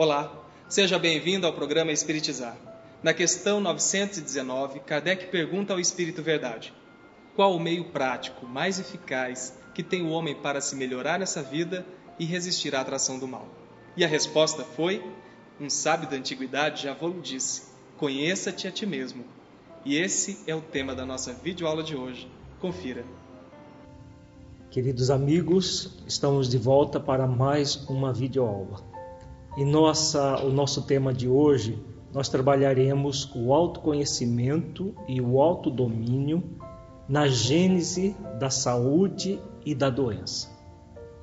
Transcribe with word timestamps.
Olá, 0.00 0.32
seja 0.66 0.98
bem-vindo 0.98 1.46
ao 1.46 1.52
programa 1.52 1.92
Espiritizar. 1.92 2.56
Na 3.02 3.12
questão 3.12 3.60
919, 3.60 4.80
Kardec 4.80 5.26
pergunta 5.26 5.74
ao 5.74 5.78
Espírito 5.78 6.22
Verdade: 6.22 6.72
Qual 7.36 7.54
o 7.54 7.60
meio 7.60 7.84
prático 7.90 8.46
mais 8.46 8.80
eficaz 8.80 9.58
que 9.74 9.82
tem 9.82 10.00
o 10.00 10.08
homem 10.08 10.34
para 10.34 10.62
se 10.62 10.74
melhorar 10.74 11.18
nessa 11.18 11.42
vida 11.42 11.84
e 12.18 12.24
resistir 12.24 12.74
à 12.74 12.80
atração 12.80 13.18
do 13.18 13.28
mal? 13.28 13.46
E 13.94 14.02
a 14.02 14.08
resposta 14.08 14.64
foi: 14.64 15.04
Um 15.60 15.68
sábio 15.68 16.08
da 16.08 16.16
antiguidade 16.16 16.84
já 16.84 16.94
vos 16.94 17.22
disse: 17.22 17.64
Conheça-te 17.98 18.66
a 18.66 18.70
ti 18.70 18.86
mesmo. 18.86 19.22
E 19.84 19.98
esse 19.98 20.38
é 20.46 20.54
o 20.54 20.62
tema 20.62 20.94
da 20.94 21.04
nossa 21.04 21.34
videoaula 21.34 21.82
de 21.82 21.94
hoje. 21.94 22.26
Confira. 22.58 23.04
Queridos 24.70 25.10
amigos, 25.10 25.90
estamos 26.06 26.48
de 26.48 26.56
volta 26.56 26.98
para 26.98 27.26
mais 27.26 27.76
uma 27.86 28.14
videoaula. 28.14 28.89
E 29.56 29.64
nossa, 29.64 30.42
o 30.44 30.50
nosso 30.50 30.82
tema 30.82 31.12
de 31.12 31.28
hoje, 31.28 31.82
nós 32.12 32.28
trabalharemos 32.28 33.30
o 33.34 33.52
autoconhecimento 33.52 34.94
e 35.08 35.20
o 35.20 35.40
autodomínio 35.40 36.42
na 37.08 37.26
gênese 37.26 38.16
da 38.38 38.50
saúde 38.50 39.40
e 39.64 39.74
da 39.74 39.90
doença. 39.90 40.48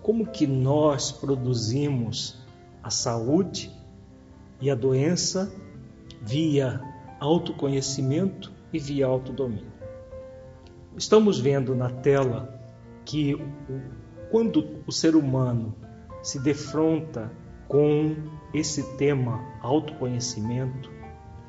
Como 0.02 0.28
que 0.28 0.46
nós 0.46 1.12
produzimos 1.12 2.46
a 2.84 2.90
saúde 2.90 3.72
e 4.62 4.70
a 4.70 4.76
doença 4.76 5.52
via 6.22 6.82
autoconhecimento 7.20 8.52
e 8.72 8.80
via 8.80 9.06
autodomínio. 9.06 9.72
Estamos 10.96 11.40
vendo 11.40 11.76
na 11.76 11.90
tela 11.90 12.60
que 13.06 13.36
quando 14.32 14.82
o 14.86 14.92
ser 14.92 15.16
humano 15.16 15.76
se 16.22 16.40
defronta 16.40 17.32
com 17.68 18.16
esse 18.54 18.96
tema 18.96 19.44
autoconhecimento, 19.62 20.90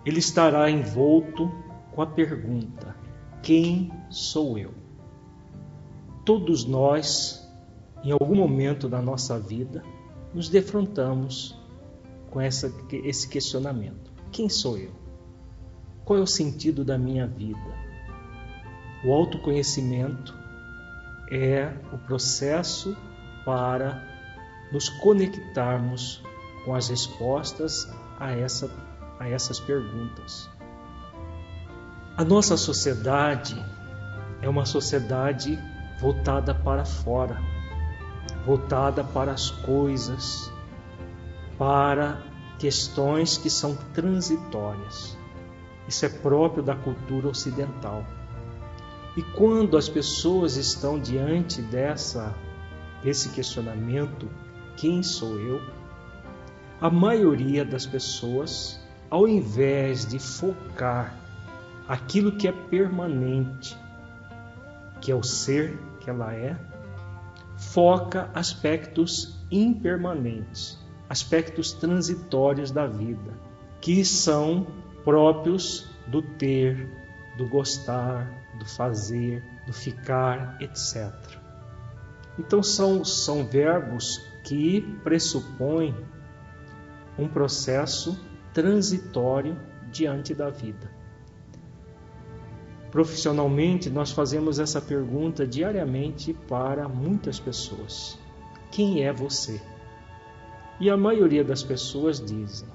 ele 0.04 0.18
estará 0.18 0.70
envolto 0.70 1.50
com 1.92 2.02
a 2.02 2.06
pergunta: 2.06 2.96
quem 3.42 3.92
sou 4.10 4.58
eu? 4.58 4.72
Todos 6.24 6.64
nós, 6.64 7.48
em 8.04 8.12
algum 8.12 8.34
momento 8.34 8.88
da 8.88 9.00
nossa 9.00 9.38
vida, 9.38 9.82
nos 10.34 10.48
defrontamos 10.48 11.58
com 12.30 12.40
essa, 12.40 12.72
esse 13.04 13.28
questionamento: 13.28 14.12
quem 14.30 14.48
sou 14.48 14.78
eu? 14.78 14.92
Qual 16.04 16.18
é 16.18 16.22
o 16.22 16.26
sentido 16.26 16.84
da 16.84 16.96
minha 16.96 17.26
vida? 17.26 17.88
O 19.04 19.12
autoconhecimento 19.12 20.34
é 21.30 21.72
o 21.92 21.98
processo 21.98 22.96
para 23.44 24.17
nos 24.72 24.88
conectarmos 24.88 26.22
com 26.64 26.74
as 26.74 26.88
respostas 26.88 27.88
a, 28.18 28.32
essa, 28.32 28.70
a 29.18 29.28
essas 29.28 29.58
perguntas. 29.58 30.48
A 32.16 32.24
nossa 32.24 32.56
sociedade 32.56 33.56
é 34.42 34.48
uma 34.48 34.66
sociedade 34.66 35.58
voltada 36.00 36.54
para 36.54 36.84
fora, 36.84 37.40
voltada 38.44 39.02
para 39.02 39.32
as 39.32 39.50
coisas, 39.50 40.52
para 41.56 42.22
questões 42.58 43.38
que 43.38 43.48
são 43.48 43.76
transitórias. 43.94 45.16
Isso 45.86 46.04
é 46.04 46.08
próprio 46.08 46.62
da 46.62 46.74
cultura 46.74 47.28
ocidental. 47.28 48.04
E 49.16 49.22
quando 49.22 49.76
as 49.76 49.88
pessoas 49.88 50.56
estão 50.56 51.00
diante 51.00 51.62
dessa 51.62 52.34
desse 53.02 53.28
questionamento, 53.30 54.28
quem 54.80 55.02
sou 55.02 55.38
eu? 55.40 55.60
A 56.80 56.88
maioria 56.88 57.64
das 57.64 57.84
pessoas, 57.84 58.80
ao 59.10 59.26
invés 59.26 60.06
de 60.06 60.20
focar 60.20 61.16
aquilo 61.88 62.32
que 62.32 62.46
é 62.46 62.52
permanente, 62.52 63.76
que 65.00 65.10
é 65.10 65.14
o 65.14 65.22
ser 65.22 65.76
que 66.00 66.08
ela 66.08 66.32
é, 66.32 66.56
foca 67.56 68.30
aspectos 68.32 69.36
impermanentes, 69.50 70.78
aspectos 71.08 71.72
transitórios 71.72 72.70
da 72.70 72.86
vida, 72.86 73.32
que 73.80 74.04
são 74.04 74.66
próprios 75.04 75.88
do 76.06 76.22
ter, 76.22 76.88
do 77.36 77.48
gostar, 77.48 78.30
do 78.60 78.64
fazer, 78.64 79.42
do 79.66 79.72
ficar, 79.72 80.56
etc. 80.60 81.12
Então 82.38 82.62
são, 82.62 83.04
são 83.04 83.44
verbos 83.44 84.27
que 84.44 84.80
pressupõem 85.02 85.94
um 87.18 87.28
processo 87.28 88.18
transitório 88.52 89.56
diante 89.90 90.34
da 90.34 90.50
vida. 90.50 90.90
Profissionalmente, 92.90 93.90
nós 93.90 94.10
fazemos 94.10 94.58
essa 94.58 94.80
pergunta 94.80 95.46
diariamente 95.46 96.32
para 96.32 96.88
muitas 96.88 97.38
pessoas: 97.38 98.18
Quem 98.70 99.04
é 99.04 99.12
você? 99.12 99.60
E 100.80 100.88
a 100.88 100.96
maioria 100.96 101.44
das 101.44 101.62
pessoas 101.62 102.18
dizem: 102.18 102.68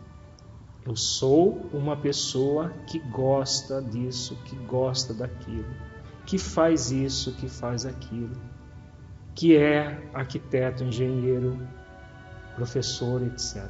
eu 0.86 0.98
sou 0.98 1.70
uma 1.72 1.96
pessoa 1.96 2.70
que 2.86 3.00
gosta 3.00 3.82
disso, 3.82 4.38
que 4.44 4.56
gosta 4.66 5.14
daquilo, 5.14 5.74
que 6.26 6.38
faz 6.38 6.92
isso, 6.92 7.34
que 7.36 7.48
faz 7.48 7.86
aquilo, 7.86 8.36
que 9.36 9.58
é 9.58 10.10
arquiteto, 10.14 10.84
engenheiro, 10.84 11.58
professor, 12.56 13.22
etc. 13.24 13.68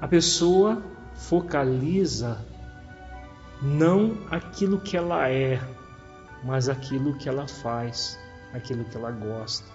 A 0.00 0.08
pessoa 0.08 0.82
focaliza 1.14 2.44
não 3.60 4.18
aquilo 4.30 4.80
que 4.80 4.96
ela 4.96 5.28
é, 5.28 5.60
mas 6.44 6.68
aquilo 6.68 7.14
que 7.18 7.28
ela 7.28 7.46
faz, 7.46 8.18
aquilo 8.52 8.84
que 8.84 8.96
ela 8.96 9.10
gosta. 9.10 9.66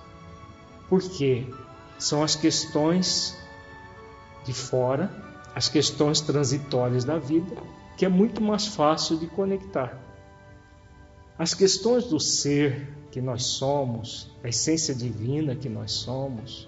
Por 0.90 1.02
quê? 1.02 1.48
São 1.98 2.24
as 2.24 2.36
questões 2.36 3.38
de 4.46 4.54
fora 4.54 5.10
as 5.58 5.68
questões 5.68 6.22
transitórias 6.22 7.04
da 7.04 7.18
vida, 7.18 7.56
que 7.98 8.06
é 8.06 8.08
muito 8.08 8.40
mais 8.44 8.68
fácil 8.68 9.18
de 9.18 9.26
conectar. 9.26 9.98
As 11.38 11.54
questões 11.54 12.06
do 12.06 12.20
ser 12.20 12.88
que 13.12 13.22
nós 13.22 13.44
somos, 13.44 14.32
a 14.44 14.50
essência 14.50 14.94
divina 14.94 15.56
que 15.56 15.70
nós 15.70 15.92
somos, 15.92 16.68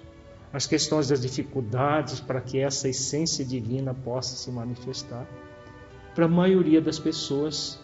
as 0.53 0.68
questões 0.68 1.07
das 1.07 1.22
dificuldades 1.22 2.19
para 2.19 2.40
que 2.40 2.59
essa 2.59 2.88
essência 2.88 3.44
divina 3.44 3.94
possa 3.94 4.35
se 4.35 4.52
manifestar, 4.52 5.28
para 6.13 6.25
a 6.25 6.28
maioria 6.28 6.81
das 6.81 7.00
pessoas 7.00 7.79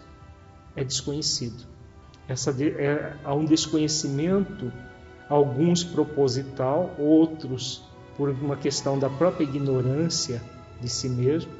é 0.76 0.84
desconhecido. 0.84 1.66
Essa, 2.28 2.52
é, 2.52 3.16
há 3.24 3.34
um 3.34 3.46
desconhecimento, 3.46 4.72
alguns 5.30 5.84
proposital, 5.84 6.96
outros 7.00 7.84
por 8.18 8.30
uma 8.30 8.58
questão 8.58 8.98
da 8.98 9.10
própria 9.10 9.44
ignorância 9.44 10.42
de 10.80 10.90
si 10.90 11.10
mesmo, 11.10 11.52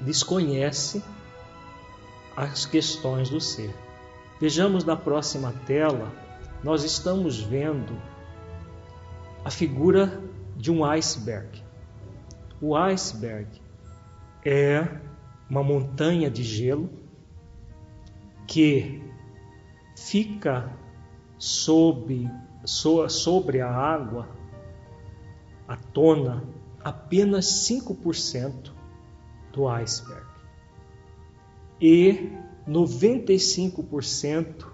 desconhece 0.00 1.02
as 2.36 2.66
questões 2.66 3.30
do 3.30 3.40
ser. 3.40 3.83
Vejamos 4.44 4.84
na 4.84 4.94
próxima 4.94 5.54
tela, 5.64 6.12
nós 6.62 6.84
estamos 6.84 7.40
vendo 7.40 7.98
a 9.42 9.48
figura 9.48 10.22
de 10.54 10.70
um 10.70 10.84
iceberg. 10.84 11.62
O 12.60 12.76
iceberg 12.76 13.48
é 14.44 14.86
uma 15.48 15.62
montanha 15.62 16.30
de 16.30 16.42
gelo 16.42 16.90
que 18.46 19.02
fica 19.96 20.70
sob, 21.38 22.30
sobre 22.66 23.62
a 23.62 23.70
água, 23.70 24.28
a 25.66 25.74
tona 25.74 26.44
apenas 26.84 27.46
5% 27.66 28.72
do 29.54 29.66
iceberg. 29.66 30.26
E 31.80 32.30
95% 32.68 34.66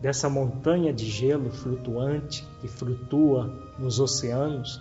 dessa 0.00 0.28
montanha 0.28 0.92
de 0.92 1.06
gelo 1.06 1.50
flutuante 1.50 2.46
que 2.60 2.68
flutua 2.68 3.74
nos 3.78 3.98
oceanos 3.98 4.80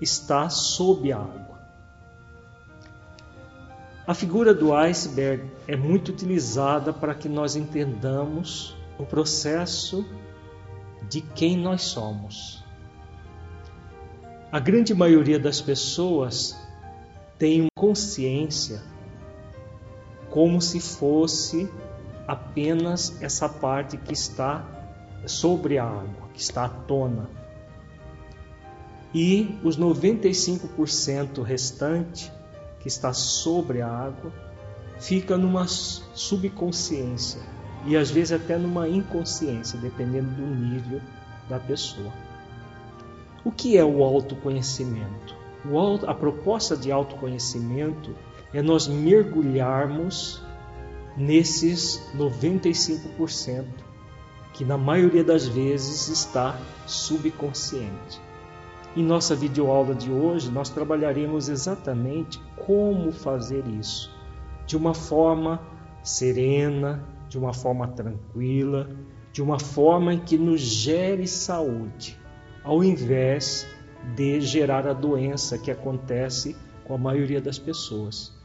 está 0.00 0.48
sob 0.48 1.12
a 1.12 1.18
água. 1.18 1.62
A 4.04 4.14
figura 4.14 4.52
do 4.52 4.74
iceberg 4.74 5.48
é 5.68 5.76
muito 5.76 6.08
utilizada 6.10 6.92
para 6.92 7.14
que 7.14 7.28
nós 7.28 7.54
entendamos 7.54 8.76
o 8.98 9.06
processo 9.06 10.04
de 11.08 11.20
quem 11.20 11.56
nós 11.56 11.82
somos. 11.82 12.64
A 14.50 14.58
grande 14.58 14.92
maioria 14.92 15.38
das 15.38 15.60
pessoas 15.60 16.58
tem 17.38 17.68
consciência 17.74 18.82
como 20.32 20.62
se 20.62 20.80
fosse 20.80 21.70
apenas 22.26 23.20
essa 23.20 23.48
parte 23.48 23.98
que 23.98 24.14
está 24.14 24.64
sobre 25.26 25.78
a 25.78 25.84
água, 25.84 26.28
que 26.32 26.40
está 26.40 26.64
à 26.64 26.68
tona. 26.68 27.28
e 29.14 29.58
os 29.62 29.78
95% 29.78 31.42
restante 31.42 32.32
que 32.80 32.88
está 32.88 33.12
sobre 33.12 33.82
a 33.82 33.88
água 33.88 34.32
fica 34.98 35.36
numa 35.36 35.66
subconsciência 35.68 37.42
e 37.84 37.94
às 37.94 38.10
vezes 38.10 38.32
até 38.32 38.56
numa 38.56 38.88
inconsciência, 38.88 39.78
dependendo 39.78 40.30
do 40.30 40.46
nível 40.46 41.00
da 41.46 41.60
pessoa. 41.60 42.10
O 43.44 43.52
que 43.52 43.76
é 43.76 43.84
o 43.84 44.02
autoconhecimento? 44.02 45.36
O 45.70 45.78
auto, 45.78 46.08
a 46.08 46.14
proposta 46.14 46.74
de 46.74 46.90
autoconhecimento 46.90 48.14
é 48.52 48.60
nós 48.62 48.86
mergulharmos 48.86 50.42
nesses 51.16 52.00
95% 52.16 53.64
que 54.52 54.64
na 54.64 54.76
maioria 54.76 55.24
das 55.24 55.46
vezes 55.46 56.08
está 56.08 56.58
subconsciente. 56.86 58.20
Em 58.94 59.02
nossa 59.02 59.34
videoaula 59.34 59.94
de 59.94 60.10
hoje, 60.10 60.50
nós 60.50 60.68
trabalharemos 60.68 61.48
exatamente 61.48 62.38
como 62.66 63.10
fazer 63.10 63.66
isso, 63.66 64.14
de 64.66 64.76
uma 64.76 64.92
forma 64.92 65.60
serena, 66.02 67.02
de 67.28 67.38
uma 67.38 67.54
forma 67.54 67.88
tranquila, 67.88 68.90
de 69.32 69.40
uma 69.42 69.58
forma 69.58 70.14
que 70.18 70.36
nos 70.36 70.60
gere 70.60 71.26
saúde, 71.26 72.20
ao 72.62 72.84
invés 72.84 73.66
de 74.14 74.40
gerar 74.42 74.86
a 74.86 74.92
doença 74.92 75.56
que 75.56 75.70
acontece 75.70 76.54
com 76.84 76.94
a 76.94 76.98
maioria 76.98 77.40
das 77.40 77.58
pessoas. 77.58 78.41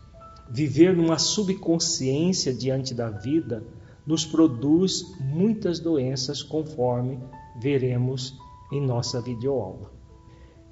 Viver 0.49 0.95
numa 0.95 1.17
subconsciência 1.17 2.53
diante 2.53 2.93
da 2.93 3.09
vida 3.09 3.63
nos 4.05 4.25
produz 4.25 5.03
muitas 5.19 5.79
doenças, 5.79 6.41
conforme 6.41 7.19
veremos 7.59 8.37
em 8.71 8.81
nossa 8.81 9.21
videoaula. 9.21 9.91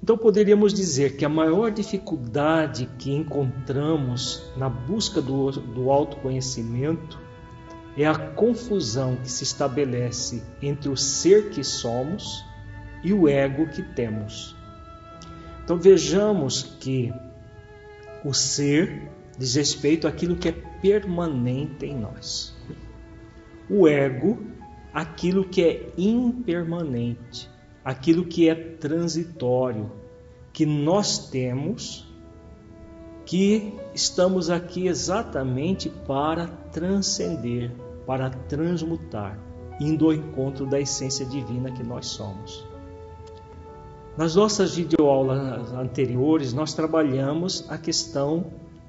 Então 0.02 0.16
poderíamos 0.16 0.72
dizer 0.72 1.16
que 1.16 1.24
a 1.24 1.28
maior 1.28 1.70
dificuldade 1.70 2.88
que 2.98 3.12
encontramos 3.12 4.42
na 4.56 4.68
busca 4.68 5.20
do, 5.20 5.50
do 5.50 5.90
autoconhecimento 5.90 7.18
é 7.96 8.06
a 8.06 8.14
confusão 8.14 9.16
que 9.16 9.30
se 9.30 9.42
estabelece 9.42 10.42
entre 10.60 10.88
o 10.88 10.96
ser 10.96 11.50
que 11.50 11.64
somos 11.64 12.44
e 13.02 13.12
o 13.12 13.28
ego 13.28 13.68
que 13.68 13.82
temos. 13.82 14.54
Então 15.64 15.78
vejamos 15.78 16.62
que 16.62 17.12
o 18.24 18.34
ser 18.34 19.10
diz 19.38 19.54
respeito 19.54 20.06
àquilo 20.06 20.36
que 20.36 20.48
é 20.48 20.52
permanente 20.52 21.86
em 21.86 21.96
nós. 21.96 22.56
O 23.68 23.86
ego, 23.88 24.38
aquilo 24.92 25.44
que 25.44 25.62
é 25.62 25.92
impermanente 25.98 27.50
aquilo 27.86 28.24
que 28.24 28.48
é 28.48 28.54
transitório, 28.56 29.92
que 30.52 30.66
nós 30.66 31.30
temos, 31.30 32.12
que 33.24 33.72
estamos 33.94 34.50
aqui 34.50 34.88
exatamente 34.88 35.88
para 35.88 36.48
transcender, 36.72 37.70
para 38.04 38.28
transmutar, 38.28 39.38
indo 39.80 40.06
ao 40.06 40.12
encontro 40.12 40.66
da 40.66 40.80
essência 40.80 41.24
divina 41.24 41.70
que 41.70 41.84
nós 41.84 42.06
somos. 42.06 42.66
Nas 44.16 44.34
nossas 44.34 44.74
videoaulas 44.74 45.72
anteriores, 45.72 46.52
nós 46.52 46.74
trabalhamos 46.74 47.70
a 47.70 47.78
questão 47.78 48.46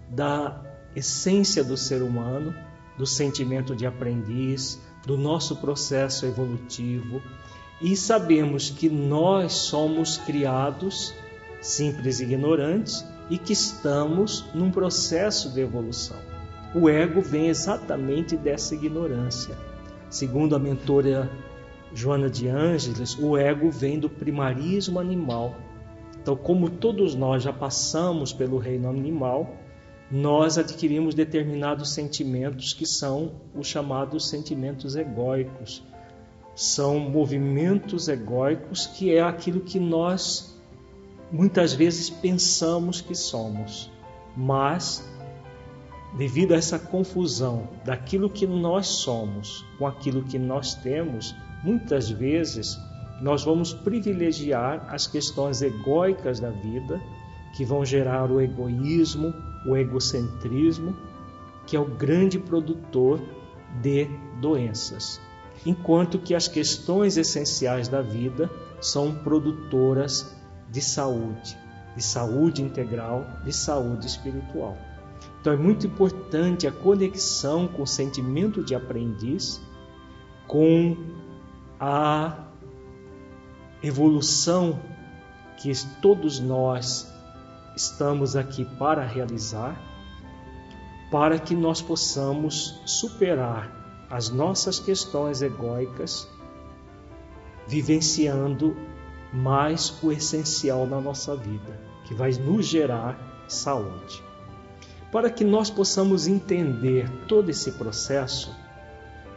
da 0.10 0.62
essência 0.96 1.64
do 1.64 1.78
ser 1.78 2.02
humano, 2.02 2.54
do 2.98 3.06
sentimento 3.06 3.76
de 3.76 3.86
aprendiz, 3.86 4.82
do 5.06 5.18
nosso 5.18 5.58
processo 5.58 6.26
evolutivo, 6.26 7.22
e 7.82 7.96
sabemos 7.96 8.70
que 8.70 8.90
nós 8.90 9.54
somos 9.54 10.18
criados 10.18 11.14
simples 11.62 12.20
ignorantes 12.20 13.06
e 13.30 13.38
que 13.38 13.54
estamos 13.54 14.46
num 14.54 14.72
processo 14.72 15.52
de 15.54 15.62
evolução. 15.62 16.18
O 16.74 16.90
ego 16.90 17.22
vem 17.22 17.48
exatamente 17.48 18.36
dessa 18.36 18.74
ignorância. 18.74 19.56
Segundo 20.10 20.56
a 20.56 20.60
mentora 20.60 21.30
Joana 21.94 22.30
de 22.30 22.48
Ângeles, 22.48 23.18
o 23.20 23.38
ego 23.38 23.70
vem 23.70 24.00
do 24.00 24.10
primarismo 24.10 25.00
animal. 25.00 25.56
Então, 26.22 26.36
como 26.36 26.70
todos 26.70 27.16
nós 27.16 27.44
já 27.44 27.54
passamos 27.54 28.34
pelo 28.34 28.58
reino 28.58 28.90
animal, 28.90 29.56
nós 30.10 30.58
adquirimos 30.58 31.14
determinados 31.14 31.92
sentimentos 31.92 32.74
que 32.74 32.86
são 32.86 33.42
os 33.54 33.68
chamados 33.68 34.30
sentimentos 34.30 34.96
egóicos, 34.96 35.84
são 36.56 37.00
movimentos 37.00 38.08
egóicos 38.08 38.88
que 38.88 39.14
é 39.14 39.22
aquilo 39.22 39.62
que 39.62 39.80
nós 39.80 40.58
muitas 41.32 41.74
vezes 41.74 42.10
pensamos 42.10 43.02
que 43.02 43.14
somos, 43.14 43.92
mas 44.36 45.06
devido 46.18 46.54
a 46.54 46.58
essa 46.58 46.80
confusão 46.80 47.68
daquilo 47.84 48.30
que 48.30 48.48
nós 48.48 48.88
somos 48.88 49.66
com 49.78 49.86
aquilo 49.86 50.24
que 50.24 50.40
nós 50.40 50.74
temos, 50.74 51.36
muitas 51.64 52.10
vezes 52.10 52.78
nós 53.22 53.44
vamos 53.44 53.74
privilegiar 53.74 54.88
as 54.90 55.06
questões 55.06 55.62
egóicas 55.62 56.40
da 56.40 56.50
vida, 56.50 57.02
que 57.56 57.66
vão 57.66 57.84
gerar 57.84 58.32
o 58.32 58.40
egoísmo, 58.40 59.34
o 59.66 59.76
egocentrismo, 59.76 60.96
que 61.66 61.76
é 61.76 61.80
o 61.80 61.86
grande 61.86 62.40
produtor 62.40 63.22
de 63.82 64.08
doenças 64.40 65.20
enquanto 65.66 66.20
que 66.20 66.36
as 66.36 66.48
questões 66.48 67.18
essenciais 67.18 67.88
da 67.88 68.02
vida 68.02 68.50
são 68.80 69.14
produtoras 69.14 70.36
de 70.70 70.82
saúde, 70.82 71.58
de 71.96 72.04
saúde 72.04 72.62
integral, 72.62 73.26
de 73.44 73.52
saúde 73.52 74.08
espiritual. 74.08 74.78
Então 75.42 75.54
é 75.54 75.58
muito 75.58 75.88
importante 75.88 76.68
a 76.68 76.72
conexão 76.72 77.68
com 77.68 77.84
o 77.84 77.88
sentimento 77.88 78.64
de 78.64 78.76
aprendiz, 78.76 79.62
com 80.48 80.96
a 81.80 82.46
evolução 83.82 84.80
que 85.58 85.72
todos 86.02 86.40
nós 86.40 87.12
estamos 87.78 88.36
aqui 88.36 88.66
para 88.66 89.06
realizar, 89.06 89.80
para 91.12 91.38
que 91.38 91.56
nós 91.56 91.80
possamos 91.80 92.82
superar 92.86 94.08
as 94.10 94.30
nossas 94.30 94.80
questões 94.80 95.44
egóicas, 95.44 96.28
vivenciando 97.68 98.76
mais 99.32 99.94
o 100.02 100.12
essencial 100.12 100.88
na 100.88 101.00
nossa 101.00 101.36
vida, 101.36 101.80
que 102.06 102.16
vai 102.16 102.32
nos 102.32 102.66
gerar 102.66 103.46
saúde. 103.48 104.24
Para 105.12 105.30
que 105.30 105.46
nós 105.46 105.70
possamos 105.70 106.28
entender 106.28 107.10
todo 107.28 107.50
esse 107.50 107.74
processo, 107.74 108.54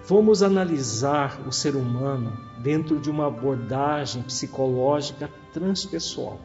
vamos 0.08 0.42
analisar 0.42 1.40
o 1.46 1.52
ser 1.52 1.76
humano 1.76 2.32
dentro 2.62 2.98
de 2.98 3.10
uma 3.10 3.26
abordagem 3.26 4.22
psicológica 4.22 5.30
transpessoal. 5.52 6.40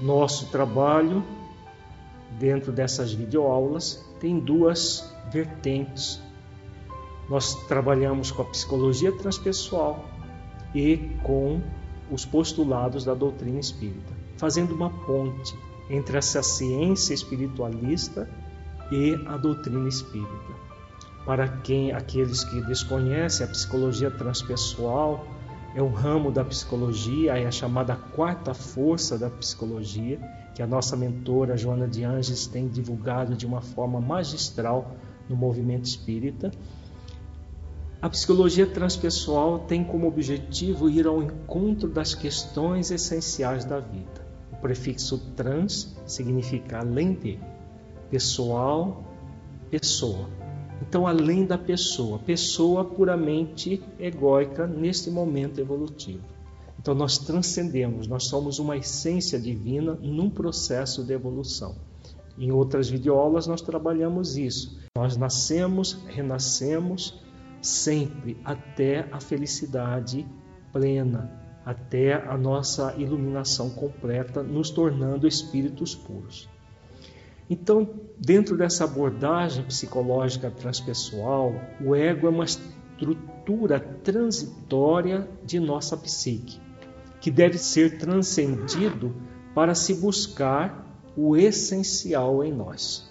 Nosso 0.00 0.46
trabalho 0.50 1.24
dentro 2.38 2.72
dessas 2.72 3.12
videoaulas 3.12 4.04
tem 4.20 4.38
duas 4.38 5.12
vertentes 5.32 6.20
nós 7.28 7.54
trabalhamos 7.66 8.30
com 8.30 8.42
a 8.42 8.44
psicologia 8.46 9.10
transpessoal 9.12 10.04
e 10.74 10.96
com 11.22 11.60
os 12.10 12.24
postulados 12.24 13.04
da 13.04 13.14
doutrina 13.14 13.58
espírita, 13.58 14.12
fazendo 14.36 14.74
uma 14.74 14.90
ponte 14.90 15.56
entre 15.90 16.16
essa 16.18 16.42
ciência 16.42 17.14
espiritualista 17.14 18.28
e 18.92 19.14
a 19.26 19.36
doutrina 19.36 19.88
espírita. 19.88 20.66
Para 21.24 21.48
quem 21.48 21.90
aqueles 21.90 22.44
que 22.44 22.60
desconhecem 22.62 23.44
a 23.44 23.48
psicologia 23.48 24.10
transpessoal, 24.10 25.26
é 25.76 25.82
um 25.82 25.92
ramo 25.92 26.32
da 26.32 26.44
psicologia, 26.44 27.38
é 27.38 27.46
a 27.46 27.50
chamada 27.52 27.94
quarta 27.94 28.52
força 28.52 29.16
da 29.16 29.30
psicologia, 29.30 30.18
que 30.54 30.62
a 30.62 30.66
nossa 30.66 30.96
mentora 30.96 31.56
Joana 31.56 31.86
de 31.86 32.02
Anges 32.02 32.48
tem 32.48 32.66
divulgado 32.66 33.36
de 33.36 33.46
uma 33.46 33.60
forma 33.60 34.00
magistral 34.00 34.96
no 35.28 35.36
movimento 35.36 35.84
espírita 35.84 36.50
a 38.06 38.10
psicologia 38.10 38.66
transpessoal 38.66 39.58
tem 39.58 39.82
como 39.82 40.06
objetivo 40.06 40.88
ir 40.88 41.06
ao 41.06 41.22
encontro 41.22 41.88
das 41.88 42.14
questões 42.14 42.90
essenciais 42.90 43.64
da 43.64 43.80
vida. 43.80 44.24
O 44.52 44.56
prefixo 44.56 45.18
trans 45.34 45.96
significa 46.06 46.78
além 46.78 47.14
de, 47.14 47.38
pessoal, 48.10 49.02
pessoa. 49.70 50.28
Então, 50.82 51.06
além 51.06 51.44
da 51.44 51.56
pessoa, 51.56 52.18
pessoa 52.18 52.84
puramente 52.84 53.82
egóica 53.98 54.66
neste 54.66 55.10
momento 55.10 55.60
evolutivo. 55.60 56.22
Então, 56.78 56.94
nós 56.94 57.18
transcendemos, 57.18 58.06
nós 58.06 58.24
somos 58.24 58.58
uma 58.58 58.76
essência 58.76 59.38
divina 59.38 59.94
num 59.94 60.30
processo 60.30 61.02
de 61.02 61.12
evolução. 61.12 61.74
Em 62.38 62.52
outras 62.52 62.88
videoaulas, 62.88 63.46
nós 63.46 63.62
trabalhamos 63.62 64.36
isso. 64.36 64.78
Nós 64.96 65.16
nascemos, 65.16 65.98
renascemos 66.06 67.20
sempre 67.62 68.36
até 68.44 69.08
a 69.10 69.18
felicidade 69.18 70.26
plena, 70.72 71.30
até 71.64 72.14
a 72.14 72.36
nossa 72.36 72.94
iluminação 72.96 73.70
completa, 73.70 74.42
nos 74.42 74.70
tornando 74.70 75.26
espíritos 75.26 75.94
puros. 75.94 76.48
Então, 77.48 77.88
dentro 78.18 78.56
dessa 78.56 78.84
abordagem 78.84 79.64
psicológica 79.64 80.50
transpessoal, 80.50 81.54
o 81.80 81.94
ego 81.94 82.26
é 82.26 82.30
uma 82.30 82.44
estrutura 82.44 83.78
transitória 83.78 85.28
de 85.44 85.60
nossa 85.60 85.96
psique, 85.96 86.60
que 87.20 87.30
deve 87.30 87.56
ser 87.58 87.98
transcendido 87.98 89.14
para 89.54 89.74
se 89.74 89.94
buscar 89.94 90.84
o 91.16 91.36
essencial 91.36 92.42
em 92.42 92.52
nós. 92.52 93.08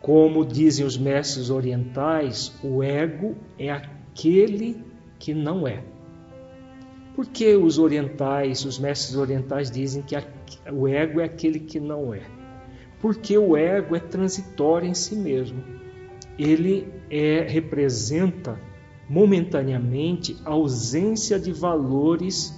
Como 0.00 0.44
dizem 0.44 0.84
os 0.84 0.96
mestres 0.96 1.50
orientais, 1.50 2.52
o 2.62 2.82
ego 2.82 3.34
é 3.58 3.70
aquele 3.70 4.84
que 5.18 5.34
não 5.34 5.66
é. 5.66 5.82
Por 7.14 7.26
que 7.26 7.56
os 7.56 7.78
orientais, 7.78 8.64
os 8.66 8.78
mestres 8.78 9.16
orientais 9.16 9.70
dizem 9.70 10.02
que 10.02 10.14
o 10.70 10.86
ego 10.86 11.20
é 11.20 11.24
aquele 11.24 11.58
que 11.58 11.80
não 11.80 12.12
é? 12.12 12.35
Porque 13.00 13.36
o 13.36 13.56
ego 13.56 13.94
é 13.94 14.00
transitório 14.00 14.88
em 14.88 14.94
si 14.94 15.14
mesmo. 15.14 15.62
Ele 16.38 16.92
é, 17.10 17.46
representa 17.48 18.58
momentaneamente 19.08 20.36
a 20.44 20.50
ausência 20.50 21.38
de 21.38 21.52
valores 21.52 22.54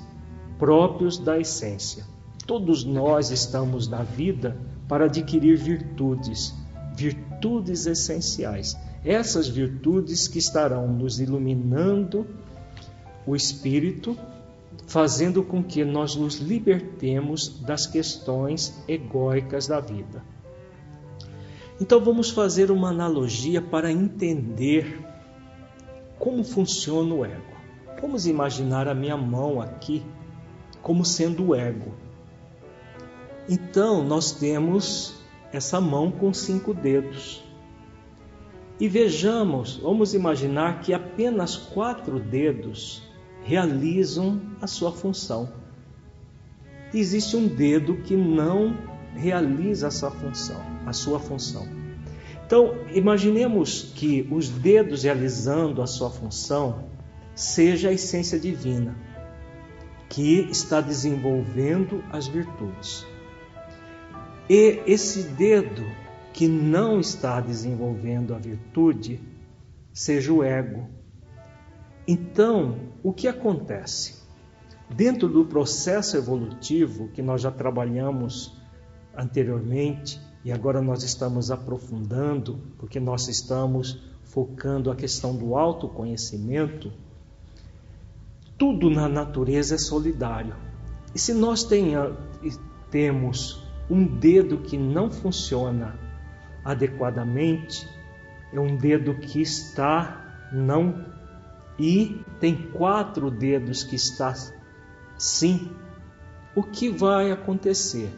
próprios 0.59 1.19
da 1.19 1.39
essência. 1.39 2.05
Todos 2.47 2.85
nós 2.85 3.31
estamos 3.31 3.89
na 3.89 4.03
vida 4.03 4.57
para 4.89 5.05
adquirir 5.05 5.57
virtudes, 5.57 6.55
virtudes 6.97 7.87
essenciais. 7.87 8.77
Essas 9.05 9.49
virtudes 9.49 10.27
que 10.27 10.39
estarão 10.39 10.89
nos 10.89 11.21
iluminando 11.21 12.27
o 13.27 13.37
espírito 13.37 14.17
fazendo 14.89 15.43
com 15.43 15.63
que 15.63 15.85
nós 15.85 16.17
nos 16.17 16.37
libertemos 16.37 17.61
das 17.61 17.87
questões 17.87 18.83
egóicas 18.89 19.69
da 19.69 19.81
vida. 19.81 20.25
Então 21.79 22.01
vamos 22.01 22.31
fazer 22.31 22.71
uma 22.71 22.89
analogia 22.89 23.61
para 23.61 23.93
entender 23.93 24.99
como 26.19 26.43
funciona 26.43 27.15
o 27.15 27.25
ego. 27.25 27.59
Vamos 28.01 28.27
imaginar 28.27 28.89
a 28.89 28.95
minha 28.95 29.17
mão 29.17 29.61
aqui 29.61 30.03
como 30.81 31.05
sendo 31.05 31.49
o 31.49 31.55
ego. 31.55 31.93
Então 33.47 34.03
nós 34.03 34.33
temos 34.33 35.15
essa 35.53 35.81
mão 35.83 36.11
com 36.11 36.33
cinco 36.33 36.73
dedos. 36.73 37.45
E 38.81 38.89
vejamos, 38.89 39.77
vamos 39.77 40.15
imaginar 40.15 40.81
que 40.81 40.95
apenas 40.95 41.57
quatro 41.57 42.19
dedos 42.19 43.08
realizam 43.49 44.43
a 44.61 44.67
sua 44.67 44.93
função. 44.93 45.49
Existe 46.93 47.35
um 47.35 47.49
dedo 47.49 47.97
que 48.03 48.15
não 48.15 48.77
realiza 49.15 49.87
essa 49.87 50.11
função, 50.11 50.61
a 50.85 50.93
sua 50.93 51.19
função. 51.19 51.67
Então, 52.45 52.75
imaginemos 52.93 53.91
que 53.95 54.29
os 54.31 54.51
dedos 54.51 55.03
realizando 55.03 55.81
a 55.81 55.87
sua 55.87 56.11
função 56.11 56.91
seja 57.35 57.89
a 57.89 57.93
essência 57.93 58.39
divina 58.39 58.95
que 60.11 60.41
está 60.51 60.83
desenvolvendo 60.83 62.05
as 62.13 62.27
virtudes. 62.27 63.07
E 64.49 64.83
esse 64.87 65.23
dedo 65.23 65.85
que 66.35 66.47
não 66.47 67.01
está 67.01 67.41
desenvolvendo 67.41 68.35
a 68.35 68.39
virtude 68.39 69.21
seja 69.93 70.33
o 70.33 70.43
ego, 70.43 70.87
então, 72.09 72.88
o 73.03 73.13
que 73.13 73.29
acontece? 73.29 74.19
Dentro 74.91 75.29
do 75.29 75.45
processo 75.45 76.17
evolutivo 76.17 77.09
que 77.09 77.23
nós 77.23 77.43
já 77.43 77.51
trabalhamos 77.51 78.57
anteriormente 79.17 80.21
e 80.45 80.53
agora 80.53 80.81
nós 80.81 81.03
estamos 81.03 81.51
aprofundando, 81.51 82.59
porque 82.79 82.99
nós 82.99 83.29
estamos 83.29 84.01
focando 84.25 84.91
a 84.91 84.97
questão 84.97 85.35
do 85.37 85.57
autoconhecimento, 85.57 86.93
tudo 88.57 88.91
na 88.91 89.09
natureza 89.09 89.75
é 89.75 89.79
solidário. 89.79 90.55
E 91.15 91.19
se 91.19 91.35
nós 91.35 91.65
tenha, 91.65 92.17
temos 92.91 93.63
um 93.91 94.05
dedo 94.05 94.59
que 94.59 94.77
não 94.77 95.11
funciona 95.11 95.99
adequadamente, 96.65 97.89
é 98.53 98.61
um 98.61 98.77
dedo 98.77 99.15
que 99.15 99.41
está 99.41 100.49
não 100.53 101.18
e 101.79 102.21
tem 102.41 102.71
quatro 102.73 103.31
dedos 103.31 103.85
que 103.85 103.95
está 103.95 104.35
sim, 105.17 105.71
o 106.55 106.63
que 106.63 106.89
vai 106.89 107.31
acontecer? 107.31 108.13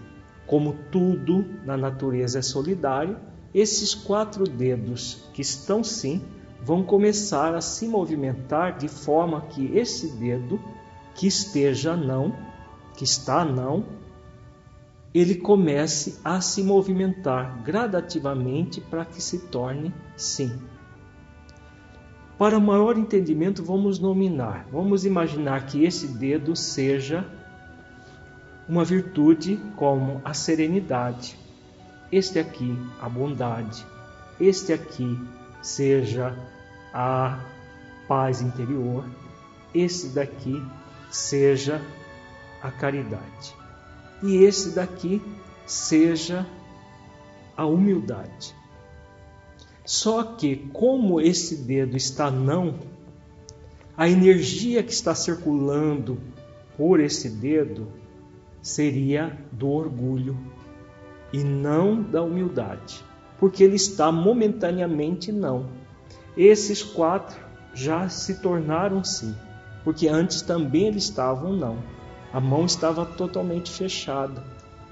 Como 0.47 0.75
tudo 0.90 1.45
na 1.64 1.76
natureza 1.76 2.38
é 2.38 2.43
solidário, 2.43 3.19
esses 3.52 3.95
quatro 3.95 4.45
dedos 4.45 5.29
que 5.35 5.43
estão 5.43 5.85
sim 5.85 6.23
vão 6.62 6.83
começar 6.83 7.55
a 7.55 7.61
se 7.61 7.87
movimentar 7.87 8.79
de 8.79 8.88
forma 8.88 9.43
que 9.43 9.76
esse 9.76 10.12
dedo 10.12 10.61
que 11.14 11.26
esteja 11.26 11.97
não, 11.97 12.35
que 12.97 13.05
está 13.05 13.45
não, 13.45 13.85
ele 15.12 15.35
comece 15.35 16.19
a 16.25 16.40
se 16.40 16.62
movimentar 16.62 17.62
gradativamente 17.62 18.81
para 18.81 19.05
que 19.05 19.21
se 19.21 19.38
torne 19.47 19.93
sim. 20.17 20.52
Para 22.40 22.59
maior 22.59 22.97
entendimento, 22.97 23.62
vamos 23.62 23.99
nominar, 23.99 24.66
vamos 24.73 25.04
imaginar 25.04 25.66
que 25.66 25.85
esse 25.85 26.06
dedo 26.06 26.56
seja 26.56 27.23
uma 28.66 28.82
virtude 28.82 29.61
como 29.76 30.23
a 30.25 30.32
serenidade, 30.32 31.37
este 32.11 32.38
aqui 32.38 32.75
a 32.99 33.11
bondade, 33.11 33.85
este 34.40 34.73
aqui 34.73 35.20
seja 35.61 36.35
a 36.94 37.44
paz 38.09 38.40
interior, 38.40 39.04
este 39.75 40.09
daqui 40.09 40.64
seja 41.11 41.78
a 42.62 42.70
caridade. 42.70 43.54
E 44.23 44.37
esse 44.37 44.75
daqui 44.75 45.20
seja 45.66 46.47
a 47.54 47.66
humildade. 47.66 48.59
Só 49.90 50.23
que, 50.23 50.54
como 50.73 51.20
esse 51.20 51.64
dedo 51.64 51.97
está 51.97 52.30
não, 52.30 52.76
a 53.97 54.09
energia 54.09 54.85
que 54.85 54.92
está 54.92 55.16
circulando 55.16 56.16
por 56.76 57.00
esse 57.00 57.28
dedo 57.28 57.88
seria 58.62 59.37
do 59.50 59.68
orgulho 59.68 60.38
e 61.32 61.42
não 61.42 62.00
da 62.00 62.23
humildade, 62.23 63.04
porque 63.37 63.64
ele 63.64 63.75
está 63.75 64.12
momentaneamente 64.12 65.32
não. 65.32 65.66
Esses 66.37 66.85
quatro 66.85 67.40
já 67.75 68.09
se 68.09 68.40
tornaram 68.40 69.02
sim, 69.02 69.35
porque 69.82 70.06
antes 70.06 70.40
também 70.40 70.87
eles 70.87 71.02
estavam 71.02 71.52
não. 71.52 71.78
A 72.32 72.38
mão 72.38 72.64
estava 72.64 73.04
totalmente 73.04 73.73
fechada. 73.73 74.40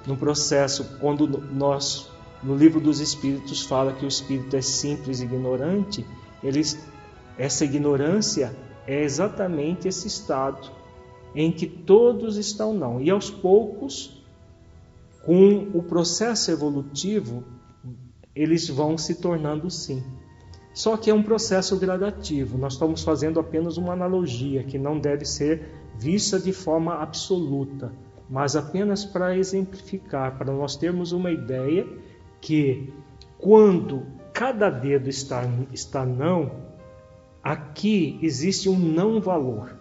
No 0.05 0.17
processo, 0.17 0.99
quando 0.99 1.29
nós 1.55 2.11
no 2.43 2.55
livro 2.55 2.81
dos 2.81 3.01
Espíritos 3.01 3.65
fala 3.65 3.93
que 3.93 4.05
o 4.05 4.09
espírito 4.09 4.57
é 4.57 4.63
simples 4.63 5.21
e 5.21 5.25
ignorante, 5.25 6.07
eles, 6.43 6.79
essa 7.37 7.65
ignorância 7.65 8.55
é 8.87 9.03
exatamente 9.03 9.89
esse 9.89 10.07
estado 10.07 10.71
em 11.35 11.51
que 11.51 11.67
todos 11.67 12.37
estão 12.37 12.73
não. 12.73 13.01
E 13.01 13.11
aos 13.11 13.31
poucos, 13.31 14.23
com 15.25 15.69
o 15.75 15.83
processo 15.83 16.51
evolutivo, 16.51 17.45
eles 18.35 18.69
vão 18.69 18.97
se 18.97 19.17
tornando 19.17 19.71
sim. 19.71 20.03
Só 20.73 20.97
que 20.97 21.11
é 21.11 21.15
um 21.15 21.23
processo 21.23 21.77
gradativo. 21.77 22.57
Nós 22.57 22.75
estamos 22.75 23.03
fazendo 23.03 23.41
apenas 23.41 23.77
uma 23.77 23.93
analogia 23.93 24.63
que 24.63 24.79
não 24.79 24.99
deve 24.99 25.25
ser 25.25 25.75
vista 25.99 26.39
de 26.39 26.53
forma 26.53 26.95
absoluta, 26.95 27.93
mas 28.31 28.55
apenas 28.55 29.05
para 29.05 29.37
exemplificar, 29.37 30.39
para 30.39 30.53
nós 30.53 30.77
termos 30.77 31.11
uma 31.11 31.33
ideia 31.33 31.85
que 32.41 32.93
quando 33.39 34.07
cada 34.33 34.71
dedo 34.71 35.09
está, 35.09 35.43
está 35.73 36.05
não, 36.05 36.53
aqui 37.43 38.19
existe 38.23 38.69
um 38.69 38.79
não 38.79 39.21
valor, 39.21 39.77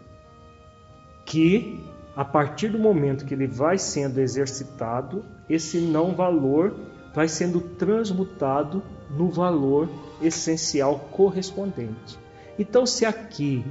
que 1.25 1.79
a 2.15 2.25
partir 2.25 2.69
do 2.69 2.79
momento 2.79 3.25
que 3.25 3.33
ele 3.33 3.45
vai 3.45 3.77
sendo 3.77 4.19
exercitado, 4.19 5.23
esse 5.47 5.79
não 5.79 6.15
valor 6.15 6.75
vai 7.13 7.27
sendo 7.27 7.61
transmutado 7.61 8.81
no 9.11 9.29
valor 9.29 9.89
essencial 10.21 10.99
correspondente. 11.11 12.17
Então, 12.57 12.85
se 12.87 13.05
aqui 13.05 13.63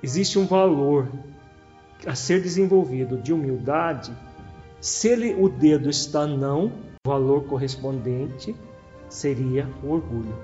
existe 0.00 0.38
um 0.38 0.46
valor 0.46 1.08
a 2.06 2.14
ser 2.14 2.40
desenvolvido 2.40 3.16
de 3.18 3.32
humildade, 3.32 4.12
se 4.80 5.08
ele, 5.08 5.34
o 5.34 5.48
dedo 5.48 5.90
está 5.90 6.26
não, 6.26 6.72
o 7.06 7.08
valor 7.08 7.44
correspondente 7.44 8.54
seria 9.08 9.66
o 9.82 9.88
orgulho. 9.88 10.34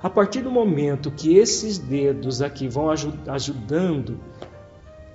A 0.00 0.08
partir 0.08 0.40
do 0.40 0.48
momento 0.48 1.10
que 1.10 1.36
esses 1.36 1.78
dedos 1.78 2.40
aqui 2.40 2.68
vão 2.68 2.88
ajudando 3.26 4.20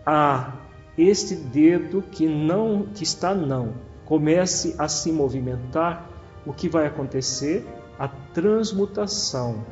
a 0.06 0.58
este 0.98 1.34
dedo 1.34 2.02
que 2.02 2.28
não 2.28 2.88
que 2.94 3.06
está 3.06 3.34
não 3.34 3.74
comece 4.04 4.76
a 4.78 4.90
se 4.90 5.14
movimentar, 5.14 6.10
o 6.46 6.52
que 6.52 6.68
vai 6.68 6.86
acontecer? 6.88 7.66
A 7.98 8.10
transmutação 8.10 9.64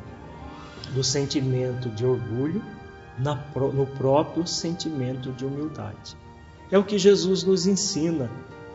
do 0.94 1.04
sentimento 1.04 1.90
de 1.90 2.06
orgulho 2.06 2.62
no 3.18 3.86
próprio 3.98 4.46
sentimento 4.46 5.32
de 5.32 5.44
humildade. 5.44 6.16
É 6.70 6.78
o 6.78 6.84
que 6.84 6.96
Jesus 6.96 7.44
nos 7.44 7.66
ensina 7.66 8.30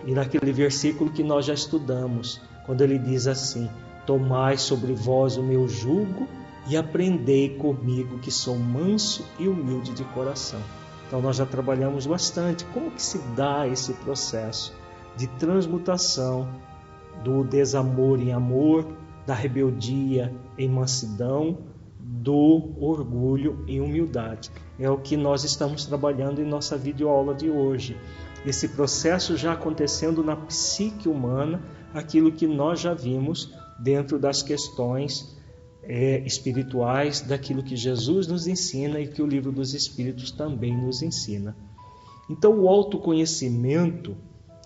e 0.05 0.13
naquele 0.13 0.51
versículo 0.51 1.11
que 1.11 1.23
nós 1.23 1.45
já 1.45 1.53
estudamos, 1.53 2.41
quando 2.65 2.81
ele 2.81 2.97
diz 2.97 3.27
assim: 3.27 3.69
Tomai 4.05 4.57
sobre 4.57 4.93
vós 4.93 5.37
o 5.37 5.43
meu 5.43 5.67
jugo 5.67 6.27
e 6.67 6.77
aprendei 6.77 7.57
comigo, 7.57 8.19
que 8.19 8.31
sou 8.31 8.57
manso 8.57 9.25
e 9.39 9.47
humilde 9.47 9.93
de 9.93 10.03
coração. 10.05 10.59
Então 11.07 11.21
nós 11.21 11.37
já 11.37 11.45
trabalhamos 11.45 12.05
bastante 12.05 12.65
como 12.65 12.91
que 12.91 13.01
se 13.01 13.19
dá 13.35 13.67
esse 13.67 13.93
processo 13.93 14.73
de 15.15 15.27
transmutação 15.27 16.47
do 17.23 17.43
desamor 17.43 18.19
em 18.19 18.33
amor, 18.33 18.85
da 19.25 19.33
rebeldia 19.33 20.33
em 20.57 20.67
mansidão, 20.67 21.59
do 21.99 22.73
orgulho 22.79 23.63
em 23.67 23.79
humildade. 23.79 24.51
É 24.79 24.89
o 24.89 24.97
que 24.97 25.15
nós 25.15 25.43
estamos 25.43 25.85
trabalhando 25.85 26.41
em 26.41 26.45
nossa 26.45 26.77
videoaula 26.77 27.33
de 27.33 27.49
hoje. 27.49 27.97
Esse 28.45 28.69
processo 28.69 29.37
já 29.37 29.53
acontecendo 29.53 30.23
na 30.23 30.35
psique 30.35 31.07
humana, 31.07 31.61
aquilo 31.93 32.31
que 32.31 32.45
nós 32.45 32.79
já 32.79 32.93
vimos 32.93 33.53
dentro 33.79 34.19
das 34.19 34.43
questões 34.43 35.37
é, 35.83 36.19
espirituais, 36.25 37.21
daquilo 37.21 37.63
que 37.63 37.75
Jesus 37.75 38.27
nos 38.27 38.47
ensina 38.47 38.99
e 38.99 39.07
que 39.07 39.21
o 39.21 39.27
livro 39.27 39.51
dos 39.51 39.73
Espíritos 39.73 40.31
também 40.31 40.75
nos 40.75 41.01
ensina. 41.01 41.55
Então, 42.29 42.59
o 42.59 42.69
autoconhecimento 42.69 44.15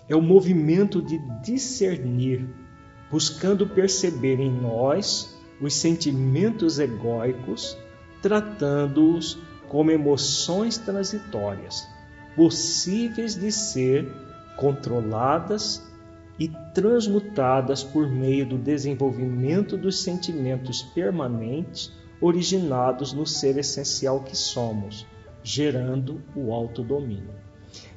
é 0.08 0.16
o 0.16 0.22
movimento 0.22 1.02
de 1.02 1.18
discernir, 1.42 2.48
buscando 3.10 3.66
perceber 3.66 4.40
em 4.40 4.50
nós 4.50 5.36
os 5.60 5.74
sentimentos 5.74 6.78
egóicos, 6.78 7.76
tratando-os 8.22 9.38
como 9.68 9.90
emoções 9.90 10.78
transitórias, 10.78 11.86
possíveis 12.38 13.34
de 13.34 13.50
ser 13.50 14.06
controladas 14.56 15.82
e 16.38 16.46
transmutadas 16.72 17.82
por 17.82 18.08
meio 18.08 18.46
do 18.46 18.56
desenvolvimento 18.56 19.76
dos 19.76 20.04
sentimentos 20.04 20.80
permanentes 20.80 21.92
originados 22.20 23.12
no 23.12 23.26
ser 23.26 23.58
essencial 23.58 24.20
que 24.20 24.36
somos, 24.36 25.04
gerando 25.42 26.22
o 26.36 26.52
autodomínio. 26.52 27.34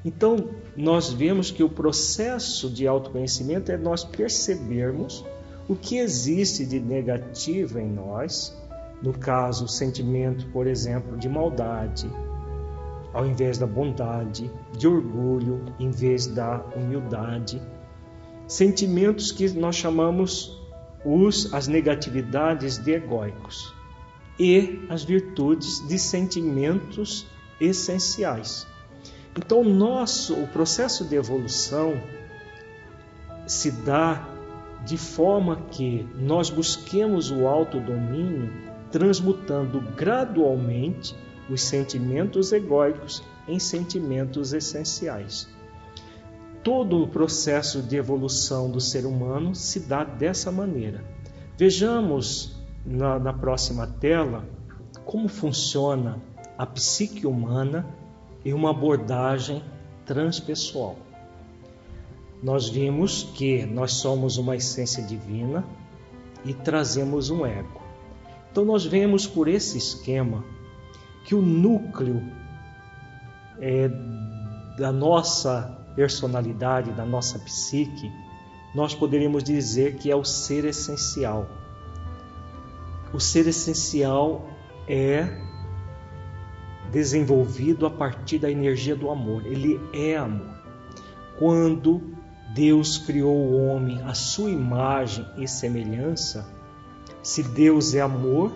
Então, 0.04 0.50
nós 0.76 1.14
vemos 1.14 1.52
que 1.52 1.62
o 1.62 1.70
processo 1.70 2.68
de 2.68 2.88
autoconhecimento 2.88 3.72
é 3.72 3.78
nós 3.78 4.04
percebermos 4.04 5.24
o 5.70 5.76
que 5.76 5.98
existe 5.98 6.66
de 6.66 6.80
negativo 6.80 7.78
em 7.78 7.92
nós, 7.92 8.58
no 9.04 9.14
caso, 9.14 9.66
o 9.66 9.70
sentimento, 9.70 10.48
por 10.48 10.66
exemplo, 10.66 11.16
de 11.16 11.30
maldade, 11.30 12.10
ao 13.14 13.26
invés 13.26 13.58
da 13.58 13.68
bondade, 13.68 14.50
de 14.78 14.88
orgulho, 14.88 15.66
em 15.80 15.92
vez 15.92 16.28
da 16.28 16.64
humildade, 16.76 17.62
sentimentos 18.48 19.32
que 19.32 19.50
nós 19.50 19.76
chamamos 19.76 20.60
os, 21.06 21.54
as 21.54 21.68
negatividades 21.68 22.78
de 22.78 22.92
egóicos 22.92 23.74
e 24.40 24.86
as 24.90 25.04
virtudes 25.04 25.86
de 25.88 25.98
sentimentos 26.00 27.26
essenciais. 27.60 28.68
Então, 29.38 29.62
o 29.62 29.70
nosso, 29.70 30.34
o 30.34 30.48
processo 30.48 31.06
de 31.06 31.16
evolução 31.16 31.94
se 33.48 33.72
dá 33.72 34.28
de 34.86 34.98
forma 34.98 35.58
que 35.72 36.08
nós 36.16 36.50
busquemos 36.50 37.32
o 37.32 37.48
autodomínio, 37.48 38.52
transmutando 38.92 39.80
gradualmente 39.96 41.16
os 41.52 41.62
sentimentos 41.62 42.54
egóicos 42.54 43.22
em 43.48 43.60
sentimentos 43.60 44.54
essenciais. 44.54 45.50
Todo 46.64 47.04
o 47.04 47.08
processo 47.08 47.82
de 47.82 47.98
evolução 47.98 48.70
do 48.72 48.80
ser 48.80 49.06
humano 49.06 49.54
se 49.54 49.82
dá 49.82 50.04
dessa 50.04 50.52
maneira. 50.52 51.04
Vejamos 51.58 52.56
na, 52.86 53.20
na 53.20 53.34
próxima 53.34 53.86
tela 53.86 54.48
como 55.04 55.28
funciona 55.28 56.22
a 56.58 56.66
psique 56.66 57.28
humana 57.28 57.86
e 58.46 58.54
uma 58.54 58.70
abordagem 58.70 59.62
transpessoal. 60.06 60.96
Nós 62.42 62.70
vimos 62.70 63.24
que 63.36 63.66
nós 63.66 63.94
somos 63.94 64.38
uma 64.38 64.56
essência 64.56 65.04
divina 65.04 65.66
e 66.46 66.54
trazemos 66.54 67.30
um 67.30 67.46
ego. 67.46 67.82
Então 68.52 68.64
nós 68.64 68.86
vemos 68.86 69.28
por 69.28 69.48
esse 69.48 69.78
esquema 69.78 70.44
que 71.24 71.36
o 71.36 71.42
núcleo 71.42 72.22
é, 73.60 73.90
da 74.78 74.92
nossa 74.92 75.78
personalidade, 75.96 76.92
da 76.92 77.06
nossa 77.06 77.38
psique, 77.40 78.12
nós 78.74 78.96
poderíamos 78.96 79.44
dizer 79.44 79.96
que 79.96 80.10
é 80.10 80.16
o 80.16 80.24
ser 80.24 80.66
essencial. 80.66 81.48
O 83.14 83.20
ser 83.20 83.48
essencial 83.48 84.48
é 84.88 85.28
desenvolvido 86.92 87.86
a 87.86 87.90
partir 87.90 88.40
da 88.40 88.50
energia 88.50 88.96
do 88.96 89.10
amor. 89.10 89.46
Ele 89.46 89.80
é 89.94 90.18
amor. 90.18 90.62
Quando 91.38 92.02
Deus 92.54 92.98
criou 92.98 93.36
o 93.36 93.68
homem 93.68 94.02
à 94.04 94.14
sua 94.14 94.50
imagem 94.50 95.26
e 95.38 95.48
semelhança, 95.48 96.50
se 97.24 97.44
Deus 97.44 97.94
é 97.94 98.02
amor, 98.02 98.52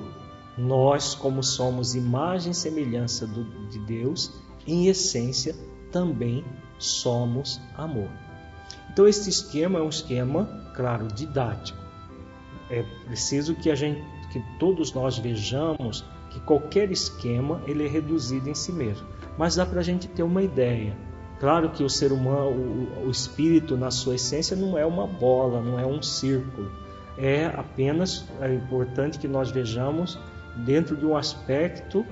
nós, 0.57 1.13
como 1.13 1.43
somos 1.43 1.95
imagem 1.95 2.51
e 2.51 2.55
semelhança 2.55 3.27
de 3.69 3.79
Deus, 3.79 4.31
em 4.65 4.87
essência 4.87 5.55
também 5.91 6.43
somos 6.77 7.59
amor. 7.75 8.09
Então, 8.91 9.07
esse 9.07 9.29
esquema 9.29 9.79
é 9.79 9.81
um 9.81 9.89
esquema, 9.89 10.71
claro, 10.75 11.07
didático. 11.07 11.77
É 12.69 12.83
preciso 13.05 13.55
que 13.55 13.69
a 13.69 13.75
gente, 13.75 14.01
que 14.31 14.41
todos 14.57 14.93
nós 14.93 15.17
vejamos 15.17 16.03
que 16.31 16.39
qualquer 16.41 16.91
esquema 16.91 17.61
ele 17.65 17.85
é 17.85 17.87
reduzido 17.87 18.49
em 18.49 18.55
si 18.55 18.71
mesmo. 18.71 19.07
Mas 19.37 19.55
dá 19.55 19.65
para 19.65 19.79
a 19.79 19.83
gente 19.83 20.07
ter 20.07 20.23
uma 20.23 20.41
ideia. 20.41 20.95
Claro 21.39 21.69
que 21.69 21.83
o 21.83 21.89
ser 21.89 22.11
humano, 22.11 22.49
o, 22.49 23.07
o 23.07 23.11
espírito 23.11 23.77
na 23.77 23.91
sua 23.91 24.15
essência 24.15 24.55
não 24.55 24.77
é 24.77 24.85
uma 24.85 25.05
bola, 25.05 25.61
não 25.61 25.79
é 25.79 25.85
um 25.85 26.01
círculo. 26.01 26.71
É 27.17 27.45
apenas 27.45 28.25
é 28.41 28.53
importante 28.53 29.19
que 29.19 29.27
nós 29.27 29.51
vejamos 29.51 30.17
dentro 30.57 30.95
de 30.95 31.05
um 31.05 31.15
aspecto 31.15 32.05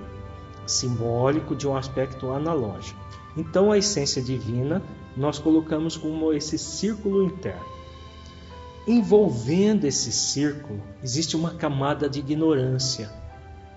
simbólico, 0.66 1.56
de 1.56 1.68
um 1.68 1.76
aspecto 1.76 2.32
analógico. 2.32 3.00
Então 3.36 3.72
a 3.72 3.78
essência 3.78 4.22
divina 4.22 4.82
nós 5.16 5.40
colocamos 5.40 5.98
como 5.98 6.34
esse 6.34 6.58
círculo 6.58 7.24
interno. 7.24 7.74
Envolvendo 8.88 9.86
esse 9.86 10.12
círculo 10.12 10.82
existe 11.02 11.36
uma 11.36 11.52
camada 11.52 12.10
de 12.10 12.20
ignorância 12.20 13.24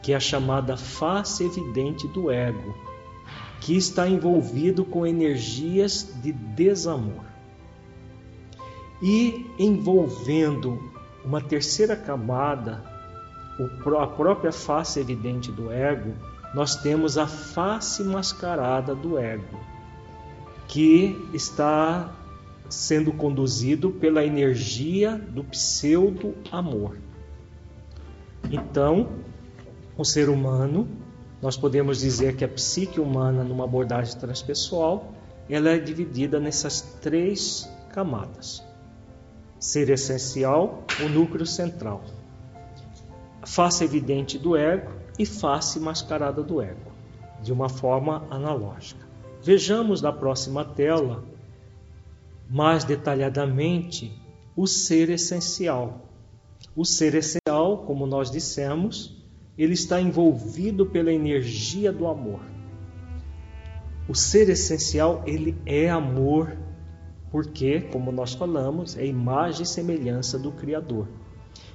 que 0.06 0.12
é 0.12 0.16
a 0.16 0.20
chamada 0.20 0.76
face 0.76 1.42
evidente 1.44 2.06
do 2.06 2.30
ego, 2.30 2.76
que 3.60 3.76
está 3.76 4.08
envolvido 4.08 4.84
com 4.84 5.04
energias 5.04 6.14
de 6.22 6.30
desamor. 6.30 7.24
E 9.02 9.50
envolvendo 9.58 10.92
uma 11.24 11.40
terceira 11.40 11.96
camada, 11.96 12.84
a 13.58 14.06
própria 14.06 14.52
face 14.52 15.00
evidente 15.00 15.50
do 15.50 15.72
ego, 15.72 16.12
nós 16.54 16.76
temos 16.76 17.16
a 17.18 17.26
face 17.26 18.02
mascarada 18.02 18.94
do 18.94 19.18
ego, 19.18 19.58
que 20.68 21.28
está 21.32 22.12
sendo 22.68 23.12
conduzido 23.12 23.90
pela 23.90 24.24
energia 24.24 25.16
do 25.16 25.44
pseudo-amor. 25.44 26.98
Então, 28.50 29.08
o 29.96 30.04
ser 30.04 30.28
humano, 30.28 30.88
nós 31.40 31.56
podemos 31.56 32.00
dizer 32.00 32.36
que 32.36 32.44
a 32.44 32.48
psique 32.48 33.00
humana, 33.00 33.42
numa 33.42 33.64
abordagem 33.64 34.18
transpessoal, 34.18 35.12
ela 35.48 35.70
é 35.70 35.78
dividida 35.78 36.40
nessas 36.40 36.80
três 37.00 37.68
camadas: 37.92 38.62
ser 39.58 39.90
essencial, 39.90 40.84
o 41.04 41.08
núcleo 41.08 41.46
central, 41.46 42.02
face 43.46 43.84
evidente 43.84 44.38
do 44.38 44.56
ego 44.56 44.90
e 45.18 45.24
face 45.24 45.78
mascarada 45.78 46.42
do 46.42 46.60
ego, 46.60 46.92
de 47.40 47.52
uma 47.52 47.68
forma 47.68 48.26
analógica. 48.28 49.06
Vejamos 49.42 50.02
na 50.02 50.12
próxima 50.12 50.64
tela 50.64 51.24
mais 52.50 52.84
detalhadamente 52.84 54.12
o 54.56 54.66
ser 54.66 55.10
essencial. 55.10 56.10
O 56.74 56.84
ser 56.84 57.14
essencial, 57.14 57.78
como 57.86 58.06
nós 58.06 58.30
dissemos, 58.30 59.16
ele 59.56 59.74
está 59.74 60.00
envolvido 60.00 60.84
pela 60.84 61.12
energia 61.12 61.92
do 61.92 62.06
amor. 62.06 62.40
O 64.08 64.14
ser 64.14 64.48
essencial, 64.48 65.22
ele 65.26 65.56
é 65.64 65.88
amor, 65.88 66.56
porque, 67.30 67.80
como 67.80 68.12
nós 68.12 68.34
falamos, 68.34 68.96
é 68.96 69.06
imagem 69.06 69.62
e 69.62 69.66
semelhança 69.66 70.38
do 70.38 70.52
Criador. 70.52 71.08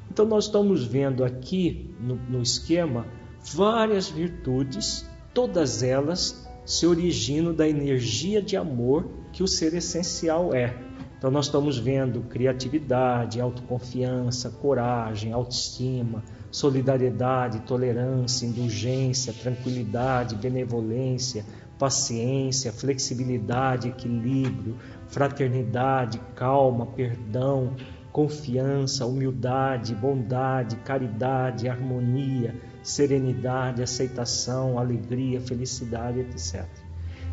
Então, 0.09 0.25
nós 0.25 0.45
estamos 0.45 0.85
vendo 0.85 1.23
aqui 1.23 1.93
no, 1.99 2.15
no 2.15 2.41
esquema 2.41 3.05
várias 3.53 4.09
virtudes, 4.09 5.09
todas 5.33 5.83
elas 5.83 6.47
se 6.65 6.85
originam 6.85 7.53
da 7.53 7.67
energia 7.67 8.41
de 8.41 8.55
amor 8.55 9.09
que 9.31 9.43
o 9.43 9.47
ser 9.47 9.73
essencial 9.73 10.53
é. 10.53 10.75
Então, 11.17 11.29
nós 11.29 11.45
estamos 11.45 11.77
vendo 11.77 12.21
criatividade, 12.21 13.39
autoconfiança, 13.39 14.49
coragem, 14.49 15.31
autoestima, 15.31 16.23
solidariedade, 16.51 17.59
tolerância, 17.61 18.45
indulgência, 18.45 19.31
tranquilidade, 19.31 20.35
benevolência, 20.35 21.45
paciência, 21.77 22.71
flexibilidade, 22.71 23.87
equilíbrio, 23.87 24.77
fraternidade, 25.07 26.19
calma, 26.35 26.85
perdão, 26.87 27.75
confiança, 28.11 29.05
humildade, 29.05 29.95
bondade, 29.95 30.75
caridade, 30.77 31.69
harmonia, 31.69 32.55
serenidade, 32.83 33.81
aceitação, 33.81 34.77
alegria, 34.77 35.39
felicidade, 35.39 36.19
etc. 36.19 36.65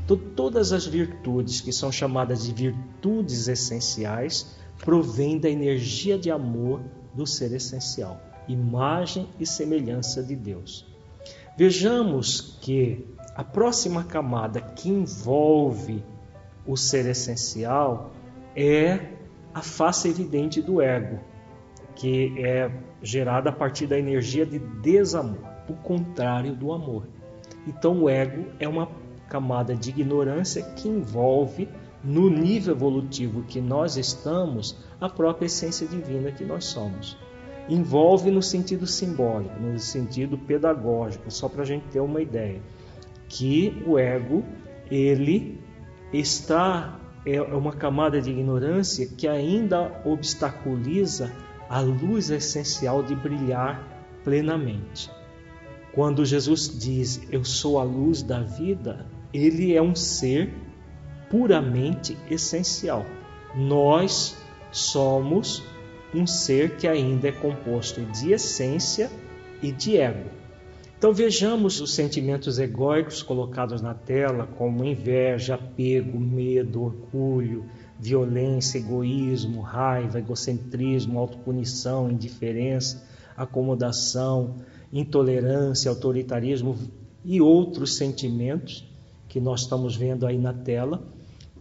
Então, 0.05 0.17
todas 0.17 0.73
as 0.73 0.87
virtudes 0.87 1.61
que 1.61 1.73
são 1.73 1.91
chamadas 1.91 2.45
de 2.45 2.53
virtudes 2.53 3.49
essenciais 3.49 4.57
provêm 4.79 5.39
da 5.39 5.51
energia 5.51 6.19
de 6.19 6.31
amor 6.31 6.81
do 7.13 7.27
ser 7.27 7.53
essencial, 7.53 8.21
imagem 8.47 9.29
e 9.39 9.45
semelhança 9.45 10.23
de 10.23 10.37
Deus. 10.37 10.87
Vejamos 11.57 12.57
que 12.61 13.05
a 13.35 13.43
próxima 13.43 14.05
camada 14.05 14.61
que 14.61 14.89
envolve 14.89 16.05
o 16.65 16.77
ser 16.77 17.07
essencial 17.07 18.13
é 18.55 19.18
a 19.55 19.63
face 19.63 20.09
evidente 20.09 20.61
do 20.61 20.81
ego, 20.81 21.19
que 21.95 22.35
é 22.39 22.71
gerada 23.03 23.51
a 23.51 23.53
partir 23.53 23.87
da 23.87 23.99
energia 23.99 24.47
de 24.47 24.59
desamor, 24.59 25.39
o 25.69 25.75
contrário 25.75 26.55
do 26.55 26.73
amor. 26.73 27.07
Então, 27.67 28.03
o 28.03 28.09
ego 28.09 28.47
é 28.59 28.69
uma 28.69 28.89
camada 29.29 29.75
de 29.75 29.91
ignorância 29.91 30.63
que 30.63 30.89
envolve, 30.89 31.69
no 32.03 32.31
nível 32.31 32.75
evolutivo 32.75 33.43
que 33.43 33.61
nós 33.61 33.97
estamos, 33.97 34.79
a 35.01 35.09
própria 35.09 35.47
essência 35.47 35.87
divina 35.87 36.31
que 36.31 36.45
nós 36.45 36.67
somos. 36.67 37.19
Envolve 37.69 38.31
no 38.31 38.41
sentido 38.41 38.87
simbólico, 38.87 39.61
no 39.61 39.79
sentido 39.79 40.39
pedagógico, 40.39 41.31
só 41.31 41.49
para 41.49 41.63
a 41.63 41.67
gente 41.67 41.85
ter 41.89 42.01
uma 42.01 42.23
ideia 42.23 42.63
que 43.29 43.83
o 43.87 43.99
ego 43.99 44.43
ele 44.91 45.61
está 46.13 46.98
é 47.33 47.43
uma 47.43 47.73
camada 47.73 48.21
de 48.21 48.31
ignorância 48.31 49.07
que 49.07 49.27
ainda 49.27 50.01
obstaculiza 50.05 51.33
a 51.69 51.81
luz 51.81 52.31
essencial 52.31 53.03
de 53.03 53.15
brilhar 53.15 53.83
plenamente. 54.25 55.11
Quando 55.93 56.25
Jesus 56.25 56.79
diz 56.79 57.21
eu 57.31 57.45
sou 57.45 57.79
a 57.79 57.83
luz 57.83 58.23
da 58.23 58.41
vida, 58.41 59.07
ele 59.33 59.75
é 59.75 59.83
um 59.83 59.95
ser 59.95 60.53
puramente 61.31 62.17
essencial. 62.31 63.05
Nós 63.55 64.37
somos 64.71 65.63
um 66.15 66.27
ser 66.27 66.77
que 66.77 66.87
ainda 66.87 67.29
é 67.29 67.33
composto 67.33 68.01
de 68.03 68.33
essência 68.33 69.11
e 69.63 69.71
de 69.73 69.97
ego. 69.97 70.31
Então 70.99 71.15
vejamos 71.15 71.81
os 71.81 71.95
sentimentos 71.95 72.59
egóicos 72.59 73.23
colocados 73.23 73.81
na 73.81 73.95
tela, 73.95 74.49
como 74.59 74.85
inveja, 74.85 75.55
apego, 75.55 76.19
medo, 76.19 76.83
orgulho, 76.83 77.67
violência, 78.01 78.79
egoísmo, 78.79 79.61
raiva, 79.61 80.19
egocentrismo, 80.19 81.21
autopunição, 81.21 82.11
indiferença, 82.11 83.07
acomodação, 83.37 84.57
intolerância, 84.93 85.89
autoritarismo 85.89 86.77
e 87.25 87.41
outros 87.41 87.97
sentimentos 87.97 88.85
que 89.29 89.39
nós 89.39 89.61
estamos 89.61 89.95
vendo 89.95 90.27
aí 90.27 90.37
na 90.37 90.53
tela. 90.53 91.01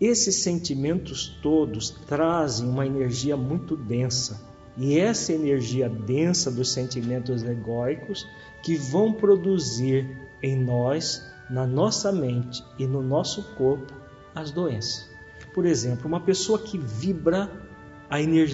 Esses 0.02 0.38
sentimentos 0.38 1.28
todos 1.44 1.92
trazem 2.08 2.68
uma 2.68 2.88
energia 2.88 3.38
muito 3.38 3.78
densa. 3.78 4.48
E 4.80 5.00
essa 5.00 5.34
energia 5.34 5.88
densa 5.90 6.52
dos 6.52 6.72
sentimentos 6.72 7.44
egóicos 7.44 8.28
que 8.68 8.76
vão 8.76 9.14
produzir 9.14 10.06
em 10.44 10.54
nós, 10.54 11.26
na 11.50 11.66
nossa 11.66 12.12
mente 12.12 12.62
e 12.78 12.86
no 12.86 13.02
nosso 13.02 13.42
corpo, 13.56 13.94
as 14.36 14.52
doenças. 14.52 15.10
Por 15.54 15.66
exemplo, 15.66 16.06
uma 16.06 16.20
pessoa 16.20 16.60
que 16.60 16.78
vibra 16.78 17.50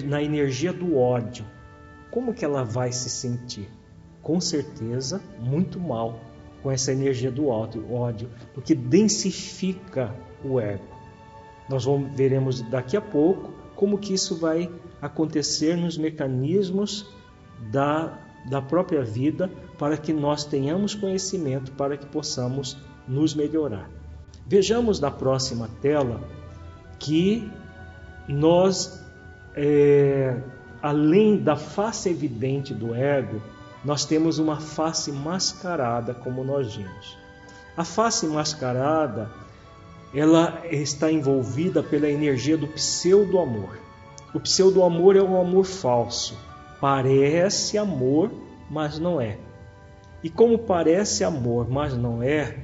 na 0.06 0.22
energia 0.22 0.72
do 0.72 0.96
ódio, 0.96 1.44
como 2.12 2.32
que 2.32 2.44
ela 2.44 2.62
vai 2.62 2.92
se 2.92 3.10
sentir? 3.10 3.68
Com 4.22 4.40
certeza, 4.40 5.20
muito 5.40 5.80
mal 5.80 6.20
com 6.62 6.70
essa 6.70 6.92
energia 6.92 7.32
do 7.32 7.48
ódio, 7.48 8.30
porque 8.54 8.72
densifica 8.72 10.14
o 10.44 10.60
ego. 10.60 10.86
Nós 11.68 11.84
vamos, 11.84 12.16
veremos 12.16 12.62
daqui 12.62 12.96
a 12.96 13.00
pouco 13.00 13.52
como 13.74 13.98
que 13.98 14.14
isso 14.14 14.36
vai 14.36 14.70
acontecer 15.02 15.76
nos 15.76 15.98
mecanismos 15.98 17.12
da, 17.72 18.23
da 18.44 18.60
própria 18.60 19.02
vida 19.02 19.50
para 19.78 19.96
que 19.96 20.12
nós 20.12 20.44
tenhamos 20.44 20.94
conhecimento, 20.94 21.72
para 21.72 21.96
que 21.96 22.06
possamos 22.06 22.76
nos 23.08 23.34
melhorar. 23.34 23.88
Vejamos 24.46 25.00
na 25.00 25.10
próxima 25.10 25.68
tela 25.80 26.20
que 26.98 27.50
nós, 28.28 29.02
é, 29.54 30.40
além 30.82 31.36
da 31.38 31.56
face 31.56 32.10
evidente 32.10 32.74
do 32.74 32.94
ego, 32.94 33.40
nós 33.84 34.04
temos 34.04 34.38
uma 34.38 34.60
face 34.60 35.12
mascarada, 35.12 36.14
como 36.14 36.42
nós 36.42 36.74
vimos. 36.74 37.18
A 37.76 37.84
face 37.84 38.26
mascarada, 38.26 39.30
ela 40.14 40.62
está 40.70 41.10
envolvida 41.10 41.82
pela 41.82 42.08
energia 42.08 42.56
do 42.56 42.68
pseudo-amor. 42.68 43.78
O 44.32 44.40
pseudo-amor 44.40 45.16
é 45.16 45.22
o 45.22 45.38
amor 45.38 45.64
falso. 45.64 46.36
Parece 46.84 47.78
amor, 47.78 48.30
mas 48.70 48.98
não 48.98 49.18
é. 49.18 49.38
E 50.22 50.28
como 50.28 50.58
parece 50.58 51.24
amor, 51.24 51.66
mas 51.66 51.96
não 51.96 52.22
é, 52.22 52.58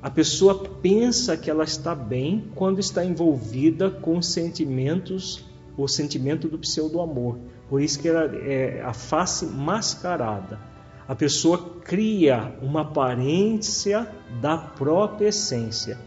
a 0.00 0.08
pessoa 0.08 0.54
pensa 0.80 1.36
que 1.36 1.50
ela 1.50 1.64
está 1.64 1.92
bem 1.92 2.48
quando 2.54 2.78
está 2.78 3.04
envolvida 3.04 3.90
com 3.90 4.22
sentimentos, 4.22 5.44
o 5.76 5.88
sentimento 5.88 6.46
do 6.46 6.56
pseudo-amor. 6.60 7.40
Por 7.68 7.82
isso 7.82 7.98
que 7.98 8.06
ela 8.06 8.32
é 8.36 8.82
a 8.82 8.92
face 8.92 9.46
mascarada. 9.46 10.60
A 11.08 11.16
pessoa 11.16 11.58
cria 11.82 12.56
uma 12.62 12.82
aparência 12.82 14.08
da 14.40 14.56
própria 14.56 15.30
essência. 15.30 15.98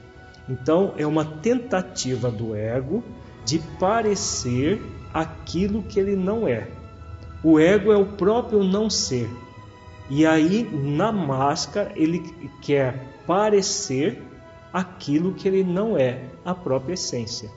Então, 0.47 0.93
é 0.95 1.05
uma 1.05 1.25
tentativa 1.25 2.31
do 2.31 2.55
ego 2.55 3.03
de 3.43 3.59
parecer 3.77 4.81
aquilo 5.13 5.83
que 5.83 5.99
ele 5.99 6.15
não 6.15 6.47
é. 6.47 6.78
O 7.43 7.59
ego 7.59 7.91
é 7.91 7.97
o 7.97 8.05
próprio 8.05 8.63
não 8.63 8.89
ser. 8.89 9.29
E 10.09 10.25
aí, 10.25 10.67
na 10.73 11.11
máscara, 11.11 11.91
ele 11.95 12.19
quer 12.61 13.21
parecer 13.25 14.21
aquilo 14.73 15.33
que 15.33 15.47
ele 15.47 15.63
não 15.63 15.97
é, 15.97 16.23
a 16.43 16.53
própria 16.53 16.93
essência. 16.93 17.49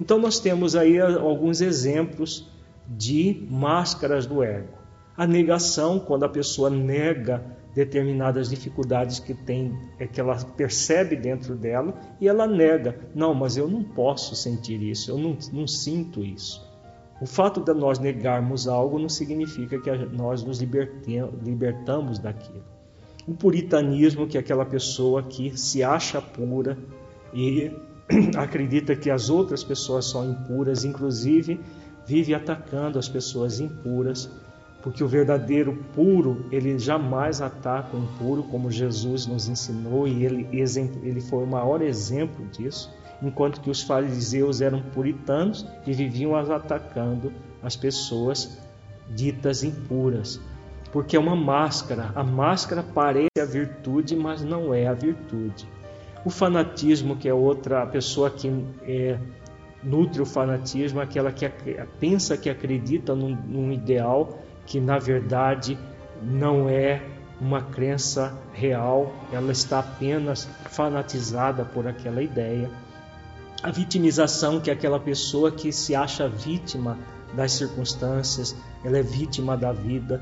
Então, 0.00 0.18
nós 0.18 0.40
temos 0.40 0.74
aí 0.74 1.00
alguns 1.00 1.60
exemplos 1.60 2.48
de 2.86 3.46
máscaras 3.48 4.26
do 4.26 4.42
ego. 4.42 4.74
A 5.16 5.26
negação, 5.26 6.00
quando 6.00 6.24
a 6.24 6.28
pessoa 6.28 6.68
nega 6.68 7.44
determinadas 7.74 8.50
dificuldades 8.50 9.20
que 9.20 9.34
tem, 9.34 9.72
é 9.98 10.06
que 10.06 10.20
ela 10.20 10.36
percebe 10.36 11.14
dentro 11.14 11.54
dela 11.54 11.94
e 12.20 12.28
ela 12.28 12.46
nega. 12.46 12.98
Não, 13.14 13.32
mas 13.34 13.56
eu 13.56 13.68
não 13.68 13.82
posso 13.82 14.34
sentir 14.34 14.82
isso, 14.82 15.10
eu 15.10 15.18
não, 15.18 15.36
não 15.52 15.66
sinto 15.66 16.24
isso. 16.24 16.69
O 17.20 17.26
fato 17.26 17.60
de 17.60 17.74
nós 17.74 17.98
negarmos 17.98 18.66
algo 18.66 18.98
não 18.98 19.08
significa 19.08 19.78
que 19.78 19.90
nós 20.06 20.42
nos 20.42 20.58
libertamos 20.60 22.18
daquilo. 22.18 22.64
O 23.28 23.34
puritanismo, 23.34 24.26
que 24.26 24.38
é 24.38 24.40
aquela 24.40 24.64
pessoa 24.64 25.22
que 25.22 25.56
se 25.56 25.82
acha 25.82 26.22
pura 26.22 26.78
e 27.34 27.70
acredita 28.38 28.96
que 28.96 29.10
as 29.10 29.28
outras 29.28 29.62
pessoas 29.62 30.06
são 30.06 30.30
impuras, 30.30 30.82
inclusive 30.84 31.60
vive 32.06 32.34
atacando 32.34 32.98
as 32.98 33.08
pessoas 33.08 33.60
impuras, 33.60 34.30
porque 34.82 35.04
o 35.04 35.06
verdadeiro 35.06 35.76
puro, 35.94 36.46
ele 36.50 36.78
jamais 36.78 37.42
ataca 37.42 37.94
o 37.94 38.00
impuro, 38.02 38.42
como 38.44 38.70
Jesus 38.70 39.26
nos 39.26 39.46
ensinou 39.46 40.08
e 40.08 40.24
ele, 40.24 40.48
ele 40.50 41.20
foi 41.20 41.44
o 41.44 41.46
maior 41.46 41.82
exemplo 41.82 42.46
disso 42.46 42.90
enquanto 43.22 43.60
que 43.60 43.70
os 43.70 43.82
fariseus 43.82 44.60
eram 44.60 44.80
puritanos 44.80 45.66
e 45.86 45.92
viviam 45.92 46.34
atacando 46.34 47.32
as 47.62 47.76
pessoas 47.76 48.58
ditas 49.08 49.62
impuras. 49.62 50.40
Porque 50.92 51.16
é 51.16 51.20
uma 51.20 51.36
máscara. 51.36 52.10
A 52.14 52.24
máscara 52.24 52.82
parece 52.82 53.40
a 53.40 53.44
virtude, 53.44 54.16
mas 54.16 54.42
não 54.42 54.74
é 54.74 54.86
a 54.86 54.94
virtude. 54.94 55.68
O 56.24 56.30
fanatismo, 56.30 57.16
que 57.16 57.28
é 57.28 57.34
outra 57.34 57.86
pessoa 57.86 58.30
que 58.30 58.52
é, 58.82 59.18
nutre 59.82 60.20
o 60.20 60.26
fanatismo, 60.26 61.00
aquela 61.00 61.32
que 61.32 61.48
pensa 61.98 62.36
que 62.36 62.50
acredita 62.50 63.14
num, 63.14 63.34
num 63.34 63.72
ideal 63.72 64.38
que 64.66 64.80
na 64.80 64.98
verdade 64.98 65.78
não 66.22 66.68
é 66.68 67.02
uma 67.40 67.62
crença 67.62 68.38
real, 68.52 69.12
ela 69.32 69.50
está 69.50 69.78
apenas 69.78 70.48
fanatizada 70.68 71.64
por 71.64 71.86
aquela 71.86 72.22
ideia. 72.22 72.70
A 73.62 73.70
vitimização, 73.70 74.58
que 74.58 74.70
é 74.70 74.72
aquela 74.72 74.98
pessoa 74.98 75.50
que 75.52 75.70
se 75.70 75.94
acha 75.94 76.26
vítima 76.26 76.98
das 77.34 77.52
circunstâncias, 77.52 78.56
ela 78.82 78.96
é 78.96 79.02
vítima 79.02 79.54
da 79.54 79.70
vida, 79.70 80.18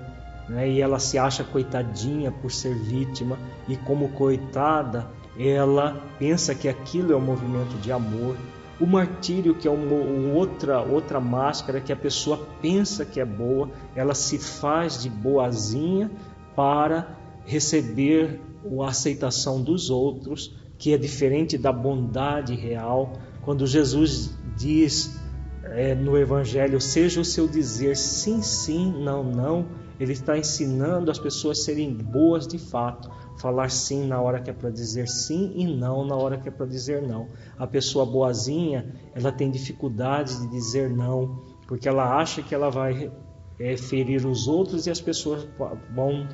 né? 0.48 0.68
e 0.68 0.80
ela 0.80 0.98
se 0.98 1.16
acha 1.18 1.44
coitadinha 1.44 2.32
por 2.32 2.50
ser 2.50 2.74
vítima, 2.74 3.38
e 3.68 3.76
como 3.76 4.08
coitada, 4.08 5.06
ela 5.38 6.02
pensa 6.18 6.52
que 6.52 6.68
aquilo 6.68 7.12
é 7.12 7.16
um 7.16 7.20
movimento 7.20 7.76
de 7.80 7.92
amor. 7.92 8.36
O 8.80 8.86
martírio, 8.86 9.54
que 9.54 9.68
é 9.68 9.70
uma 9.70 10.34
outra, 10.34 10.80
outra 10.80 11.20
máscara, 11.20 11.80
que 11.80 11.92
a 11.92 11.96
pessoa 11.96 12.44
pensa 12.60 13.04
que 13.04 13.20
é 13.20 13.24
boa, 13.24 13.70
ela 13.94 14.14
se 14.14 14.36
faz 14.38 15.00
de 15.00 15.08
boazinha 15.08 16.10
para 16.56 17.16
receber 17.44 18.40
a 18.80 18.88
aceitação 18.88 19.62
dos 19.62 19.90
outros, 19.90 20.52
que 20.76 20.92
é 20.92 20.98
diferente 20.98 21.56
da 21.56 21.72
bondade 21.72 22.54
real. 22.54 23.12
Quando 23.48 23.66
Jesus 23.66 24.36
diz 24.58 25.18
é, 25.64 25.94
no 25.94 26.18
Evangelho, 26.18 26.78
seja 26.82 27.18
o 27.18 27.24
seu 27.24 27.48
dizer 27.48 27.96
sim, 27.96 28.42
sim, 28.42 28.92
não, 29.02 29.24
não, 29.24 29.64
ele 29.98 30.12
está 30.12 30.36
ensinando 30.36 31.10
as 31.10 31.18
pessoas 31.18 31.58
a 31.60 31.62
serem 31.62 31.94
boas 31.94 32.46
de 32.46 32.58
fato, 32.58 33.10
falar 33.40 33.70
sim 33.70 34.06
na 34.06 34.20
hora 34.20 34.42
que 34.42 34.50
é 34.50 34.52
para 34.52 34.68
dizer 34.68 35.08
sim 35.08 35.54
e 35.56 35.66
não 35.66 36.04
na 36.04 36.14
hora 36.14 36.36
que 36.36 36.50
é 36.50 36.52
para 36.52 36.66
dizer 36.66 37.00
não. 37.00 37.26
A 37.56 37.66
pessoa 37.66 38.04
boazinha, 38.04 38.94
ela 39.14 39.32
tem 39.32 39.50
dificuldade 39.50 40.38
de 40.42 40.48
dizer 40.48 40.90
não, 40.90 41.40
porque 41.66 41.88
ela 41.88 42.18
acha 42.18 42.42
que 42.42 42.54
ela 42.54 42.68
vai 42.68 43.10
é, 43.58 43.78
ferir 43.78 44.26
os 44.26 44.46
outros 44.46 44.86
e 44.86 44.90
as 44.90 45.00
pessoas 45.00 45.48
vão 45.94 46.28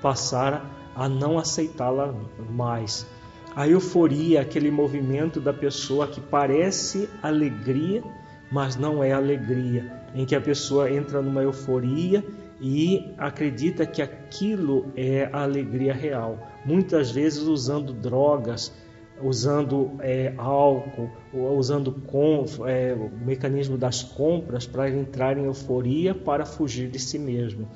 passar 0.00 0.92
a 0.94 1.08
não 1.08 1.40
aceitá-la 1.40 2.14
mais. 2.48 3.04
A 3.54 3.68
euforia, 3.68 4.40
aquele 4.40 4.70
movimento 4.70 5.38
da 5.38 5.52
pessoa 5.52 6.06
que 6.06 6.20
parece 6.20 7.08
alegria, 7.22 8.02
mas 8.50 8.76
não 8.76 9.04
é 9.04 9.12
alegria, 9.12 9.92
em 10.14 10.24
que 10.24 10.34
a 10.34 10.40
pessoa 10.40 10.90
entra 10.90 11.20
numa 11.20 11.42
euforia 11.42 12.24
e 12.58 13.12
acredita 13.18 13.84
que 13.84 14.00
aquilo 14.00 14.86
é 14.96 15.28
a 15.30 15.42
alegria 15.42 15.92
real. 15.92 16.38
Muitas 16.64 17.10
vezes 17.10 17.42
usando 17.42 17.92
drogas, 17.92 18.72
usando 19.20 19.92
é, 20.00 20.32
álcool, 20.38 21.10
usando 21.32 21.92
com, 21.92 22.46
é, 22.66 22.94
o 22.94 23.10
mecanismo 23.24 23.76
das 23.76 24.02
compras 24.02 24.66
para 24.66 24.88
entrar 24.88 25.36
em 25.36 25.44
euforia 25.44 26.14
para 26.14 26.46
fugir 26.46 26.88
de 26.88 26.98
si 26.98 27.18
mesmo. 27.18 27.68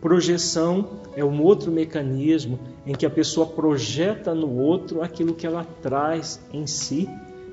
Projeção 0.00 1.00
é 1.16 1.24
um 1.24 1.42
outro 1.42 1.70
mecanismo 1.72 2.58
em 2.86 2.94
que 2.94 3.04
a 3.04 3.10
pessoa 3.10 3.46
projeta 3.46 4.34
no 4.34 4.56
outro 4.56 5.02
aquilo 5.02 5.34
que 5.34 5.46
ela 5.46 5.64
traz 5.82 6.40
em 6.52 6.66
si, 6.66 7.08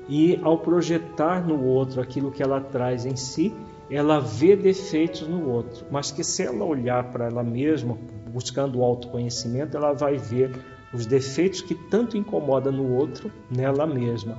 e 0.08 0.40
ao 0.42 0.58
projetar 0.58 1.46
no 1.46 1.62
outro 1.64 2.00
aquilo 2.00 2.30
que 2.30 2.42
ela 2.42 2.60
traz 2.60 3.04
em 3.04 3.14
si, 3.14 3.54
ela 3.90 4.20
vê 4.20 4.56
defeitos 4.56 5.26
no 5.26 5.48
outro, 5.48 5.86
mas 5.90 6.10
que 6.10 6.24
se 6.24 6.42
ela 6.42 6.64
olhar 6.64 7.04
para 7.10 7.26
ela 7.26 7.42
mesma, 7.42 7.96
buscando 8.30 8.78
o 8.78 8.84
autoconhecimento, 8.84 9.76
ela 9.76 9.92
vai 9.92 10.16
ver 10.16 10.50
os 10.92 11.06
defeitos 11.06 11.60
que 11.60 11.74
tanto 11.74 12.16
incomoda 12.16 12.70
no 12.70 12.94
outro, 12.94 13.30
nela 13.50 13.86
mesma. 13.86 14.38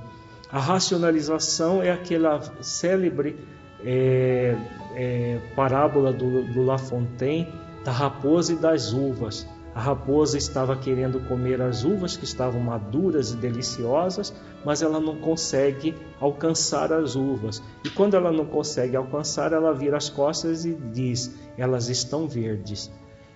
A 0.50 0.58
racionalização 0.58 1.82
é 1.82 1.90
aquela 1.90 2.40
célebre 2.60 3.36
é, 3.84 4.56
é, 4.94 5.38
parábola 5.54 6.12
do, 6.12 6.42
do 6.52 6.64
La 6.64 6.78
Fontaine 6.78 7.48
da 7.84 7.92
raposa 7.92 8.52
e 8.52 8.56
das 8.56 8.92
uvas. 8.92 9.46
A 9.74 9.80
raposa 9.80 10.36
estava 10.36 10.76
querendo 10.76 11.20
comer 11.28 11.62
as 11.62 11.84
uvas 11.84 12.16
que 12.16 12.24
estavam 12.24 12.60
maduras 12.60 13.30
e 13.30 13.36
deliciosas, 13.36 14.34
mas 14.64 14.82
ela 14.82 14.98
não 14.98 15.16
consegue 15.16 15.94
alcançar 16.20 16.92
as 16.92 17.14
uvas. 17.14 17.62
E 17.84 17.90
quando 17.90 18.14
ela 18.14 18.32
não 18.32 18.44
consegue 18.44 18.96
alcançar, 18.96 19.52
ela 19.52 19.72
vira 19.72 19.96
as 19.96 20.08
costas 20.08 20.64
e 20.64 20.74
diz: 20.74 21.34
Elas 21.56 21.88
estão 21.88 22.26
verdes. 22.26 22.90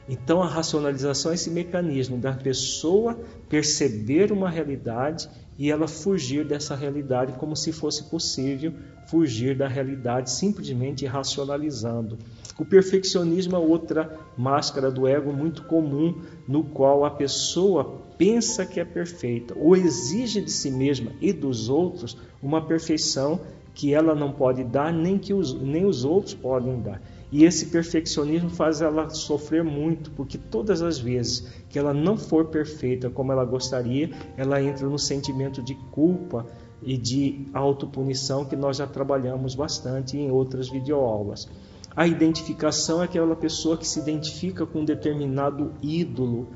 Então 0.09 0.43
a 0.43 0.49
racionalização 0.49 1.33
é 1.33 1.35
esse 1.35 1.51
mecanismo 1.51 2.19
da 2.19 2.33
pessoa 2.33 3.19
perceber 3.49 4.33
uma 4.33 4.51
realidade 4.51 5.29
e 5.59 5.71
ela 5.71 5.89
fugir 5.89 6.45
dessa 6.45 6.75
realidade 6.75 7.33
como 7.35 7.57
se 7.57 7.73
fosse 7.73 8.05
possível 8.11 8.75
fugir 9.07 9.57
da 9.57 9.69
realidade 9.69 10.31
simplesmente 10.31 11.07
racionalizando. 11.07 12.19
O 12.57 12.65
perfeccionismo 12.65 13.57
é 13.57 13.59
outra 13.59 14.17
máscara 14.37 14.91
do 14.91 15.09
ego 15.09 15.33
muito 15.33 15.65
comum, 15.65 16.23
no 16.47 16.63
qual 16.63 17.05
a 17.05 17.11
pessoa 17.11 18.01
pensa 18.17 18.65
que 18.65 18.79
é 18.79 18.85
perfeita 18.85 19.55
ou 19.59 19.77
exige 19.77 20.41
de 20.41 20.51
si 20.53 20.71
mesma 20.71 21.11
e 21.21 21.33
dos 21.33 21.69
outros 21.69 22.17
uma 22.41 22.65
perfeição 22.65 23.41
que 23.75 23.93
ela 23.93 24.15
não 24.15 24.31
pode 24.31 24.63
dar 24.63 24.93
nem 24.93 25.19
que 25.19 25.35
os, 25.35 25.53
nem 25.53 25.85
os 25.85 26.05
outros 26.05 26.33
podem 26.33 26.81
dar. 26.81 27.03
E 27.33 27.45
esse 27.45 27.67
perfeccionismo 27.67 28.49
faz 28.49 28.81
ela 28.81 29.11
sofrer 29.11 29.65
muito, 29.65 30.13
porque 30.13 30.39
todas 30.39 30.81
as 30.81 31.01
vezes 31.01 31.53
que 31.69 31.77
ela 31.77 31.93
não 31.93 32.17
for 32.17 32.45
perfeita 32.45 33.11
como 33.11 33.33
ela 33.33 33.45
gostaria, 33.45 34.11
ela 34.37 34.63
entra 34.63 34.89
no 34.89 34.99
sentimento 34.99 35.61
de 35.61 35.75
culpa 35.91 36.47
e 36.81 36.97
de 36.97 37.49
autopunição 37.53 38.45
que 38.45 38.55
nós 38.55 38.77
já 38.77 38.87
trabalhamos 38.87 39.57
bastante 39.57 40.17
em 40.17 40.31
outras 40.31 40.69
videoaulas. 40.69 41.49
A 41.97 42.07
identificação 42.07 43.01
é 43.01 43.05
aquela 43.05 43.37
pessoa 43.37 43.77
que 43.77 43.87
se 43.87 44.01
identifica 44.01 44.67
com 44.67 44.81
um 44.81 44.85
determinado 44.85 45.73
ídolo, 45.81 46.49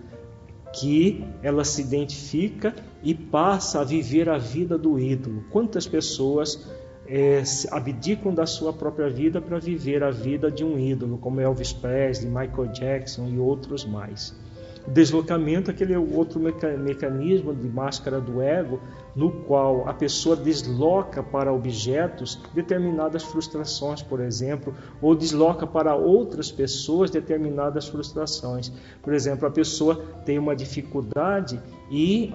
que 0.73 1.25
ela 1.43 1.65
se 1.65 1.81
identifica 1.81 2.75
e 3.03 3.15
passa 3.15 3.81
a 3.81 3.85
viver 3.85 4.29
a 4.29 4.37
vida 4.37 4.77
do 4.77 4.99
ídolo. 4.99 5.45
Quantas 5.51 5.87
pessoas 5.87 6.69
é, 7.07 7.43
abdicam 7.71 8.35
da 8.35 8.47
sua 8.47 8.73
própria 8.73 9.09
vida 9.09 9.41
para 9.41 9.59
viver 9.59 10.03
a 10.03 10.11
vida 10.11 10.51
de 10.51 10.65
um 10.65 10.79
ídolo, 10.79 11.19
como 11.19 11.41
Elvis 11.41 11.73
Presley, 11.73 12.29
Michael 12.29 12.73
Jackson 12.73 13.29
e 13.29 13.39
outros 13.39 13.85
mais. 13.85 14.37
Deslocamento, 14.87 15.71
aquele 15.71 15.93
é 15.93 15.99
outro 15.99 16.41
mecanismo 16.41 17.55
de 17.55 17.69
máscara 17.69 18.21
do 18.21 18.41
ego, 18.41 18.81
no 19.15 19.31
qual 19.31 19.89
a 19.89 19.93
pessoa 19.93 20.37
desloca 20.37 21.23
para 21.23 21.53
objetos 21.53 22.41
determinadas 22.55 23.23
frustrações, 23.25 24.03
por 24.03 24.21
exemplo, 24.21 24.75
ou 25.03 25.15
desloca 25.15 25.67
para 25.67 25.95
outras 25.95 26.51
pessoas 26.51 27.11
determinadas 27.11 27.89
frustrações. 27.89 28.73
Por 29.03 29.13
exemplo, 29.13 29.47
a 29.47 29.51
pessoa 29.51 29.97
tem 30.25 30.39
uma 30.39 30.55
dificuldade 30.55 31.61
e, 31.91 32.33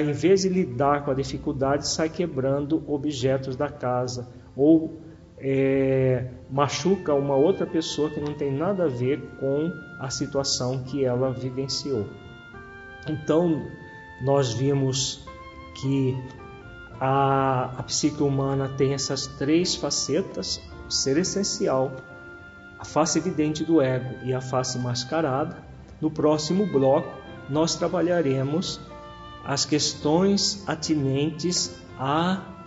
em 0.00 0.12
vez 0.12 0.42
de 0.42 0.48
lidar 0.48 1.04
com 1.04 1.10
a 1.10 1.14
dificuldade, 1.14 1.86
sai 1.86 2.08
quebrando 2.08 2.82
objetos 2.86 3.54
da 3.54 3.68
casa 3.68 4.28
ou 4.56 4.98
é, 5.44 6.24
machuca 6.48 7.12
uma 7.12 7.34
outra 7.34 7.66
pessoa 7.66 8.08
que 8.08 8.20
não 8.20 8.32
tem 8.32 8.52
nada 8.52 8.84
a 8.84 8.88
ver 8.88 9.20
com 9.40 9.72
a 9.98 10.08
situação 10.08 10.84
que 10.84 11.04
ela 11.04 11.32
vivenciou. 11.32 12.06
Então, 13.08 13.66
nós 14.22 14.52
vimos 14.52 15.26
que 15.80 16.16
a, 17.00 17.72
a 17.76 17.82
psique 17.82 18.22
humana 18.22 18.68
tem 18.68 18.94
essas 18.94 19.26
três 19.26 19.74
facetas: 19.74 20.62
o 20.86 20.92
ser 20.92 21.16
essencial, 21.16 21.90
a 22.78 22.84
face 22.84 23.18
evidente 23.18 23.64
do 23.64 23.82
ego 23.82 24.14
e 24.22 24.32
a 24.32 24.40
face 24.40 24.78
mascarada. 24.78 25.56
No 26.00 26.10
próximo 26.10 26.66
bloco, 26.66 27.12
nós 27.50 27.74
trabalharemos 27.74 28.80
as 29.44 29.64
questões 29.64 30.62
atinentes 30.68 31.76
a 31.98 32.61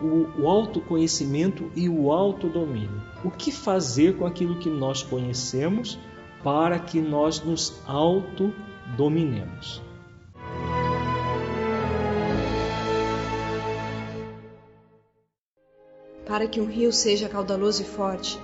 o, 0.00 0.42
o 0.42 0.48
autoconhecimento 0.48 1.70
e 1.74 1.88
o 1.88 2.12
autodomínio. 2.12 3.02
O 3.24 3.30
que 3.30 3.52
fazer 3.52 4.16
com 4.16 4.26
aquilo 4.26 4.58
que 4.58 4.68
nós 4.68 5.02
conhecemos 5.02 5.98
para 6.42 6.78
que 6.78 7.00
nós 7.00 7.42
nos 7.42 7.80
autodominemos? 7.86 9.82
Para 16.26 16.46
que 16.48 16.60
um 16.60 16.66
rio 16.66 16.92
seja 16.92 17.28
caudaloso 17.28 17.82
e 17.82 17.84
forte, 17.84 18.38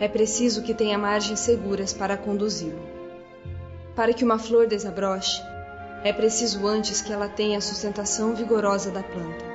é 0.00 0.08
preciso 0.08 0.62
que 0.62 0.74
tenha 0.74 0.98
margens 0.98 1.40
seguras 1.40 1.92
para 1.92 2.16
conduzi-lo. 2.16 2.80
Para 3.94 4.12
que 4.12 4.24
uma 4.24 4.38
flor 4.38 4.66
desabroche, 4.66 5.40
é 6.02 6.12
preciso 6.12 6.66
antes 6.66 7.00
que 7.00 7.12
ela 7.12 7.28
tenha 7.28 7.58
a 7.58 7.60
sustentação 7.60 8.34
vigorosa 8.34 8.90
da 8.90 9.02
planta. 9.02 9.53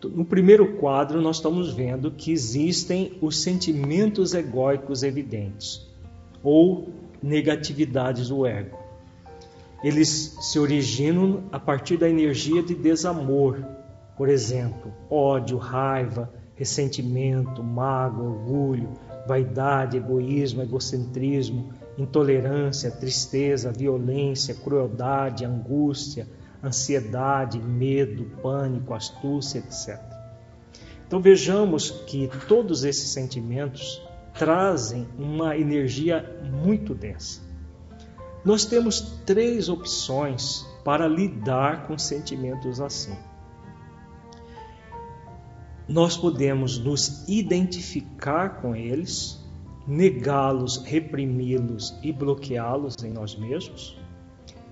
No 0.05 0.25
primeiro 0.25 0.77
quadro, 0.77 1.21
nós 1.21 1.37
estamos 1.37 1.73
vendo 1.73 2.11
que 2.11 2.31
existem 2.31 3.19
os 3.21 3.43
sentimentos 3.43 4.35
egóicos 4.35 5.03
evidentes 5.03 5.89
ou 6.43 6.89
negatividades 7.21 8.29
do 8.29 8.47
ego. 8.47 8.79
Eles 9.83 10.37
se 10.41 10.59
originam 10.59 11.45
a 11.51 11.59
partir 11.59 11.97
da 11.97 12.09
energia 12.09 12.63
de 12.63 12.75
desamor, 12.75 13.65
por 14.17 14.29
exemplo, 14.29 14.93
ódio, 15.11 15.57
raiva, 15.57 16.31
ressentimento, 16.55 17.63
mágoa, 17.63 18.29
orgulho, 18.29 18.89
vaidade, 19.27 19.97
egoísmo, 19.97 20.63
egocentrismo, 20.63 21.73
intolerância, 21.99 22.91
tristeza, 22.91 23.73
violência, 23.73 24.55
crueldade, 24.55 25.45
angústia, 25.45 26.29
ansiedade, 26.63 27.59
medo, 27.59 28.25
pânico, 28.41 28.95
astúcia, 28.95 29.59
etc. 29.59 30.01
Então 31.07 31.21
vejamos 31.21 31.91
que 32.07 32.31
todos 32.47 32.85
esses 32.85 33.11
sentimentos 33.11 34.01
trazem 34.35 35.09
uma 35.19 35.57
energia 35.57 36.41
muito 36.63 36.95
densa. 36.95 37.41
Nós 38.45 38.65
temos 38.65 39.01
três 39.27 39.69
opções 39.69 40.65
para 40.85 41.09
lidar 41.09 41.87
com 41.87 41.99
sentimentos 41.99 42.81
assim. 42.81 43.17
Nós 45.89 46.17
podemos 46.17 46.79
nos 46.79 47.27
identificar 47.27 48.61
com 48.61 48.77
eles, 48.77 49.39
negá-los, 49.89 50.77
reprimi-los 50.85 51.99
e 52.03 52.13
bloqueá-los 52.13 52.95
em 53.03 53.11
nós 53.11 53.35
mesmos. 53.35 53.99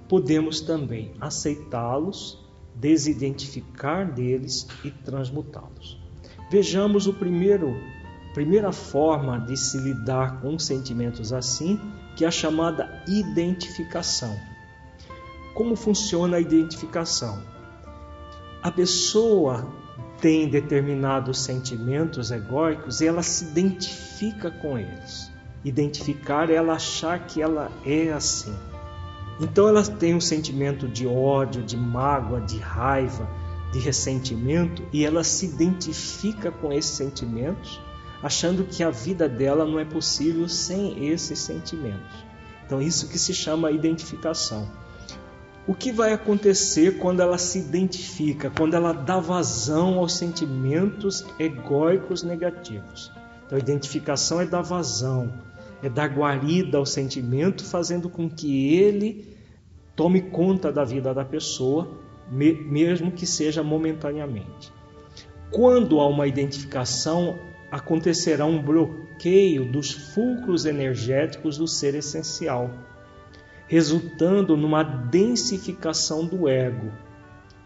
Podemos 0.07 0.61
também 0.61 1.12
aceitá-los, 1.18 2.38
desidentificar 2.74 4.12
deles 4.12 4.68
e 4.85 4.90
transmutá-los. 4.90 5.98
Vejamos 6.50 7.07
o 7.07 7.14
primeiro 7.14 7.74
primeira 8.35 8.70
forma 8.70 9.40
de 9.40 9.57
se 9.57 9.79
lidar 9.79 10.42
com 10.42 10.59
sentimentos 10.59 11.33
assim, 11.33 11.81
que 12.14 12.22
é 12.22 12.29
a 12.29 12.31
chamada 12.31 13.02
identificação. 13.09 14.38
Como 15.55 15.74
funciona 15.74 16.37
a 16.37 16.40
identificação? 16.40 17.42
A 18.62 18.70
pessoa 18.70 19.66
tem 20.20 20.48
determinados 20.48 21.40
sentimentos 21.40 22.31
egóicos 22.31 23.00
e 23.00 23.07
ela 23.07 23.22
se 23.22 23.44
identifica 23.44 24.50
com 24.50 24.79
eles. 24.79 25.31
Identificar 25.64 26.50
é 26.50 26.55
ela 26.55 26.74
achar 26.74 27.26
que 27.26 27.42
ela 27.42 27.70
é 27.85 28.12
assim. 28.12 28.55
Então 29.40 29.68
ela 29.68 29.83
tem 29.83 30.14
um 30.14 30.20
sentimento 30.20 30.88
de 30.88 31.07
ódio, 31.07 31.62
de 31.62 31.76
mágoa, 31.76 32.40
de 32.40 32.59
raiva, 32.59 33.29
de 33.72 33.79
ressentimento 33.79 34.83
e 34.92 35.05
ela 35.05 35.22
se 35.22 35.46
identifica 35.46 36.50
com 36.50 36.72
esses 36.72 36.92
sentimentos, 36.92 37.81
achando 38.22 38.64
que 38.64 38.83
a 38.83 38.90
vida 38.90 39.29
dela 39.29 39.66
não 39.66 39.79
é 39.79 39.85
possível 39.85 40.48
sem 40.48 41.09
esses 41.09 41.38
sentimentos. 41.38 42.24
Então 42.64 42.81
isso 42.81 43.09
que 43.09 43.18
se 43.18 43.35
chama 43.35 43.70
identificação. 43.70 44.86
O 45.68 45.74
que 45.74 45.90
vai 45.90 46.12
acontecer 46.12 46.96
quando 46.98 47.20
ela 47.20 47.37
se 47.38 47.59
identifica, 47.59 48.48
quando 48.50 48.74
ela 48.74 48.92
dá 48.92 49.18
vazão 49.18 49.98
aos 49.98 50.12
sentimentos 50.12 51.26
egóicos 51.40 52.22
negativos? 52.22 53.11
Então, 53.44 53.59
a 53.59 53.61
identificação 53.61 54.40
é 54.40 54.46
dar 54.46 54.62
vazão, 54.62 55.35
é 55.83 55.88
dar 55.88 56.07
guarida 56.07 56.79
ao 56.79 56.87
sentimento, 56.87 57.64
fazendo 57.64 58.09
com 58.09 58.31
que 58.31 58.76
ele 58.76 59.37
tome 59.96 60.20
conta 60.20 60.70
da 60.70 60.85
vida 60.85 61.12
da 61.12 61.24
pessoa, 61.24 61.98
mesmo 62.31 63.11
que 63.11 63.26
seja 63.26 63.61
momentaneamente. 63.64 64.72
Quando 65.50 65.98
há 65.98 66.07
uma 66.07 66.29
identificação, 66.29 67.37
acontecerá 67.72 68.46
um 68.46 68.62
bloqueio 68.62 69.72
dos 69.72 69.90
fulcros 69.90 70.64
energéticos 70.64 71.59
do 71.59 71.66
ser 71.66 71.96
essencial 71.96 72.70
resultando 73.66 74.57
numa 74.57 74.83
densificação 74.83 76.24
do 76.24 76.48
ego. 76.48 76.92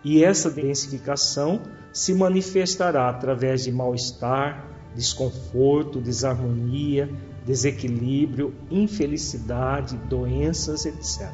E 0.03 0.25
essa 0.25 0.51
densificação 0.51 1.63
se 1.93 2.15
manifestará 2.15 3.09
através 3.09 3.65
de 3.65 3.73
mal-estar, 3.73 4.67
desconforto, 4.95 6.01
desarmonia, 6.01 7.11
desequilíbrio, 7.45 8.55
infelicidade, 8.71 9.97
doenças, 9.97 10.87
etc. 10.87 11.31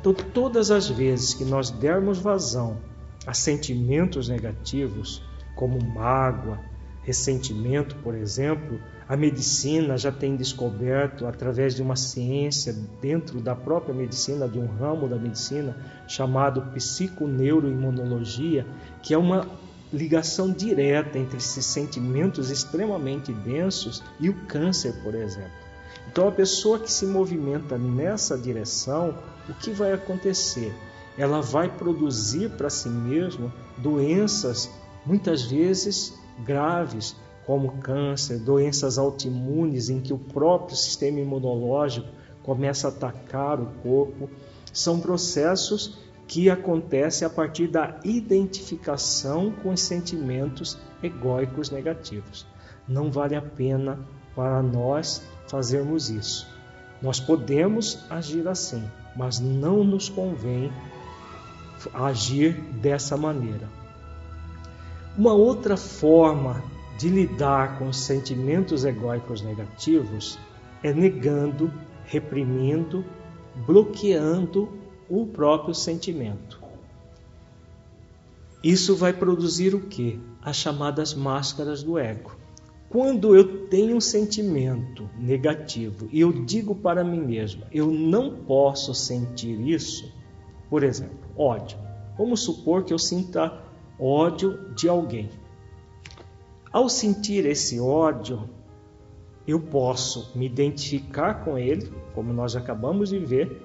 Então, 0.00 0.12
todas 0.12 0.70
as 0.70 0.88
vezes 0.88 1.34
que 1.34 1.44
nós 1.44 1.70
dermos 1.70 2.18
vazão 2.18 2.78
a 3.26 3.32
sentimentos 3.32 4.28
negativos, 4.28 5.22
como 5.54 5.82
mágoa, 5.82 6.58
ressentimento, 7.04 7.94
por 7.96 8.14
exemplo, 8.14 8.80
a 9.06 9.16
medicina 9.16 9.96
já 9.98 10.10
tem 10.10 10.34
descoberto, 10.34 11.26
através 11.26 11.74
de 11.74 11.82
uma 11.82 11.96
ciência 11.96 12.74
dentro 13.00 13.40
da 13.40 13.54
própria 13.54 13.94
medicina, 13.94 14.48
de 14.48 14.58
um 14.58 14.66
ramo 14.66 15.06
da 15.06 15.16
medicina, 15.16 15.76
chamado 16.08 16.62
psiconeuroimunologia, 16.72 18.66
que 19.02 19.12
é 19.12 19.18
uma 19.18 19.46
ligação 19.92 20.50
direta 20.50 21.18
entre 21.18 21.36
esses 21.36 21.66
sentimentos 21.66 22.50
extremamente 22.50 23.32
densos 23.32 24.02
e 24.18 24.30
o 24.30 24.34
câncer, 24.46 24.94
por 25.02 25.14
exemplo. 25.14 25.52
Então, 26.10 26.26
a 26.26 26.32
pessoa 26.32 26.78
que 26.78 26.90
se 26.90 27.04
movimenta 27.06 27.76
nessa 27.76 28.38
direção, 28.38 29.14
o 29.48 29.54
que 29.54 29.70
vai 29.70 29.92
acontecer? 29.92 30.74
Ela 31.18 31.42
vai 31.42 31.68
produzir 31.68 32.50
para 32.50 32.70
si 32.70 32.88
mesma 32.88 33.52
doenças, 33.76 34.70
muitas 35.04 35.42
vezes 35.42 36.23
graves, 36.40 37.16
como 37.46 37.78
câncer, 37.78 38.38
doenças 38.38 38.98
autoimunes 38.98 39.88
em 39.90 40.00
que 40.00 40.12
o 40.12 40.18
próprio 40.18 40.76
sistema 40.76 41.20
imunológico 41.20 42.08
começa 42.42 42.88
a 42.88 42.90
atacar 42.90 43.60
o 43.60 43.66
corpo, 43.82 44.30
são 44.72 45.00
processos 45.00 45.98
que 46.26 46.48
acontecem 46.48 47.26
a 47.26 47.30
partir 47.30 47.68
da 47.68 47.98
identificação 48.02 49.52
com 49.62 49.70
os 49.70 49.80
sentimentos 49.80 50.78
egóicos 51.02 51.70
negativos. 51.70 52.46
Não 52.88 53.10
vale 53.10 53.36
a 53.36 53.42
pena 53.42 53.98
para 54.34 54.62
nós 54.62 55.22
fazermos 55.46 56.10
isso. 56.10 56.46
Nós 57.00 57.20
podemos 57.20 57.98
agir 58.08 58.48
assim, 58.48 58.82
mas 59.14 59.38
não 59.38 59.84
nos 59.84 60.08
convém 60.08 60.72
agir 61.92 62.54
dessa 62.80 63.16
maneira. 63.16 63.83
Uma 65.16 65.32
outra 65.32 65.76
forma 65.76 66.60
de 66.98 67.08
lidar 67.08 67.78
com 67.78 67.86
os 67.86 67.98
sentimentos 67.98 68.84
egóicos 68.84 69.42
negativos 69.42 70.38
é 70.82 70.92
negando, 70.92 71.72
reprimindo, 72.04 73.04
bloqueando 73.64 74.68
o 75.08 75.24
próprio 75.24 75.72
sentimento. 75.72 76.60
Isso 78.62 78.96
vai 78.96 79.12
produzir 79.12 79.72
o 79.74 79.82
que? 79.82 80.20
As 80.42 80.56
chamadas 80.56 81.14
máscaras 81.14 81.82
do 81.82 81.96
ego. 81.96 82.36
Quando 82.88 83.36
eu 83.36 83.68
tenho 83.68 83.96
um 83.96 84.00
sentimento 84.00 85.08
negativo 85.16 86.08
e 86.10 86.20
eu 86.20 86.32
digo 86.32 86.74
para 86.74 87.04
mim 87.04 87.20
mesmo, 87.20 87.62
eu 87.70 87.86
não 87.88 88.34
posso 88.34 88.92
sentir 88.92 89.60
isso, 89.60 90.12
por 90.68 90.82
exemplo, 90.82 91.18
ódio. 91.36 91.78
Vamos 92.18 92.40
supor 92.40 92.84
que 92.84 92.92
eu 92.92 92.98
sinta 92.98 93.63
ódio 93.98 94.70
de 94.74 94.88
alguém. 94.88 95.30
Ao 96.72 96.88
sentir 96.88 97.46
esse 97.46 97.78
ódio, 97.78 98.48
eu 99.46 99.60
posso 99.60 100.36
me 100.36 100.46
identificar 100.46 101.44
com 101.44 101.58
ele, 101.58 101.92
como 102.14 102.32
nós 102.32 102.56
acabamos 102.56 103.10
de 103.10 103.18
ver. 103.18 103.62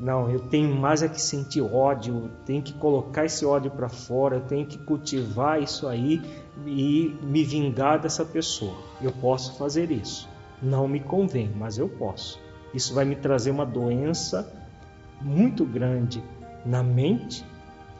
Não, 0.00 0.30
eu 0.30 0.40
tenho 0.40 0.74
mais 0.74 1.02
é 1.02 1.08
que 1.08 1.20
sentir 1.20 1.60
ódio, 1.60 2.30
tenho 2.46 2.62
que 2.62 2.72
colocar 2.72 3.26
esse 3.26 3.44
ódio 3.44 3.70
para 3.70 3.88
fora, 3.88 4.40
tenho 4.40 4.66
que 4.66 4.78
cultivar 4.78 5.62
isso 5.62 5.86
aí 5.86 6.22
e 6.66 7.16
me 7.22 7.44
vingar 7.44 8.00
dessa 8.00 8.24
pessoa. 8.24 8.74
Eu 9.00 9.12
posso 9.12 9.58
fazer 9.58 9.90
isso. 9.90 10.26
Não 10.62 10.88
me 10.88 11.00
convém, 11.00 11.52
mas 11.54 11.76
eu 11.76 11.88
posso. 11.88 12.40
Isso 12.72 12.94
vai 12.94 13.04
me 13.04 13.14
trazer 13.14 13.50
uma 13.50 13.66
doença 13.66 14.50
muito 15.20 15.66
grande 15.66 16.22
na 16.64 16.82
mente 16.82 17.44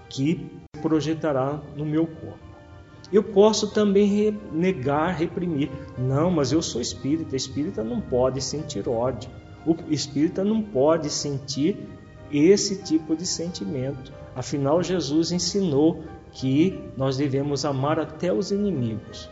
que 0.09 0.51
projetará 0.81 1.61
no 1.77 1.85
meu 1.85 2.07
corpo. 2.07 2.51
Eu 3.13 3.25
posso 3.25 3.69
também 3.73 4.39
negar, 4.53 5.17
reprimir. 5.17 5.71
Não, 5.99 6.31
mas 6.31 6.53
eu 6.53 6.63
sou 6.63 6.81
espírita. 6.81 7.35
Espírita 7.35 7.83
não 7.83 8.01
pode 8.01 8.41
sentir 8.41 8.89
ódio. 8.89 9.29
O 9.67 9.75
espírita 9.89 10.45
não 10.45 10.63
pode 10.63 11.11
sentir 11.11 11.77
esse 12.31 12.83
tipo 12.83 13.17
de 13.17 13.27
sentimento. 13.27 14.13
Afinal, 14.35 14.83
Jesus 14.83 15.33
ensinou 15.33 16.05
que 16.33 16.81
nós 16.97 17.17
devemos 17.17 17.65
amar 17.65 17.99
até 17.99 18.33
os 18.33 18.53
inimigos. 18.53 19.29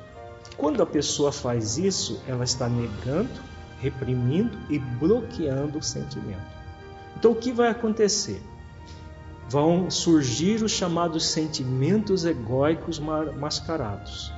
Quando 0.57 0.83
a 0.83 0.87
pessoa 0.87 1.31
faz 1.31 1.79
isso, 1.79 2.21
ela 2.27 2.43
está 2.43 2.69
negando, 2.69 3.31
reprimindo 3.81 4.59
e 4.69 4.79
bloqueando 4.79 5.79
o 5.79 5.83
sentimento. 5.83 6.59
Então, 7.17 7.31
o 7.31 7.37
que 7.37 7.53
vai 7.53 7.69
acontecer? 7.71 8.43
Vão 9.49 9.91
surgir 9.91 10.63
os 10.63 10.73
chamados 10.73 11.27
sentimentos 11.27 12.25
egóicos 12.25 12.99
mascarados, 12.99 14.31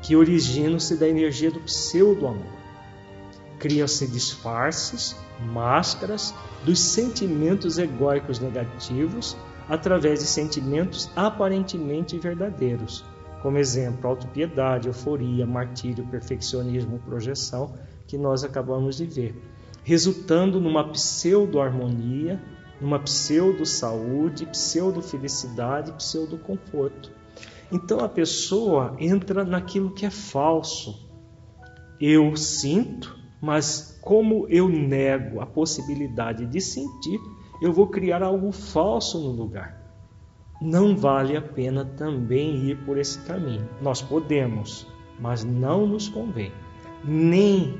que 0.00 0.16
originam-se 0.16 0.96
da 0.96 1.06
energia 1.08 1.50
do 1.50 1.60
pseudo-amor. 1.60 2.64
Criam-se 3.58 4.06
disfarces, 4.06 5.16
máscaras 5.40 6.34
dos 6.64 6.78
sentimentos 6.78 7.78
egóicos 7.78 8.38
negativos 8.38 9.36
através 9.68 10.20
de 10.20 10.26
sentimentos 10.26 11.10
aparentemente 11.14 12.18
verdadeiros, 12.18 13.04
como 13.42 13.58
exemplo, 13.58 14.08
autopiedade, 14.08 14.88
euforia, 14.88 15.46
martírio, 15.46 16.06
perfeccionismo, 16.06 16.98
projeção, 17.00 17.74
que 18.06 18.16
nós 18.16 18.44
acabamos 18.44 18.96
de 18.96 19.04
ver, 19.04 19.34
resultando 19.82 20.60
numa 20.60 20.88
pseudo-harmonia, 20.88 22.42
numa 22.84 22.98
pseudo-saúde, 22.98 24.44
pseudo-felicidade, 24.44 25.90
pseudo-conforto. 25.92 27.10
Então 27.72 28.00
a 28.00 28.08
pessoa 28.10 28.94
entra 28.98 29.42
naquilo 29.42 29.90
que 29.90 30.04
é 30.04 30.10
falso. 30.10 31.08
Eu 31.98 32.36
sinto, 32.36 33.18
mas 33.40 33.98
como 34.02 34.46
eu 34.50 34.68
nego 34.68 35.40
a 35.40 35.46
possibilidade 35.46 36.44
de 36.44 36.60
sentir, 36.60 37.18
eu 37.62 37.72
vou 37.72 37.86
criar 37.86 38.22
algo 38.22 38.52
falso 38.52 39.18
no 39.18 39.30
lugar. 39.30 39.82
Não 40.60 40.94
vale 40.94 41.38
a 41.38 41.42
pena 41.42 41.86
também 41.86 42.68
ir 42.68 42.76
por 42.84 42.98
esse 42.98 43.18
caminho. 43.20 43.66
Nós 43.80 44.02
podemos, 44.02 44.86
mas 45.18 45.42
não 45.42 45.86
nos 45.86 46.06
convém 46.06 46.52
nem 47.02 47.78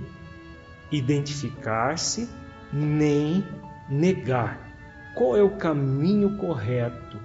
identificar-se, 0.90 2.28
nem 2.72 3.44
negar. 3.88 4.63
Qual 5.14 5.36
é 5.36 5.42
o 5.42 5.56
caminho 5.56 6.36
correto? 6.36 7.18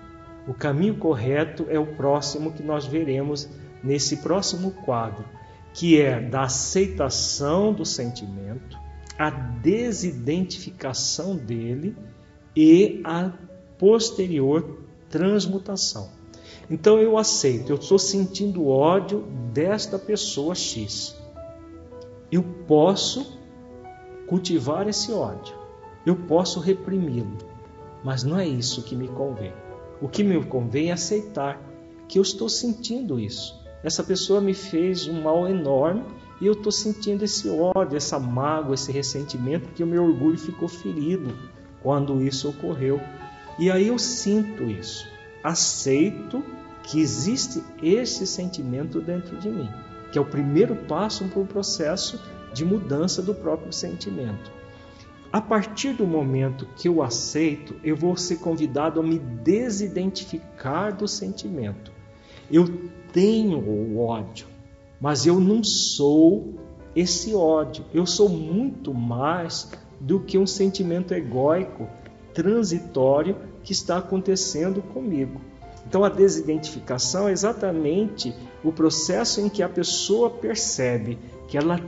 O 0.47 0.53
caminho 0.53 0.95
correto 0.95 1.65
é 1.69 1.79
o 1.79 1.85
próximo 1.85 2.51
que 2.51 2.63
nós 2.63 2.85
veremos 2.85 3.49
nesse 3.83 4.17
próximo 4.17 4.71
quadro, 4.71 5.25
que 5.73 5.99
é 5.99 6.19
da 6.19 6.43
aceitação 6.43 7.73
do 7.73 7.85
sentimento, 7.85 8.77
a 9.17 9.29
desidentificação 9.29 11.35
dele 11.35 11.95
e 12.55 13.01
a 13.03 13.31
posterior 13.77 14.79
transmutação. 15.09 16.09
Então 16.69 16.99
eu 16.99 17.17
aceito, 17.17 17.71
eu 17.71 17.77
estou 17.77 17.97
sentindo 17.97 18.67
ódio 18.67 19.21
desta 19.51 19.97
pessoa 19.97 20.53
X. 20.53 21.15
Eu 22.31 22.43
posso 22.67 23.39
cultivar 24.27 24.87
esse 24.87 25.11
ódio, 25.11 25.55
eu 26.05 26.15
posso 26.15 26.59
reprimi-lo, 26.59 27.37
mas 28.03 28.23
não 28.23 28.37
é 28.37 28.47
isso 28.47 28.83
que 28.83 28.95
me 28.95 29.07
convém. 29.07 29.53
O 30.01 30.07
que 30.07 30.23
me 30.23 30.43
convém 30.45 30.89
é 30.89 30.93
aceitar 30.93 31.61
que 32.07 32.17
eu 32.17 32.23
estou 32.23 32.49
sentindo 32.49 33.19
isso. 33.19 33.59
Essa 33.83 34.03
pessoa 34.03 34.41
me 34.41 34.53
fez 34.53 35.07
um 35.07 35.21
mal 35.21 35.47
enorme 35.47 36.03
e 36.41 36.45
eu 36.45 36.53
estou 36.53 36.71
sentindo 36.71 37.23
esse 37.23 37.49
ódio, 37.49 37.97
essa 37.97 38.19
mágoa, 38.19 38.73
esse 38.73 38.91
ressentimento, 38.91 39.67
porque 39.67 39.83
o 39.83 39.87
meu 39.87 40.03
orgulho 40.03 40.37
ficou 40.37 40.67
ferido 40.67 41.35
quando 41.81 42.21
isso 42.21 42.49
ocorreu. 42.49 42.99
E 43.57 43.69
aí 43.69 43.87
eu 43.89 43.99
sinto 43.99 44.63
isso, 44.63 45.07
aceito 45.43 46.43
que 46.83 46.99
existe 46.99 47.63
esse 47.83 48.25
sentimento 48.25 49.01
dentro 49.01 49.37
de 49.37 49.49
mim, 49.49 49.69
que 50.11 50.17
é 50.17 50.21
o 50.21 50.25
primeiro 50.25 50.75
passo 50.75 51.25
para 51.25 51.41
o 51.41 51.45
processo 51.45 52.19
de 52.53 52.65
mudança 52.65 53.21
do 53.21 53.35
próprio 53.35 53.71
sentimento. 53.71 54.51
A 55.31 55.39
partir 55.39 55.93
do 55.93 56.07
momento 56.07 56.67
que 56.75 56.87
eu 56.87 57.03
aceito, 57.03 57.75
eu 57.83 57.95
vou 57.95 58.17
ser 58.17 58.37
convidado 58.37 58.99
a 58.99 59.03
me 59.03 59.19
desidentificar 59.19 60.95
do 60.95 61.07
sentimento. 61.07 61.91
Eu 62.51 62.67
tenho 63.13 63.59
o 63.59 63.99
ódio, 63.99 64.47
mas 64.99 65.27
eu 65.27 65.39
não 65.39 65.63
sou 65.63 66.55
esse 66.95 67.35
ódio. 67.35 67.85
Eu 67.93 68.07
sou 68.07 68.27
muito 68.27 68.91
mais 68.91 69.71
do 69.99 70.19
que 70.19 70.35
um 70.35 70.47
sentimento 70.47 71.13
egóico, 71.13 71.87
transitório, 72.33 73.35
que 73.63 73.71
está 73.71 73.97
acontecendo 73.97 74.81
comigo. 74.81 75.39
Então, 75.85 76.03
a 76.03 76.09
desidentificação 76.09 77.27
é 77.27 77.31
exatamente 77.31 78.33
o 78.63 78.71
processo 78.71 79.41
em 79.41 79.49
que 79.49 79.61
a 79.61 79.69
pessoa 79.69 80.29
percebe 80.29 81.19
que 81.47 81.57
ela 81.57 81.79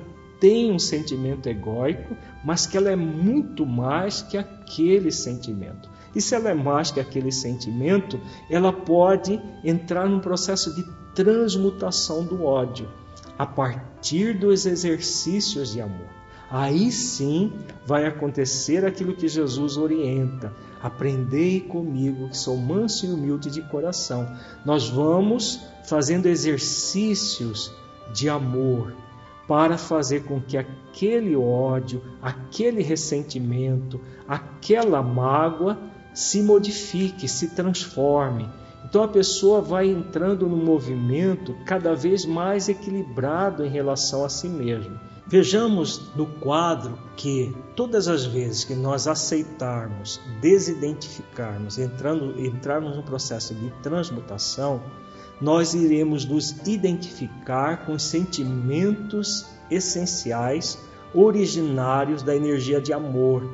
tem 0.42 0.72
um 0.72 0.80
sentimento 0.80 1.48
egóico, 1.48 2.18
mas 2.44 2.66
que 2.66 2.76
ela 2.76 2.90
é 2.90 2.96
muito 2.98 3.66
mais 3.66 4.22
que 4.22 4.38
aquele 4.38 5.12
sentimento. 5.12 5.90
E 6.14 6.20
se 6.20 6.36
ela 6.36 6.50
é 6.50 6.54
mais 6.54 6.92
que 6.92 7.00
aquele 7.00 7.32
sentimento, 7.32 8.20
ela 8.50 8.74
pode 8.74 9.40
entrar 9.64 10.10
num 10.10 10.20
processo 10.20 10.76
de 10.76 10.84
transmutação 11.16 12.26
do 12.26 12.44
ódio 12.44 12.90
a 13.38 13.46
partir 13.46 14.38
dos 14.38 14.66
exercícios 14.66 15.72
de 15.72 15.80
amor 15.80 16.22
aí 16.52 16.92
sim 16.92 17.54
vai 17.88 18.06
acontecer 18.06 18.86
aquilo 18.86 19.16
que 19.16 19.28
Jesus 19.28 19.78
orienta. 19.78 20.54
Aprendei 20.82 21.62
comigo, 21.62 22.28
que 22.28 22.38
sou 22.38 22.58
manso 22.58 23.06
e 23.06 23.10
humilde 23.10 23.50
de 23.50 23.62
coração. 23.62 24.28
Nós 24.66 24.90
vamos 24.90 25.62
fazendo 25.86 26.26
exercícios 26.26 27.72
de 28.14 28.28
amor 28.28 28.94
para 29.48 29.78
fazer 29.78 30.24
com 30.24 30.40
que 30.40 30.58
aquele 30.58 31.36
ódio, 31.36 32.02
aquele 32.22 32.82
ressentimento, 32.82 34.00
aquela 34.28 35.02
mágoa 35.02 35.78
se 36.14 36.42
modifique, 36.42 37.28
se 37.28 37.50
transforme. 37.56 38.48
Então 38.84 39.04
a 39.04 39.08
pessoa 39.08 39.62
vai 39.62 39.88
entrando 39.88 40.48
no 40.48 40.58
movimento 40.58 41.56
cada 41.66 41.96
vez 41.96 42.26
mais 42.26 42.68
equilibrado 42.68 43.66
em 43.66 43.70
relação 43.70 44.26
a 44.26 44.30
si 44.30 44.50
mesmo. 44.50 45.00
Vejamos 45.28 46.14
no 46.14 46.26
quadro 46.26 46.98
que 47.16 47.56
todas 47.74 48.10
as 48.10 48.26
vezes 48.26 48.66
que 48.66 48.76
nós 48.76 49.08
aceitarmos, 49.08 50.20
desidentificarmos, 50.42 51.78
entrando, 51.78 52.38
entrarmos 52.38 52.98
no 52.98 53.04
processo 53.04 53.56
de 53.56 53.70
transmutação, 53.82 54.82
nós 55.42 55.74
iremos 55.74 56.24
nos 56.26 56.52
identificar 56.68 57.86
com 57.86 57.98
sentimentos 57.98 59.48
essenciais, 59.70 60.78
originários 61.14 62.22
da 62.24 62.36
energia 62.36 62.80
de 62.80 62.94
amor, 62.94 63.50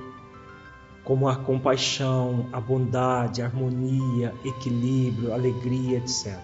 como 1.04 1.28
a 1.28 1.38
compaixão, 1.38 2.48
a 2.52 2.60
bondade, 2.60 3.42
a 3.42 3.46
harmonia, 3.46 4.34
equilíbrio, 4.44 5.34
alegria, 5.34 5.98
etc 5.98 6.38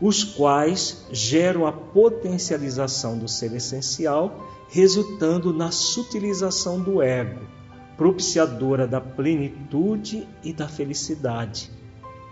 os 0.00 0.22
quais 0.22 1.06
geram 1.10 1.66
a 1.66 1.72
potencialização 1.72 3.18
do 3.18 3.28
ser 3.28 3.52
essencial, 3.54 4.46
resultando 4.68 5.52
na 5.52 5.70
sutilização 5.70 6.80
do 6.80 7.00
ego, 7.00 7.40
propiciadora 7.96 8.86
da 8.86 9.00
plenitude 9.00 10.28
e 10.42 10.52
da 10.52 10.68
felicidade, 10.68 11.70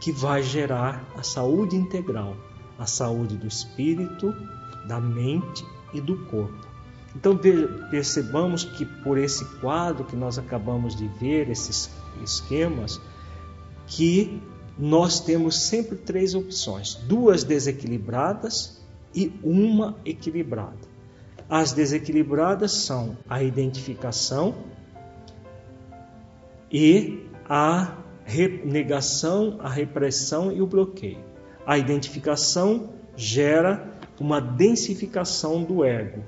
que 0.01 0.13
vai 0.13 0.43
gerar 0.43 1.05
a 1.17 1.23
saúde 1.23 1.77
integral, 1.77 2.37
a 2.79 2.87
saúde 2.87 3.37
do 3.37 3.47
espírito, 3.47 4.35
da 4.87 5.01
mente 5.01 5.65
e 5.93 6.01
do 6.01 6.17
corpo. 6.27 6.67
Então 7.15 7.39
percebamos 7.91 8.65
que 8.65 8.85
por 8.85 9.17
esse 9.17 9.45
quadro 9.61 10.05
que 10.05 10.17
nós 10.17 10.39
acabamos 10.39 10.97
de 10.97 11.07
ver, 11.07 11.49
esses 11.49 11.91
esquemas, 12.23 13.01
que 13.87 14.43
nós 14.77 15.21
temos 15.21 15.69
sempre 15.69 15.97
três 15.97 16.35
opções: 16.35 16.95
duas 16.95 17.45
desequilibradas 17.45 18.83
e 19.15 19.33
uma 19.43 19.97
equilibrada. 20.05 20.95
As 21.49 21.73
desequilibradas 21.73 22.73
são 22.73 23.17
a 23.29 23.43
identificação 23.43 24.55
e 26.73 27.29
a 27.49 27.99
negação, 28.65 29.59
a 29.61 29.69
repressão 29.69 30.51
e 30.51 30.63
o 30.63 30.67
bloqueio. 30.67 31.23
A 31.67 31.79
identificação 31.79 32.91
gera 33.17 33.95
uma 34.21 34.41
densificação 34.41 35.63
do 35.63 35.85
ego. 35.85 36.23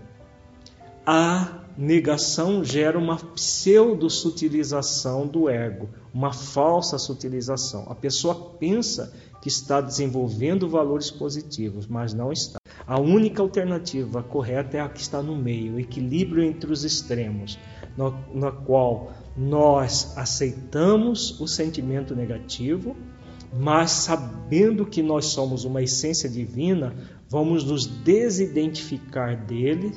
A 1.05 1.65
negação 1.77 2.65
gera 2.65 2.99
uma 2.99 3.17
pseudo-sutilização 3.17 5.27
do 5.27 5.49
ego, 5.49 5.89
uma 6.13 6.33
falsa 6.33 6.99
sutilização. 6.99 7.87
A 7.89 7.95
pessoa 7.95 8.35
pensa 8.59 9.13
que 9.41 9.49
está 9.49 9.81
desenvolvendo 9.81 10.69
valores 10.69 11.11
positivos, 11.11 11.87
mas 11.87 12.13
não 12.13 12.33
está. 12.33 12.59
A 12.87 12.99
única 12.99 13.41
alternativa 13.43 14.23
correta 14.23 14.77
é 14.77 14.81
a 14.81 14.89
que 14.89 15.01
está 15.01 15.23
no 15.23 15.37
meio, 15.37 15.79
equilíbrio 15.79 16.43
entre 16.43 16.73
os 16.73 16.85
extremos, 16.85 17.59
na 18.35 18.51
qual 18.51 19.13
nós 19.37 20.17
aceitamos 20.17 21.39
o 21.41 21.47
sentimento 21.47 22.15
negativo, 22.15 22.97
mas 23.53 23.91
sabendo 23.91 24.87
que 24.87 25.03
nós 25.03 25.27
somos 25.27 25.65
uma 25.65 25.83
essência 25.83 26.29
divina, 26.29 26.95
vamos 27.29 27.65
nos 27.65 27.87
desidentificar 27.87 29.45
dele 29.45 29.93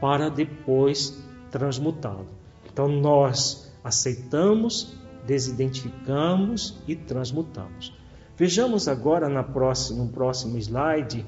para 0.00 0.28
depois 0.28 1.22
transmutá-lo. 1.50 2.26
Então 2.70 2.88
nós 2.88 3.72
aceitamos, 3.82 4.98
desidentificamos 5.26 6.82
e 6.88 6.96
transmutamos. 6.96 7.96
Vejamos 8.36 8.88
agora 8.88 9.28
na 9.28 9.44
próxima, 9.44 10.02
no 10.02 10.10
próximo 10.10 10.58
slide, 10.58 11.24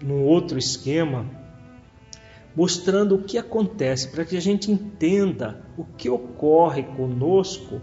num 0.00 0.22
outro 0.22 0.56
esquema, 0.56 1.26
mostrando 2.58 3.14
o 3.14 3.22
que 3.22 3.38
acontece 3.38 4.08
para 4.08 4.24
que 4.24 4.36
a 4.36 4.40
gente 4.40 4.68
entenda 4.68 5.64
o 5.76 5.84
que 5.84 6.10
ocorre 6.10 6.82
conosco 6.82 7.80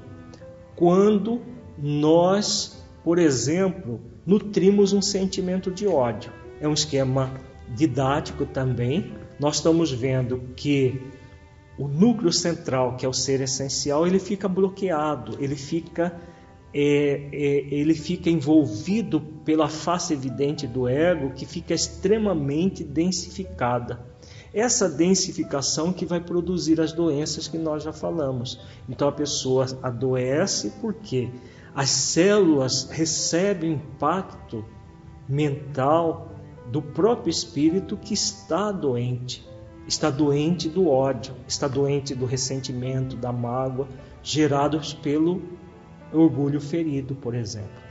quando 0.75 1.41
nós, 1.77 2.85
por 3.01 3.17
exemplo, 3.17 4.01
nutrimos 4.25 4.91
um 4.91 5.01
sentimento 5.01 5.71
de 5.71 5.87
ódio. 5.87 6.29
É 6.59 6.67
um 6.67 6.73
esquema 6.73 7.31
didático 7.73 8.45
também. 8.45 9.13
Nós 9.39 9.55
estamos 9.55 9.93
vendo 9.93 10.41
que 10.57 11.01
o 11.79 11.87
núcleo 11.87 12.33
central, 12.33 12.97
que 12.97 13.05
é 13.05 13.09
o 13.09 13.13
ser 13.13 13.39
essencial, 13.39 14.05
ele 14.05 14.19
fica 14.19 14.49
bloqueado, 14.49 15.37
ele 15.39 15.55
fica 15.55 16.19
é, 16.73 17.29
é, 17.31 17.73
ele 17.73 17.93
fica 17.93 18.29
envolvido 18.29 19.21
pela 19.45 19.69
face 19.69 20.11
evidente 20.11 20.67
do 20.67 20.85
ego, 20.85 21.31
que 21.31 21.45
fica 21.45 21.73
extremamente 21.73 22.83
densificada. 22.83 24.13
Essa 24.55 24.87
densificação 24.87 25.91
que 25.91 26.05
vai 26.05 26.21
produzir 26.21 26.79
as 26.79 26.93
doenças 26.93 27.45
que 27.45 27.57
nós 27.57 27.83
já 27.83 27.91
falamos. 27.91 28.57
Então 28.87 29.09
a 29.09 29.11
pessoa 29.11 29.67
adoece 29.83 30.71
porque 30.79 31.29
as 31.75 31.89
células 31.89 32.87
recebem 32.89 33.73
impacto 33.73 34.63
mental 35.27 36.31
do 36.71 36.81
próprio 36.81 37.29
espírito 37.29 37.97
que 37.97 38.13
está 38.13 38.71
doente. 38.71 39.45
Está 39.85 40.09
doente 40.09 40.69
do 40.69 40.87
ódio, 40.87 41.35
está 41.45 41.67
doente 41.67 42.15
do 42.15 42.25
ressentimento, 42.25 43.17
da 43.17 43.33
mágoa, 43.33 43.89
gerados 44.23 44.93
pelo 44.93 45.41
orgulho 46.13 46.61
ferido, 46.61 47.13
por 47.13 47.35
exemplo. 47.35 47.83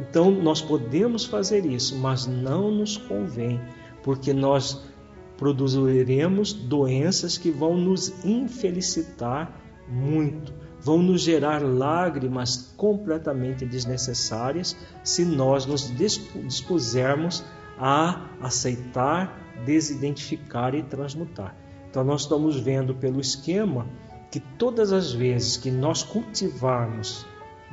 Então, 0.00 0.30
nós 0.30 0.62
podemos 0.62 1.24
fazer 1.24 1.66
isso, 1.66 1.98
mas 1.98 2.26
não 2.26 2.70
nos 2.70 2.96
convém, 2.96 3.60
porque 4.02 4.32
nós 4.32 4.91
produziremos 5.36 6.52
doenças 6.52 7.36
que 7.36 7.50
vão 7.50 7.76
nos 7.76 8.24
infelicitar 8.24 9.60
muito 9.88 10.52
vão 10.82 10.98
nos 10.98 11.20
gerar 11.20 11.62
lágrimas 11.62 12.74
completamente 12.76 13.64
desnecessárias 13.64 14.76
se 15.04 15.24
nós 15.24 15.64
nos 15.64 15.88
dispusermos 15.96 17.44
a 17.78 18.26
aceitar, 18.40 19.38
desidentificar 19.64 20.74
e 20.74 20.82
transmutar. 20.82 21.56
Então, 21.88 22.02
nós 22.02 22.22
estamos 22.22 22.58
vendo 22.58 22.94
pelo 22.94 23.20
esquema 23.20 23.86
que 24.30 24.40
todas 24.40 24.92
as 24.92 25.12
vezes 25.12 25.56
que 25.56 25.70
nós 25.70 26.02
cultivarmos 26.02 27.24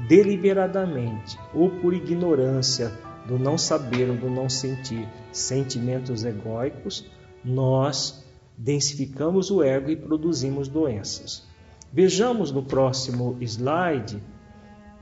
deliberadamente 0.07 1.37
ou 1.53 1.69
por 1.69 1.93
ignorância 1.93 2.91
do 3.25 3.39
não 3.39 3.57
saber 3.57 4.09
ou 4.09 4.15
do 4.15 4.29
não 4.29 4.49
sentir 4.49 5.07
sentimentos 5.31 6.23
egóicos, 6.23 7.09
nós 7.43 8.25
densificamos 8.57 9.49
o 9.49 9.63
ego 9.63 9.89
e 9.89 9.95
produzimos 9.95 10.67
doenças. 10.67 11.47
Vejamos 11.91 12.51
no 12.51 12.63
próximo 12.63 13.37
slide 13.41 14.21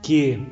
que 0.02 0.46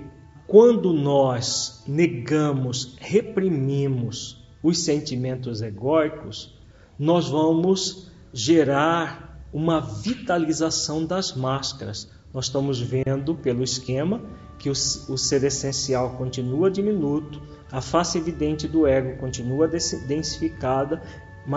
quando 0.46 0.92
nós 0.92 1.82
negamos, 1.86 2.96
reprimimos 3.00 4.44
os 4.62 4.80
sentimentos 4.80 5.62
egóicos, 5.62 6.54
nós 6.98 7.28
vamos 7.28 8.10
gerar 8.32 9.40
uma 9.52 9.80
vitalização 9.80 11.04
das 11.04 11.34
máscaras. 11.34 12.10
Nós 12.32 12.46
estamos 12.46 12.80
vendo 12.80 13.34
pelo 13.34 13.62
esquema 13.62 14.20
que 14.58 14.68
o, 14.68 14.72
o 14.72 15.16
ser 15.16 15.42
essencial 15.44 16.16
continua 16.16 16.70
diminuto, 16.70 17.40
a 17.70 17.80
face 17.80 18.18
evidente 18.18 18.68
do 18.68 18.86
ego 18.86 19.18
continua 19.18 19.68
densificada 19.68 21.02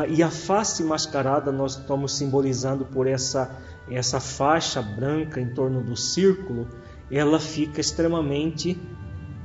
e 0.07 0.21
a 0.21 0.29
face 0.29 0.83
mascarada 0.83 1.51
nós 1.51 1.77
estamos 1.77 2.15
simbolizando 2.15 2.85
por 2.85 3.07
essa 3.07 3.59
essa 3.89 4.19
faixa 4.19 4.81
branca 4.81 5.41
em 5.41 5.53
torno 5.53 5.81
do 5.81 5.95
círculo, 5.95 6.67
ela 7.11 7.39
fica 7.39 7.81
extremamente 7.81 8.79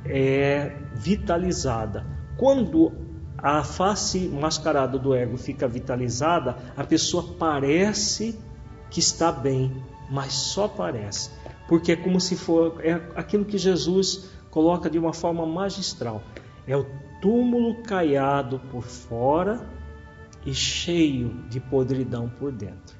é, 0.05 0.77
vitalizada. 0.93 2.05
Quando 2.37 2.91
a 3.37 3.63
face 3.63 4.27
mascarada 4.27 4.99
do 4.99 5.15
ego 5.15 5.37
fica 5.37 5.67
vitalizada, 5.67 6.57
a 6.77 6.83
pessoa 6.83 7.35
parece 7.39 8.39
que 8.89 8.99
está 8.99 9.31
bem, 9.31 9.83
mas 10.09 10.33
só 10.33 10.67
parece, 10.67 11.31
porque 11.67 11.93
é 11.93 11.95
como 11.95 12.19
se 12.21 12.35
for 12.35 12.79
é 12.83 12.93
aquilo 13.15 13.45
que 13.45 13.57
Jesus 13.57 14.29
coloca 14.51 14.89
de 14.89 14.99
uma 14.99 15.13
forma 15.13 15.45
magistral. 15.45 16.21
É 16.67 16.77
o 16.77 16.85
túmulo 17.21 17.81
caiado 17.83 18.59
por 18.71 18.83
fora 18.83 19.74
e 20.45 20.53
cheio 20.53 21.29
de 21.49 21.59
podridão 21.59 22.29
por 22.29 22.51
dentro. 22.51 22.95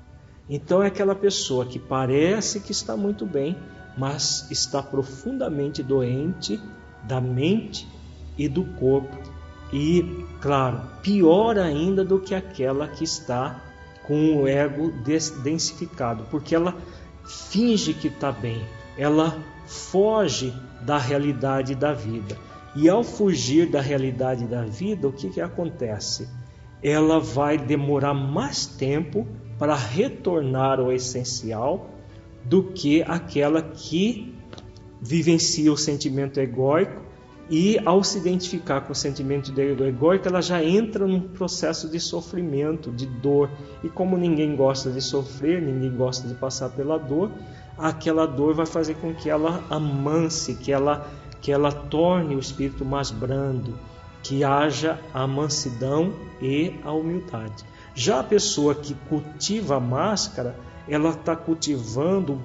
Então 0.50 0.82
é 0.82 0.88
aquela 0.88 1.16
pessoa 1.16 1.66
que 1.66 1.80
parece 1.80 2.60
que 2.60 2.72
está 2.72 2.96
muito 2.96 3.26
bem, 3.26 3.58
mas 3.98 4.50
está 4.52 4.82
profundamente 4.82 5.82
doente 5.82 6.60
da 7.04 7.22
mente 7.22 7.88
e 8.38 8.48
do 8.48 8.64
corpo. 8.64 9.18
E, 9.74 10.26
claro, 10.42 10.82
pior 11.02 11.58
ainda 11.58 12.04
do 12.04 12.20
que 12.20 12.36
aquela 12.36 12.88
que 12.88 13.04
está 13.04 13.62
com 14.06 14.38
o 14.38 14.48
ego 14.48 14.92
densificado, 15.44 16.26
porque 16.30 16.54
ela 16.54 16.76
finge 17.26 17.94
que 17.94 18.08
está 18.08 18.32
bem, 18.32 18.64
ela 18.98 19.38
foge 19.66 20.54
da 20.82 20.98
realidade 20.98 21.74
da 21.74 21.92
vida. 21.92 22.38
E 22.76 22.88
ao 22.88 23.04
fugir 23.04 23.70
da 23.70 23.82
realidade 23.82 24.46
da 24.46 24.62
vida, 24.64 25.08
o 25.08 25.12
que, 25.12 25.30
que 25.30 25.42
acontece? 25.42 26.30
Ela 26.88 27.20
vai 27.20 27.58
demorar 27.58 28.14
mais 28.14 28.68
tempo 28.68 29.26
para 29.58 29.74
retornar 29.74 30.80
ao 30.80 30.92
essencial 30.92 31.90
do 32.44 32.62
que 32.62 33.02
aquela 33.02 33.62
que 33.62 34.36
vivencia 35.02 35.74
o 35.74 35.78
sentimento 35.78 36.40
egóico 36.40 37.02
e 37.50 37.80
ao 37.86 38.04
se 38.04 38.18
identificar 38.18 38.82
com 38.82 38.92
o 38.92 38.96
sentimento 38.96 39.54
egóico, 39.60 40.28
ela 40.28 40.42
já 40.42 40.64
entra 40.64 41.06
num 41.06 41.22
processo 41.22 41.90
de 41.90 42.00
sofrimento, 42.00 42.92
de 42.92 43.06
dor. 43.06 43.50
E 43.84 43.90
como 43.90 44.18
ninguém 44.18 44.56
gosta 44.56 44.90
de 44.92 45.02
sofrer, 45.02 45.62
ninguém 45.62 45.96
gosta 45.96 46.28
de 46.28 46.34
passar 46.34 46.70
pela 46.70 46.98
dor, 46.98 47.32
aquela 47.78 48.26
dor 48.26 48.56
vai 48.56 48.66
fazer 48.66 48.96
com 48.96 49.14
que 49.14 49.30
ela 49.30 49.64
amance, 49.70 50.56
que 50.56 50.72
ela 50.72 51.08
que 51.42 51.52
ela 51.52 51.72
torne 51.72 52.36
o 52.36 52.40
espírito 52.40 52.84
mais 52.84 53.12
brando, 53.12 53.78
que 54.28 54.44
haja 54.44 55.00
a 55.14 55.28
mansidão 55.28 56.16
e 56.42 56.74
a 56.84 56.92
humildade. 56.92 57.64
Já 57.94 58.22
a 58.22 58.24
pessoa 58.24 58.74
que 58.74 58.96
cultiva 59.08 59.76
a 59.76 59.80
máscara, 59.80 60.56
ela 60.90 61.12
está 61.12 61.36
cultivando 61.36 62.42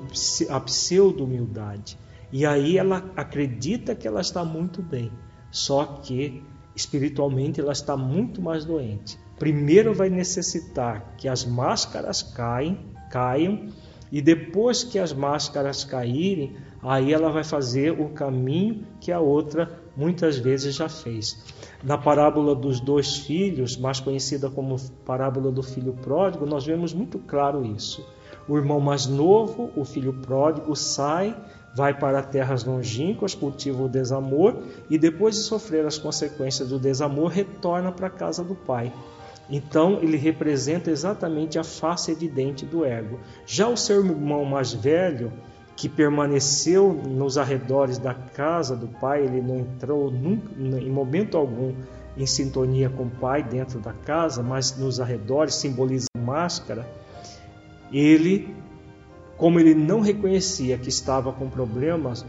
a 0.51 0.61
pseudo-humildade. 0.61 1.99
E 2.31 2.45
aí 2.45 2.77
ela 2.77 3.11
acredita 3.17 3.95
que 3.95 4.07
ela 4.07 4.21
está 4.21 4.45
muito 4.45 4.83
bem, 4.83 5.11
só 5.51 5.85
que 5.87 6.43
espiritualmente 6.77 7.61
ela 7.61 7.73
está 7.73 7.97
muito 7.97 8.43
mais 8.43 8.67
doente. 8.67 9.19
Primeiro 9.39 9.95
vai 9.95 10.11
necessitar 10.11 11.15
que 11.17 11.29
as 11.29 11.47
máscaras 11.47 12.23
caem, 12.23 12.79
caiam, 13.11 13.69
e 14.13 14.21
depois 14.21 14.85
que 14.85 14.99
as 14.99 15.15
máscaras 15.15 15.83
caírem, 15.83 16.57
aí 16.83 17.11
ela 17.11 17.33
vai 17.33 17.43
fazer 17.43 17.99
o 17.99 18.11
caminho 18.11 18.85
que 19.01 19.11
a 19.11 19.19
outra 19.19 19.81
muitas 19.97 20.37
vezes 20.37 20.75
já 20.75 20.89
fez. 20.89 21.43
Na 21.83 21.97
parábola 21.97 22.55
dos 22.55 22.79
dois 22.79 23.17
filhos, 23.19 23.79
mais 23.79 24.01
conhecida 24.01 24.51
como 24.51 24.77
parábola 25.07 25.51
do 25.51 25.63
filho 25.63 25.95
pródigo, 25.95 26.45
nós 26.45 26.67
vemos 26.67 26.93
muito 26.93 27.19
claro 27.19 27.65
isso. 27.65 28.07
O 28.47 28.57
irmão 28.59 28.81
mais 28.81 29.07
novo, 29.07 29.71
o 29.75 29.83
filho 29.85 30.13
pródigo, 30.13 30.77
sai, 30.77 31.35
vai 31.75 31.99
para 31.99 32.23
terras 32.23 32.65
longínquas, 32.65 33.35
cultiva 33.35 33.83
o 33.83 33.89
desamor 33.89 34.57
e 34.91 34.99
depois 34.99 35.37
de 35.37 35.43
sofrer 35.43 35.87
as 35.87 35.97
consequências 35.97 36.69
do 36.69 36.79
desamor, 36.79 37.31
retorna 37.31 37.91
para 37.91 38.09
a 38.09 38.11
casa 38.11 38.45
do 38.45 38.55
pai. 38.55 38.93
Então, 39.49 39.99
ele 40.03 40.19
representa 40.19 40.91
exatamente 40.91 41.59
a 41.59 41.65
face 41.65 42.13
evidente 42.13 42.67
do 42.67 42.85
ego. 42.85 43.19
Já 43.47 43.69
o 43.69 43.77
seu 43.77 44.05
irmão 44.05 44.45
mais 44.45 44.73
velho, 44.73 45.33
que 45.81 45.89
permaneceu 45.89 46.93
nos 46.93 47.39
arredores 47.39 47.97
da 47.97 48.13
casa 48.13 48.77
do 48.77 48.87
pai, 48.87 49.25
ele 49.25 49.41
não 49.41 49.61
entrou 49.61 50.11
nunca, 50.11 50.53
em 50.61 50.91
momento 50.91 51.39
algum 51.39 51.73
em 52.19 52.27
sintonia 52.27 52.91
com 52.91 53.05
o 53.05 53.11
pai 53.11 53.43
dentro 53.43 53.81
da 53.81 53.95
casa, 53.95 54.43
mas 54.43 54.77
nos 54.77 55.01
arredores 55.01 55.55
simboliza 55.55 56.05
máscara. 56.19 56.87
Ele, 57.91 58.55
como 59.39 59.59
ele 59.59 59.75
não 59.75 60.01
reconhecia 60.01 60.77
que 60.77 60.91
estava 60.91 61.33
com 61.33 61.49
problemas, 61.49 62.27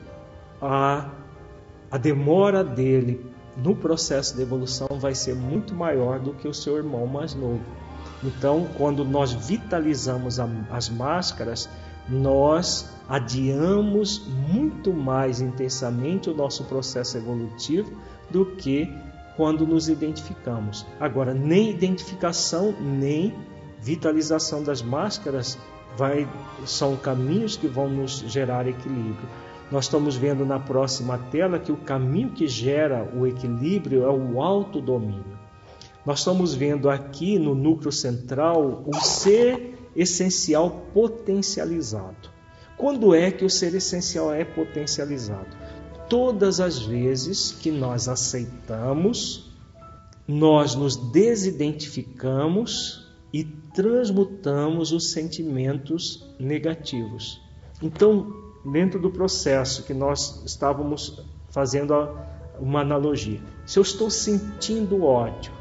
a, 0.62 1.10
a 1.92 1.98
demora 1.98 2.64
dele 2.64 3.20
no 3.58 3.76
processo 3.76 4.34
de 4.34 4.44
evolução 4.44 4.88
vai 4.98 5.14
ser 5.14 5.36
muito 5.36 5.76
maior 5.76 6.20
do 6.20 6.34
que 6.34 6.48
o 6.48 6.54
seu 6.54 6.78
irmão 6.78 7.06
mais 7.06 7.36
novo. 7.36 7.60
Então, 8.24 8.66
quando 8.78 9.04
nós 9.04 9.34
vitalizamos 9.34 10.40
a, 10.40 10.48
as 10.70 10.88
máscaras, 10.88 11.68
nós 12.12 12.90
adiamos 13.08 14.28
muito 14.28 14.94
mais 14.94 15.40
intensamente 15.40 16.30
o 16.30 16.36
nosso 16.36 16.66
processo 16.66 17.18
evolutivo 17.18 17.92
do 18.30 18.46
que 18.46 18.94
quando 19.38 19.66
nos 19.66 19.88
identificamos. 19.88 20.86
Agora, 21.00 21.34
nem 21.34 21.70
identificação, 21.70 22.76
nem 22.80 23.34
vitalização 23.80 24.62
das 24.62 24.82
máscaras 24.82 25.58
vai, 25.98 26.28
são 26.66 26.96
caminhos 26.98 27.56
que 27.56 27.68
vão 27.68 27.90
nos 27.90 28.20
gerar 28.28 28.68
equilíbrio. 28.68 29.28
Nós 29.72 29.86
estamos 29.86 30.18
vendo 30.18 30.46
na 30.46 30.60
próxima 30.60 31.18
tela 31.18 31.58
que 31.58 31.72
o 31.72 31.78
caminho 31.78 32.32
que 32.32 32.46
gera 32.46 33.10
o 33.16 33.26
equilíbrio 33.26 34.04
é 34.04 34.12
o 34.12 34.42
autodomínio. 34.42 35.40
Nós 36.06 36.20
estamos 36.20 36.54
vendo 36.54 36.90
aqui 36.90 37.40
no 37.40 37.56
núcleo 37.56 37.92
central 37.92 38.84
o 38.86 38.96
ser 39.00 39.81
essencial 39.96 40.86
potencializado. 40.94 42.30
Quando 42.78 43.14
é 43.14 43.32
que 43.32 43.46
o 43.46 43.50
ser 43.50 43.76
essencial 43.76 44.34
é 44.34 44.44
potencializado? 44.44 45.56
Todas 46.10 46.60
as 46.60 46.80
vezes 46.80 47.52
que 47.52 47.72
nós 47.72 48.08
aceitamos, 48.08 49.52
nós 50.28 50.76
nos 50.76 50.96
desidentificamos 50.96 53.08
e 53.32 53.44
transmutamos 53.44 54.92
os 54.92 55.12
sentimentos 55.12 56.28
negativos. 56.40 57.40
Então, 57.82 58.34
dentro 58.66 59.00
do 59.00 59.10
processo 59.10 59.84
que 59.84 59.94
nós 59.94 60.44
estávamos 60.46 61.24
fazendo 61.50 61.94
uma 62.60 62.82
analogia. 62.82 63.42
Se 63.66 63.80
eu 63.80 63.84
estou 63.84 64.10
sentindo 64.10 65.04
ódio 65.04 65.61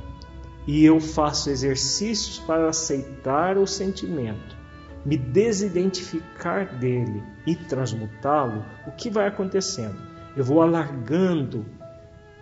e 0.70 0.84
eu 0.84 1.00
faço 1.00 1.50
exercícios 1.50 2.38
para 2.38 2.68
aceitar 2.68 3.58
o 3.58 3.66
sentimento, 3.66 4.56
me 5.04 5.16
desidentificar 5.16 6.78
dele 6.78 7.20
e 7.44 7.56
transmutá-lo, 7.56 8.64
o 8.86 8.92
que 8.92 9.10
vai 9.10 9.26
acontecendo? 9.26 10.00
Eu 10.36 10.44
vou 10.44 10.62
alargando 10.62 11.66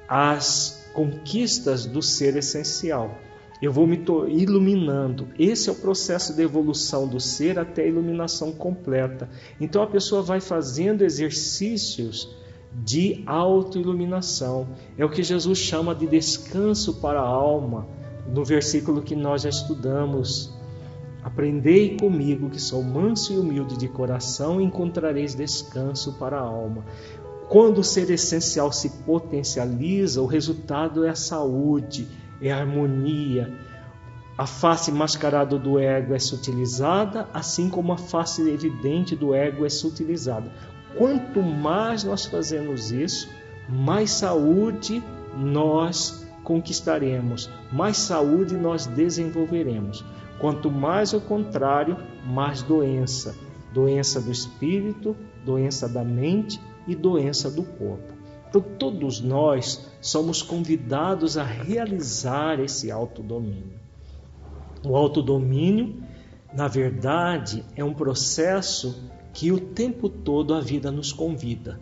as 0.07 0.91
conquistas 0.93 1.87
do 1.87 2.03
ser 2.03 2.37
essencial 2.37 3.19
eu 3.61 3.73
vou 3.73 3.89
me 3.89 4.01
iluminando. 4.29 5.29
Esse 5.37 5.69
é 5.69 5.73
o 5.73 5.75
processo 5.75 6.33
de 6.33 6.43
evolução 6.43 7.09
do 7.09 7.19
ser 7.19 7.59
até 7.59 7.83
a 7.83 7.87
iluminação 7.89 8.53
completa. 8.53 9.29
Então 9.61 9.83
a 9.83 9.87
pessoa 9.89 10.23
vai 10.23 10.41
fazendo 10.41 11.03
exercícios 11.03 12.37
de 12.73 13.25
autoiluminação. 13.27 14.69
É 14.97 15.05
o 15.05 15.11
que 15.11 15.25
Jesus 15.25 15.59
chama 15.59 15.93
de 15.93 16.07
descanso 16.07 17.01
para 17.01 17.19
a 17.19 17.27
alma, 17.27 17.89
no 18.29 18.45
versículo 18.45 19.03
que 19.03 19.17
nós 19.17 19.43
já 19.43 19.49
estudamos. 19.49 20.53
Aprendei 21.23 21.97
comigo, 21.97 22.49
que 22.49 22.61
sou 22.61 22.83
manso 22.83 23.33
e 23.33 23.39
humilde 23.39 23.77
de 23.77 23.89
coração, 23.89 24.61
e 24.61 24.65
encontrareis 24.65 25.35
descanso 25.35 26.15
para 26.15 26.39
a 26.39 26.43
alma. 26.43 26.85
Quando 27.49 27.79
o 27.79 27.85
ser 27.85 28.11
essencial 28.11 28.71
se 28.71 28.91
potencializa, 29.05 30.21
o 30.21 30.27
resultado 30.27 31.05
é 31.05 31.11
a 31.11 31.15
saúde, 31.15 32.07
é 32.41 32.53
a 32.53 32.59
harmonia. 32.59 33.53
A 34.37 34.47
face 34.47 34.93
mascarada 34.93 35.59
do 35.59 35.79
ego 35.79 36.15
é 36.15 36.19
sutilizada, 36.19 37.27
assim 37.33 37.69
como 37.69 37.93
a 37.93 37.97
face 37.97 38.49
evidente 38.49 39.17
do 39.17 39.35
ego 39.35 39.65
é 39.67 39.69
sutilizada. 39.69 40.53
Quanto 40.97 41.43
mais 41.43 42.05
nós 42.05 42.27
fazemos 42.27 42.93
isso, 42.93 43.29
mais 43.69 44.11
saúde 44.13 45.03
nós 45.37 46.28
conquistaremos, 46.49 47.51
mais 47.71 47.99
saúde 47.99 48.57
nós 48.57 48.87
desenvolveremos. 48.87 50.03
Quanto 50.41 50.71
mais 50.71 51.13
o 51.13 51.21
contrário, 51.21 51.99
mais 52.25 52.63
doença. 52.63 53.37
Doença 53.75 54.19
do 54.19 54.33
espírito, 54.33 55.15
doença 55.45 55.87
da 55.87 56.03
mente 56.03 56.59
e 56.87 56.97
doença 56.97 57.51
do 57.51 57.63
corpo. 57.63 58.15
Então, 58.49 58.63
todos 58.63 59.21
nós 59.21 59.91
somos 60.01 60.41
convidados 60.41 61.37
a 61.37 61.45
realizar 61.45 62.59
esse 62.61 62.91
autodomínio. 62.91 63.79
O 64.83 64.97
autodomínio, 64.97 65.97
na 66.51 66.67
verdade, 66.67 67.63
é 67.77 67.85
um 67.85 67.93
processo 67.93 69.05
que 69.35 69.53
o 69.53 69.61
tempo 69.61 70.09
todo 70.09 70.55
a 70.55 70.63
vida 70.63 70.91
nos 70.91 71.13
convida. 71.13 71.79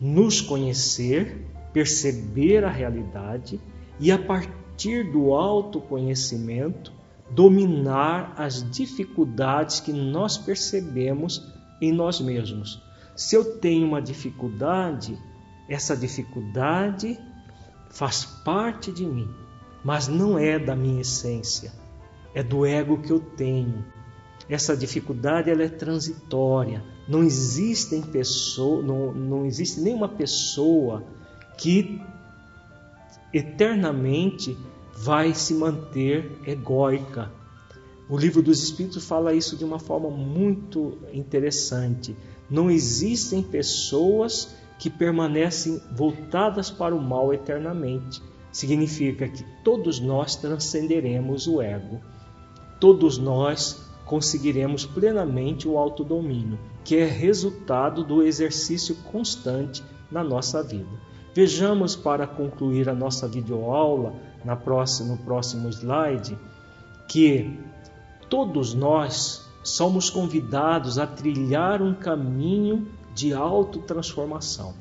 Nos 0.00 0.40
conhecer, 0.40 1.46
perceber 1.74 2.64
a 2.64 2.70
realidade 2.70 3.60
e, 3.98 4.10
a 4.10 4.18
partir 4.18 5.10
do 5.10 5.32
autoconhecimento, 5.34 6.92
dominar 7.30 8.34
as 8.36 8.68
dificuldades 8.70 9.80
que 9.80 9.92
nós 9.92 10.36
percebemos 10.36 11.46
em 11.80 11.92
nós 11.92 12.20
mesmos. 12.20 12.82
Se 13.16 13.34
eu 13.34 13.58
tenho 13.58 13.86
uma 13.86 14.00
dificuldade, 14.00 15.18
essa 15.68 15.96
dificuldade 15.96 17.18
faz 17.90 18.24
parte 18.24 18.90
de 18.92 19.04
mim, 19.04 19.28
mas 19.84 20.08
não 20.08 20.38
é 20.38 20.58
da 20.58 20.74
minha 20.74 21.00
essência, 21.00 21.72
é 22.34 22.42
do 22.42 22.64
ego 22.64 22.98
que 22.98 23.10
eu 23.10 23.20
tenho. 23.20 23.84
Essa 24.48 24.76
dificuldade 24.76 25.50
ela 25.50 25.62
é 25.62 25.68
transitória. 25.68 26.82
Não 27.08 27.22
pessoa, 28.02 28.82
não, 28.82 29.12
não 29.12 29.46
existe 29.46 29.80
nenhuma 29.80 30.08
pessoa 30.08 31.04
que 31.56 32.00
eternamente 33.32 34.56
vai 34.94 35.34
se 35.34 35.54
manter 35.54 36.38
egóica. 36.46 37.32
O 38.08 38.16
livro 38.16 38.42
dos 38.42 38.62
Espíritos 38.62 39.04
fala 39.04 39.32
isso 39.32 39.56
de 39.56 39.64
uma 39.64 39.78
forma 39.78 40.10
muito 40.10 40.98
interessante. 41.12 42.14
Não 42.50 42.70
existem 42.70 43.42
pessoas 43.42 44.54
que 44.78 44.90
permanecem 44.90 45.80
voltadas 45.92 46.70
para 46.70 46.94
o 46.94 47.00
mal 47.00 47.32
eternamente. 47.32 48.22
Significa 48.50 49.28
que 49.28 49.44
todos 49.64 49.98
nós 49.98 50.36
transcenderemos 50.36 51.46
o 51.46 51.62
ego. 51.62 52.00
Todos 52.78 53.16
nós 53.16 53.88
conseguiremos 54.04 54.84
plenamente 54.84 55.66
o 55.66 55.78
autodomínio, 55.78 56.58
que 56.84 56.96
é 56.96 57.06
resultado 57.06 58.04
do 58.04 58.22
exercício 58.22 58.94
constante 59.10 59.82
na 60.10 60.22
nossa 60.22 60.62
vida. 60.62 61.11
Vejamos 61.34 61.96
para 61.96 62.26
concluir 62.26 62.88
a 62.88 62.94
nossa 62.94 63.26
videoaula 63.26 64.14
na 64.44 64.54
próxima, 64.54 65.14
no 65.14 65.18
próximo 65.18 65.68
slide 65.70 66.38
que 67.08 67.58
todos 68.28 68.74
nós 68.74 69.48
somos 69.62 70.10
convidados 70.10 70.98
a 70.98 71.06
trilhar 71.06 71.80
um 71.80 71.94
caminho 71.94 72.88
de 73.14 73.32
autotransformação. 73.32 74.74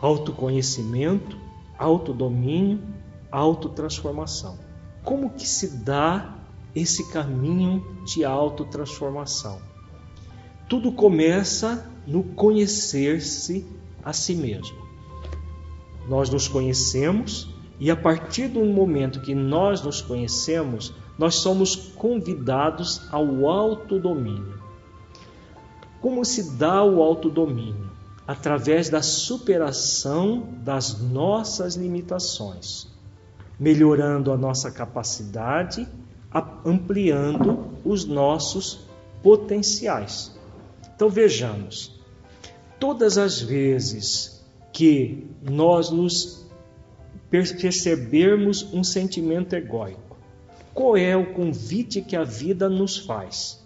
Autoconhecimento, 0.00 1.36
autodomínio, 1.78 2.80
autotransformação. 3.30 4.58
Como 5.02 5.30
que 5.30 5.46
se 5.46 5.78
dá 5.78 6.34
esse 6.74 7.10
caminho 7.10 7.84
de 8.04 8.24
autotransformação? 8.24 9.60
Tudo 10.68 10.92
começa 10.92 11.90
no 12.06 12.22
conhecer-se 12.22 13.66
a 14.02 14.12
si 14.12 14.34
mesmo. 14.34 14.83
Nós 16.08 16.28
nos 16.30 16.48
conhecemos 16.48 17.48
e 17.78 17.90
a 17.90 17.96
partir 17.96 18.48
do 18.48 18.64
momento 18.64 19.20
que 19.20 19.34
nós 19.34 19.82
nos 19.82 20.00
conhecemos, 20.00 20.92
nós 21.18 21.36
somos 21.36 21.74
convidados 21.74 23.02
ao 23.10 23.48
autodomínio. 23.48 24.62
Como 26.00 26.24
se 26.24 26.56
dá 26.56 26.84
o 26.84 27.02
autodomínio? 27.02 27.90
Através 28.26 28.88
da 28.88 29.02
superação 29.02 30.48
das 30.62 31.00
nossas 31.00 31.74
limitações, 31.74 32.88
melhorando 33.58 34.32
a 34.32 34.36
nossa 34.36 34.70
capacidade, 34.70 35.86
ampliando 36.64 37.68
os 37.84 38.04
nossos 38.04 38.80
potenciais. 39.22 40.34
Então 40.94 41.08
vejamos, 41.08 42.00
todas 42.80 43.18
as 43.18 43.40
vezes 43.40 44.33
que 44.74 45.24
nós 45.40 45.88
nos 45.88 46.44
percebermos 47.30 48.64
um 48.74 48.82
sentimento 48.82 49.54
egóico, 49.54 50.18
qual 50.74 50.96
é 50.96 51.16
o 51.16 51.32
convite 51.32 52.02
que 52.02 52.16
a 52.16 52.24
vida 52.24 52.68
nos 52.68 52.98
faz? 52.98 53.64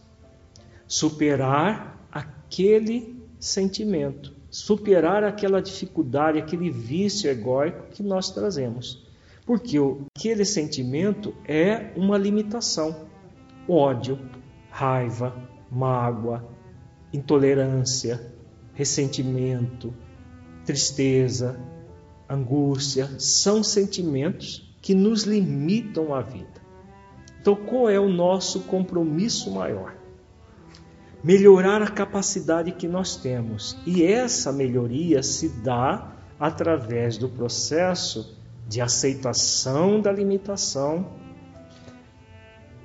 Superar 0.86 2.06
aquele 2.12 3.16
sentimento, 3.40 4.34
superar 4.50 5.24
aquela 5.24 5.62
dificuldade, 5.62 6.38
aquele 6.38 6.70
vício 6.70 7.30
egóico 7.30 7.86
que 7.90 8.02
nós 8.02 8.30
trazemos. 8.30 9.06
Porque 9.46 9.78
aquele 10.14 10.44
sentimento 10.44 11.34
é 11.46 11.90
uma 11.96 12.18
limitação. 12.18 13.08
Ódio, 13.66 14.18
raiva, 14.70 15.34
mágoa, 15.70 16.46
intolerância, 17.14 18.30
ressentimento, 18.74 19.94
tristeza, 20.68 21.58
angústia, 22.28 23.08
são 23.18 23.62
sentimentos 23.62 24.70
que 24.82 24.94
nos 24.94 25.22
limitam 25.22 26.14
a 26.14 26.20
vida. 26.20 26.60
Então, 27.40 27.56
qual 27.56 27.88
é 27.88 27.98
o 27.98 28.10
nosso 28.10 28.60
compromisso 28.64 29.50
maior? 29.50 29.94
Melhorar 31.24 31.80
a 31.80 31.90
capacidade 31.90 32.72
que 32.72 32.86
nós 32.86 33.16
temos. 33.16 33.78
E 33.86 34.04
essa 34.04 34.52
melhoria 34.52 35.22
se 35.22 35.48
dá 35.48 36.12
através 36.38 37.16
do 37.16 37.30
processo 37.30 38.36
de 38.68 38.82
aceitação 38.82 40.02
da 40.02 40.12
limitação, 40.12 41.14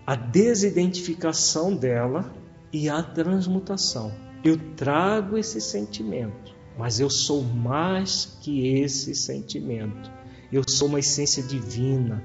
a 0.07 0.15
desidentificação 0.15 1.75
dela 1.75 2.33
e 2.71 2.87
a 2.87 3.03
transmutação. 3.03 4.13
Eu 4.41 4.57
trago 4.77 5.37
esse 5.37 5.59
sentimento, 5.59 6.52
mas 6.77 6.99
eu 6.99 7.09
sou 7.09 7.43
mais 7.43 8.37
que 8.41 8.67
esse 8.79 9.13
sentimento. 9.13 10.11
Eu 10.51 10.63
sou 10.67 10.87
uma 10.87 10.99
essência 10.99 11.41
divina. 11.43 12.23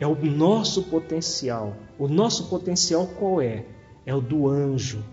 É 0.00 0.06
o 0.06 0.14
nosso 0.24 0.84
potencial. 0.84 1.76
O 1.98 2.08
nosso 2.08 2.48
potencial 2.48 3.06
qual 3.18 3.40
é? 3.40 3.64
É 4.06 4.14
o 4.14 4.20
do 4.20 4.48
anjo. 4.48 5.04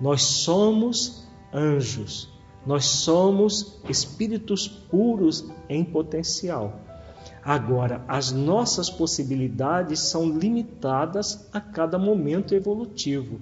Nós 0.00 0.22
somos 0.22 1.26
anjos. 1.52 2.28
Nós 2.66 2.84
somos 2.84 3.80
espíritos 3.88 4.66
puros 4.66 5.50
em 5.68 5.84
potencial. 5.84 6.80
Agora, 7.44 8.02
as 8.08 8.32
nossas 8.32 8.88
possibilidades 8.88 10.00
são 10.00 10.30
limitadas 10.30 11.46
a 11.52 11.60
cada 11.60 11.98
momento 11.98 12.54
evolutivo. 12.54 13.40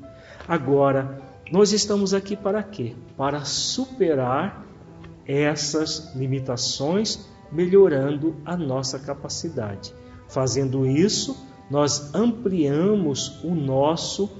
Agora, 0.49 1.23
nós 1.53 1.71
estamos 1.71 2.15
aqui 2.15 2.35
para 2.35 2.63
quê? 2.63 2.97
Para 3.15 3.45
superar 3.45 4.67
essas 5.27 6.15
limitações, 6.17 7.29
melhorando 7.53 8.35
a 8.43 8.57
nossa 8.57 8.99
capacidade. 8.99 9.95
Fazendo 10.27 10.87
isso, 10.87 11.47
nós 11.71 12.15
ampliamos 12.15 13.45
o 13.45 13.55
nosso 13.55 14.31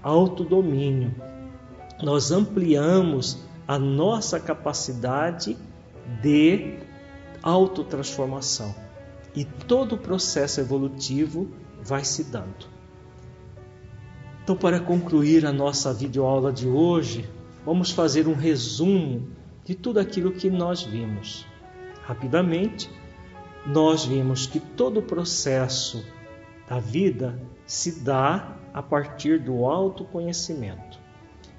autodomínio. 0.00 1.12
Nós 2.00 2.30
ampliamos 2.30 3.38
a 3.66 3.76
nossa 3.76 4.38
capacidade 4.38 5.58
de 6.22 6.78
autotransformação 7.42 8.72
e 9.34 9.44
todo 9.44 9.96
o 9.96 9.98
processo 9.98 10.60
evolutivo 10.60 11.50
vai 11.82 12.04
se 12.04 12.22
dando. 12.22 12.79
Então, 14.50 14.58
para 14.58 14.80
concluir 14.80 15.46
a 15.46 15.52
nossa 15.52 15.94
videoaula 15.94 16.52
de 16.52 16.66
hoje, 16.66 17.24
vamos 17.64 17.92
fazer 17.92 18.26
um 18.26 18.34
resumo 18.34 19.28
de 19.64 19.76
tudo 19.76 20.00
aquilo 20.00 20.32
que 20.32 20.50
nós 20.50 20.82
vimos. 20.82 21.46
Rapidamente, 22.02 22.90
nós 23.64 24.04
vimos 24.04 24.48
que 24.48 24.58
todo 24.58 24.98
o 24.98 25.02
processo 25.04 26.04
da 26.68 26.80
vida 26.80 27.40
se 27.64 28.00
dá 28.00 28.56
a 28.74 28.82
partir 28.82 29.38
do 29.38 29.66
autoconhecimento. 29.66 30.98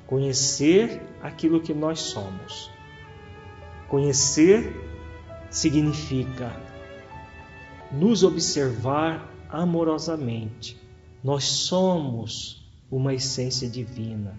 Conhecer 0.06 1.02
aquilo 1.22 1.62
que 1.62 1.74
nós 1.74 1.98
somos. 2.02 2.70
Conhecer 3.88 4.76
significa 5.50 6.52
nos 7.89 8.22
observar 8.22 9.32
amorosamente. 9.50 10.78
Nós 11.24 11.46
somos 11.46 12.61
uma 12.92 13.14
essência 13.14 13.70
divina. 13.70 14.38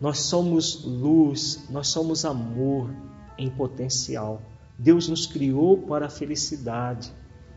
Nós 0.00 0.20
somos 0.20 0.84
luz, 0.84 1.66
nós 1.68 1.88
somos 1.88 2.24
amor 2.24 2.94
em 3.36 3.50
potencial. 3.50 4.40
Deus 4.78 5.08
nos 5.08 5.26
criou 5.26 5.78
para 5.78 6.06
a 6.06 6.10
felicidade, 6.10 7.12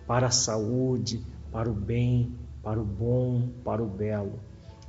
para 0.07 0.27
a 0.27 0.31
saúde, 0.31 1.23
para 1.51 1.69
o 1.69 1.73
bem, 1.73 2.35
para 2.63 2.81
o 2.81 2.83
bom, 2.83 3.49
para 3.63 3.83
o 3.83 3.87
belo. 3.87 4.39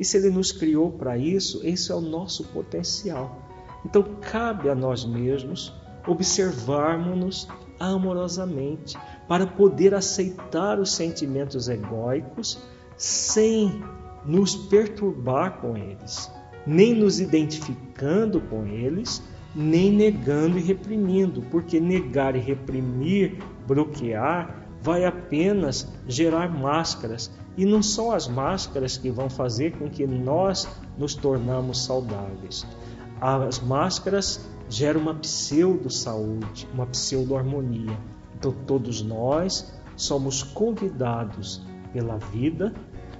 E 0.01 0.05
se 0.05 0.17
Ele 0.17 0.31
nos 0.31 0.51
criou 0.51 0.91
para 0.91 1.19
isso, 1.19 1.61
esse 1.63 1.93
é 1.93 1.95
o 1.95 2.01
nosso 2.01 2.45
potencial. 2.45 3.39
Então 3.85 4.03
cabe 4.21 4.71
a 4.71 4.75
nós 4.75 5.05
mesmos 5.05 5.75
observarmos-nos 6.07 7.47
amorosamente, 7.79 8.97
para 9.27 9.47
poder 9.47 9.93
aceitar 9.93 10.79
os 10.79 10.93
sentimentos 10.93 11.69
egóicos 11.69 12.59
sem 12.97 13.83
nos 14.25 14.55
perturbar 14.55 15.61
com 15.61 15.77
eles, 15.77 16.31
nem 16.67 16.95
nos 16.95 17.21
identificando 17.21 18.41
com 18.41 18.67
eles, 18.67 19.23
nem 19.55 19.93
negando 19.93 20.59
e 20.59 20.63
reprimindo, 20.63 21.43
porque 21.51 21.79
negar 21.81 22.37
e 22.37 22.39
reprimir, 22.39 23.43
bloquear, 23.67 24.67
vai 24.81 25.05
apenas 25.05 25.93
gerar 26.09 26.49
máscaras, 26.49 27.31
e 27.57 27.65
não 27.65 27.83
são 27.83 28.11
as 28.11 28.27
máscaras 28.27 28.97
que 28.97 29.11
vão 29.11 29.29
fazer 29.29 29.73
com 29.77 29.89
que 29.89 30.07
nós 30.07 30.67
nos 30.97 31.15
tornamos 31.15 31.85
saudáveis. 31.85 32.67
As 33.21 33.61
máscaras 33.61 34.49
geram 34.69 35.03
uma 35.03 35.15
pseudo-saúde, 35.15 36.67
uma 36.73 36.87
pseudo-harmonia. 36.87 37.97
Então, 38.37 38.53
todos 38.67 39.03
nós 39.03 39.73
somos 39.95 40.43
convidados 40.43 41.63
pela 41.93 42.17
vida 42.17 42.73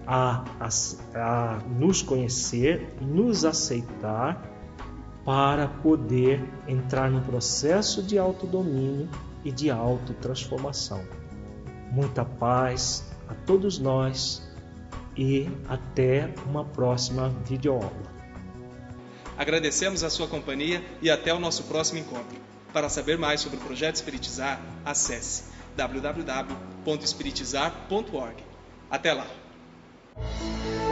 a, 0.07 0.45
a, 0.61 0.69
a 1.15 1.59
nos 1.69 2.03
conhecer, 2.03 2.95
nos 3.01 3.45
aceitar, 3.45 4.51
para 5.25 5.69
poder 5.69 6.45
entrar 6.67 7.09
num 7.11 7.23
processo 7.23 8.03
de 8.03 8.19
autodomínio 8.19 9.09
e 9.45 9.53
de 9.53 9.71
autotransformação. 9.71 11.05
Muita 11.91 12.25
paz 12.25 13.05
a 13.29 13.35
todos 13.35 13.79
nós 13.79 14.43
e 15.17 15.49
até 15.69 16.35
uma 16.47 16.65
próxima 16.65 17.29
videoaula. 17.45 18.13
Agradecemos 19.37 20.03
a 20.05 20.11
sua 20.11 20.27
companhia 20.27 20.85
e 21.01 21.09
até 21.11 21.33
o 21.33 21.39
nosso 21.39 21.63
próximo 21.65 21.99
encontro. 21.99 22.37
Para 22.73 22.89
saber 22.89 23.19
mais 23.19 23.41
sobre 23.41 23.59
o 23.59 23.61
projeto 23.61 23.95
Espiritizar, 23.97 24.61
acesse 24.85 25.45
www.espiritizar.org. 25.77 28.45
Até 28.91 29.13
lá! 29.13 29.42
Thank 30.15 30.87
you. 30.87 30.92